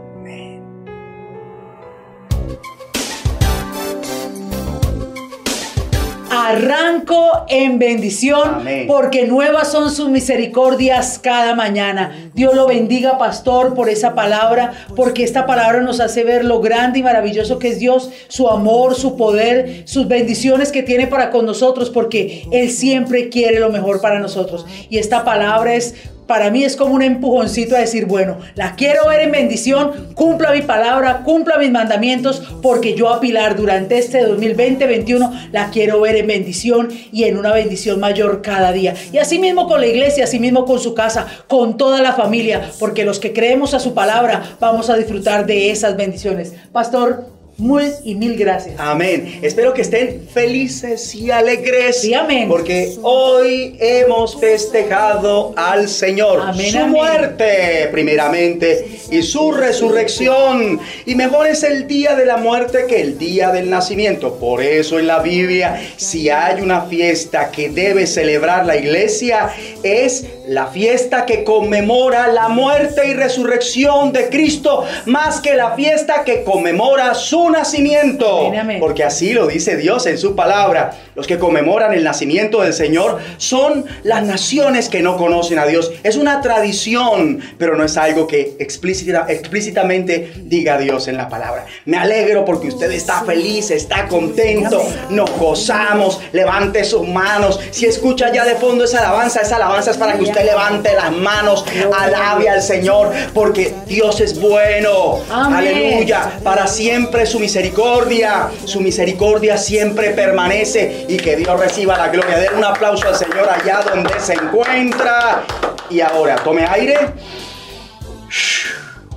Arranco 6.47 7.45
en 7.49 7.79
bendición 7.79 8.55
Amén. 8.55 8.87
porque 8.87 9.27
nuevas 9.27 9.71
son 9.71 9.91
sus 9.91 10.09
misericordias 10.09 11.19
cada 11.19 11.55
mañana. 11.55 12.31
Dios 12.33 12.55
lo 12.55 12.67
bendiga, 12.67 13.17
pastor, 13.17 13.73
por 13.73 13.89
esa 13.89 14.15
palabra, 14.15 14.73
porque 14.95 15.23
esta 15.23 15.45
palabra 15.45 15.81
nos 15.81 15.99
hace 15.99 16.23
ver 16.23 16.45
lo 16.45 16.61
grande 16.61 16.99
y 16.99 17.03
maravilloso 17.03 17.59
que 17.59 17.69
es 17.69 17.79
Dios, 17.79 18.09
su 18.27 18.47
amor, 18.47 18.95
su 18.95 19.17
poder, 19.17 19.83
sus 19.85 20.07
bendiciones 20.07 20.71
que 20.71 20.83
tiene 20.83 21.07
para 21.07 21.29
con 21.29 21.45
nosotros, 21.45 21.89
porque 21.89 22.47
Él 22.51 22.69
siempre 22.69 23.29
quiere 23.29 23.59
lo 23.59 23.69
mejor 23.69 24.01
para 24.01 24.19
nosotros. 24.19 24.65
Y 24.89 24.97
esta 24.97 25.23
palabra 25.23 25.75
es 25.75 25.95
para 26.29 26.51
mí 26.51 26.63
es 26.63 26.75
como 26.75 26.93
un 26.93 27.01
empujoncito 27.01 27.75
a 27.75 27.79
decir, 27.79 28.05
bueno, 28.05 28.37
la 28.53 28.75
quiero 28.75 29.07
ver 29.07 29.21
en 29.21 29.31
bendición, 29.31 30.13
cumpla 30.13 30.51
mi 30.51 30.61
palabra, 30.61 31.23
cumpla 31.23 31.57
mis 31.57 31.71
mandamientos, 31.71 32.43
porque 32.61 32.93
yo 32.93 33.09
a 33.09 33.19
Pilar 33.19 33.55
durante 33.55 33.97
este 33.97 34.21
2020-21 34.27 35.49
la 35.51 35.71
quiero 35.71 35.99
ver 36.01 36.17
en 36.17 36.27
bendición 36.27 36.89
y 37.11 37.23
en 37.23 37.35
una 37.35 37.51
bendición 37.51 37.99
mayor 37.99 38.43
cada 38.43 38.71
día. 38.71 38.93
Y 39.11 39.17
así 39.17 39.39
mismo 39.39 39.67
con 39.67 39.81
la 39.81 39.87
iglesia, 39.87 40.25
así 40.25 40.37
mismo 40.39 40.65
con 40.65 40.79
su 40.79 40.93
casa, 40.93 41.25
con 41.47 41.77
toda 41.77 41.99
la 41.99 42.13
familia, 42.13 42.61
porque 42.77 43.05
los 43.05 43.17
que 43.17 43.33
creemos 43.33 43.73
a 43.73 43.79
su 43.79 43.95
palabra 43.95 44.55
vamos 44.59 44.91
a 44.91 44.97
disfrutar 44.97 45.47
de 45.47 45.71
esas 45.71 45.97
bendiciones. 45.97 46.53
Pastor, 46.71 47.38
Muy 47.59 47.91
y 48.05 48.15
mil 48.15 48.37
gracias. 48.37 48.75
Amén. 48.79 49.39
Espero 49.41 49.73
que 49.73 49.81
estén 49.81 50.25
felices 50.33 51.13
y 51.13 51.29
alegres. 51.29 52.01
Sí, 52.01 52.13
amén. 52.13 52.47
Porque 52.47 52.95
hoy 53.01 53.75
hemos 53.79 54.39
festejado 54.39 55.53
al 55.57 55.89
Señor. 55.89 56.41
Amén, 56.41 56.71
su 56.71 56.77
amén. 56.77 56.91
muerte, 56.91 57.89
primeramente, 57.91 58.87
y 59.11 59.21
su 59.21 59.51
resurrección. 59.51 60.79
Y 61.05 61.15
mejor 61.15 61.47
es 61.47 61.63
el 61.63 61.85
día 61.85 62.15
de 62.15 62.25
la 62.25 62.37
muerte 62.37 62.85
que 62.87 63.01
el 63.01 63.17
día 63.17 63.51
del 63.51 63.69
nacimiento. 63.69 64.35
Por 64.35 64.61
eso 64.61 64.97
en 64.97 65.07
la 65.07 65.19
Biblia, 65.19 65.81
si 65.97 66.29
hay 66.29 66.61
una 66.61 66.83
fiesta 66.83 67.51
que 67.51 67.69
debe 67.69 68.07
celebrar 68.07 68.65
la 68.65 68.77
iglesia, 68.77 69.49
es 69.83 70.25
la 70.47 70.67
fiesta 70.67 71.25
que 71.25 71.43
conmemora 71.43 72.27
la 72.27 72.47
muerte 72.47 73.07
y 73.07 73.13
resurrección 73.13 74.11
de 74.13 74.29
Cristo, 74.29 74.85
más 75.05 75.41
que 75.41 75.55
la 75.55 75.75
fiesta 75.75 76.23
que 76.23 76.43
conmemora 76.43 77.13
su 77.13 77.48
nacimiento. 77.51 78.51
Porque 78.79 79.03
así 79.03 79.33
lo 79.33 79.47
dice 79.47 79.75
Dios 79.77 80.05
en 80.05 80.17
su 80.17 80.35
palabra. 80.35 80.91
Los 81.15 81.27
que 81.27 81.37
conmemoran 81.37 81.93
el 81.93 82.03
nacimiento 82.03 82.61
del 82.61 82.73
Señor 82.73 83.19
son 83.37 83.85
las 84.03 84.23
naciones 84.23 84.87
que 84.89 85.01
no 85.01 85.17
conocen 85.17 85.59
a 85.59 85.65
Dios. 85.65 85.91
Es 86.03 86.15
una 86.15 86.41
tradición, 86.41 87.39
pero 87.57 87.75
no 87.75 87.83
es 87.83 87.97
algo 87.97 88.25
que 88.27 88.55
explícita- 88.59 89.25
explícitamente 89.27 90.31
diga 90.43 90.77
Dios 90.77 91.07
en 91.07 91.17
la 91.17 91.27
palabra. 91.27 91.65
Me 91.85 91.97
alegro 91.97 92.45
porque 92.45 92.67
usted 92.69 92.91
está 92.91 93.23
feliz, 93.23 93.71
está 93.71 94.07
contento, 94.07 94.81
nos 95.09 95.29
gozamos, 95.37 96.21
levante 96.31 96.83
sus 96.83 97.07
manos. 97.07 97.59
Si 97.71 97.85
escucha 97.85 98.31
ya 98.31 98.45
de 98.45 98.55
fondo 98.55 98.85
esa 98.85 98.99
alabanza, 98.99 99.41
esa 99.41 99.57
alabanza 99.57 99.91
es 99.91 99.97
para 99.97 100.13
que 100.17 100.23
usted 100.23 100.45
levante 100.45 100.93
las 100.95 101.11
manos, 101.11 101.65
alabe 101.97 102.49
al 102.49 102.61
Señor, 102.61 103.11
porque 103.33 103.73
Dios 103.87 104.21
es 104.21 104.39
bueno. 104.39 105.19
Amén. 105.29 105.57
Aleluya. 105.59 106.39
Para 106.43 106.67
siempre 106.67 107.25
su 107.25 107.38
misericordia, 107.39 108.49
su 108.65 108.81
misericordia 108.81 109.57
siempre 109.57 110.11
permanece 110.11 111.05
y 111.07 111.17
que 111.17 111.35
Dios 111.35 111.59
reciba 111.59 111.97
la 111.97 112.09
gloria. 112.09 112.37
Den 112.37 112.57
un 112.57 112.63
aplauso 112.63 113.07
al 113.07 113.15
Señor 113.15 113.49
allá 113.49 113.81
donde 113.89 114.19
se 114.19 114.33
encuentra. 114.33 115.43
Y 115.89 116.01
ahora 116.01 116.35
tome 116.35 116.67
aire 116.67 116.97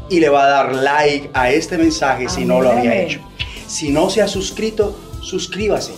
y 0.09 0.21
le 0.21 0.29
va 0.29 0.45
a 0.45 0.49
dar 0.49 0.75
like 0.75 1.31
a 1.35 1.51
este 1.51 1.77
mensaje 1.77 2.29
si 2.29 2.45
no 2.45 2.61
lo 2.61 2.71
había 2.71 2.95
hecho. 2.95 3.21
Si 3.67 3.91
no 3.91 4.11
se 4.11 4.23
ha 4.23 4.29
suscrito, 4.29 4.99
suscríbase 5.23 5.93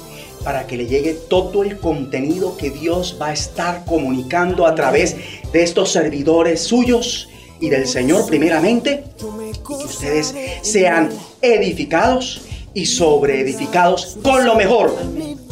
para 0.44 0.66
que 0.66 0.76
le 0.76 0.86
llegue 0.86 1.14
todo 1.14 1.62
el 1.62 1.78
contenido 1.78 2.56
que 2.56 2.70
Dios 2.70 3.18
va 3.20 3.28
a 3.28 3.32
estar 3.32 3.84
comunicando 3.84 4.66
a 4.66 4.74
través 4.74 5.16
de 5.52 5.62
estos 5.62 5.90
servidores 5.90 6.62
suyos 6.62 7.28
y 7.60 7.70
del 7.70 7.88
Señor 7.88 8.26
primeramente 8.26 9.04
que 9.18 9.72
ustedes 9.72 10.34
sean 10.62 11.10
edificados 11.44 12.42
y 12.72 12.86
sobreedificados 12.86 14.18
con 14.22 14.44
lo 14.44 14.56
mejor 14.56 14.96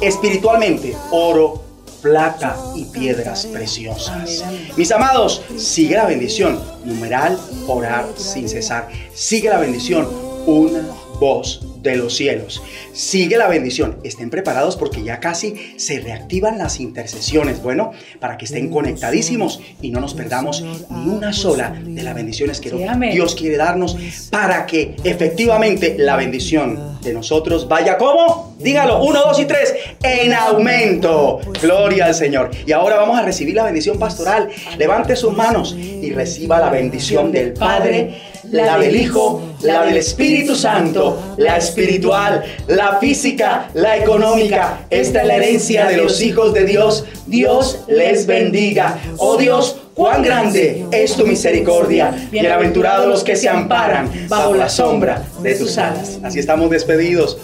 espiritualmente, 0.00 0.94
oro, 1.12 1.62
plata 2.02 2.56
y 2.74 2.84
piedras 2.86 3.46
preciosas. 3.46 4.44
Mis 4.76 4.90
amados, 4.90 5.42
sigue 5.56 5.94
la 5.94 6.06
bendición, 6.06 6.60
numeral, 6.84 7.38
orar 7.68 8.08
sin 8.16 8.48
cesar. 8.48 8.88
Sigue 9.14 9.48
la 9.48 9.58
bendición, 9.58 10.08
una 10.46 10.82
voz 11.20 11.60
de 11.82 11.96
los 11.96 12.16
cielos. 12.16 12.62
Sigue 12.92 13.36
la 13.36 13.48
bendición. 13.48 13.98
Estén 14.04 14.30
preparados 14.30 14.76
porque 14.76 15.02
ya 15.02 15.20
casi 15.20 15.74
se 15.76 16.00
reactivan 16.00 16.58
las 16.58 16.80
intercesiones. 16.80 17.62
Bueno, 17.62 17.92
para 18.20 18.38
que 18.38 18.44
estén 18.44 18.70
conectadísimos 18.70 19.60
y 19.80 19.90
no 19.90 20.00
nos 20.00 20.14
perdamos 20.14 20.62
ni 20.62 21.10
una 21.10 21.32
sola 21.32 21.74
de 21.84 22.02
las 22.02 22.14
bendiciones 22.14 22.60
que. 22.60 22.72
Dios 23.12 23.34
quiere 23.34 23.56
darnos 23.56 23.96
para 24.30 24.66
que 24.66 24.96
efectivamente 25.04 25.96
la 25.98 26.16
bendición 26.16 26.98
de 27.02 27.12
nosotros 27.12 27.68
vaya 27.68 27.98
como, 27.98 28.54
dígalo, 28.58 29.02
uno, 29.04 29.20
dos 29.20 29.38
y 29.40 29.44
tres, 29.44 29.74
en 30.02 30.32
aumento. 30.32 31.40
Gloria 31.60 32.06
al 32.06 32.14
Señor. 32.14 32.50
Y 32.66 32.72
ahora 32.72 32.96
vamos 32.96 33.18
a 33.18 33.22
recibir 33.22 33.56
la 33.56 33.64
bendición 33.64 33.98
pastoral. 33.98 34.48
Levante 34.78 35.16
sus 35.16 35.36
manos 35.36 35.76
y 35.76 36.10
reciba 36.12 36.58
la 36.60 36.70
bendición 36.70 37.32
del 37.32 37.52
Padre, 37.52 38.14
la 38.52 38.78
del 38.78 38.94
Hijo, 38.94 39.42
la 39.62 39.84
del 39.84 39.96
Espíritu 39.96 40.54
Santo, 40.54 41.34
la 41.38 41.56
espiritual, 41.56 42.44
la 42.68 42.98
física, 42.98 43.70
la 43.74 43.96
económica. 43.96 44.86
Esta 44.90 45.22
es 45.22 45.26
la 45.26 45.36
herencia 45.36 45.86
de 45.86 45.96
los 45.96 46.20
hijos 46.20 46.52
de 46.52 46.64
Dios. 46.64 47.04
Dios 47.26 47.80
les 47.88 48.26
bendiga. 48.26 48.98
Oh 49.16 49.38
Dios, 49.38 49.78
cuán 49.94 50.22
grande 50.22 50.84
es 50.90 51.16
tu 51.16 51.26
misericordia. 51.26 52.28
Bienaventurados 52.30 53.08
los 53.08 53.24
que 53.24 53.36
se 53.36 53.48
amparan 53.48 54.10
bajo 54.28 54.54
la 54.54 54.68
sombra 54.68 55.26
de 55.42 55.54
tus 55.54 55.78
alas. 55.78 56.18
Así 56.22 56.38
estamos 56.38 56.68
despedidos. 56.70 57.38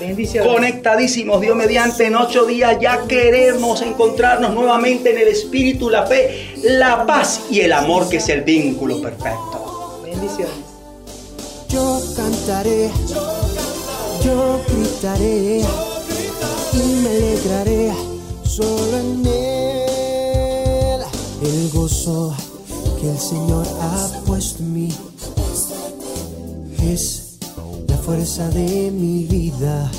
Conectadísimos, 0.45 1.41
Dios 1.41 1.57
mediante, 1.57 2.07
en 2.07 2.17
ocho 2.17 2.45
días 2.45 2.77
ya 2.81 3.01
queremos 3.09 3.81
encontrarnos 3.81 4.53
nuevamente 4.53 5.11
en 5.11 5.19
el 5.19 5.29
Espíritu, 5.29 5.89
la 5.89 6.05
fe, 6.07 6.53
la 6.63 7.07
paz 7.07 7.41
y 7.51 7.61
el 7.61 7.73
amor 7.73 8.11
que 8.11 8.19
es 8.19 8.29
el 8.29 8.43
vínculo 8.43 9.01
perfecto. 9.01 10.03
Bendiciones. 10.05 10.68
Yo 11.69 12.01
cantaré, 12.17 12.91
yo 14.25 14.61
gritaré 14.69 15.61
y 16.73 16.79
me 17.03 17.09
alegraré 17.09 17.93
solo 18.45 18.99
en 18.99 19.27
él. 19.27 21.01
El 21.43 21.71
gozo 21.71 22.35
que 23.01 23.11
el 23.11 23.19
Señor 23.19 23.67
ha 23.81 24.21
puesto 24.27 24.63
en 24.63 24.73
mí 24.73 24.89
es 26.83 27.39
la 27.87 27.97
fuerza 27.99 28.49
de 28.49 28.91
mi 28.91 29.25
vida. 29.25 29.91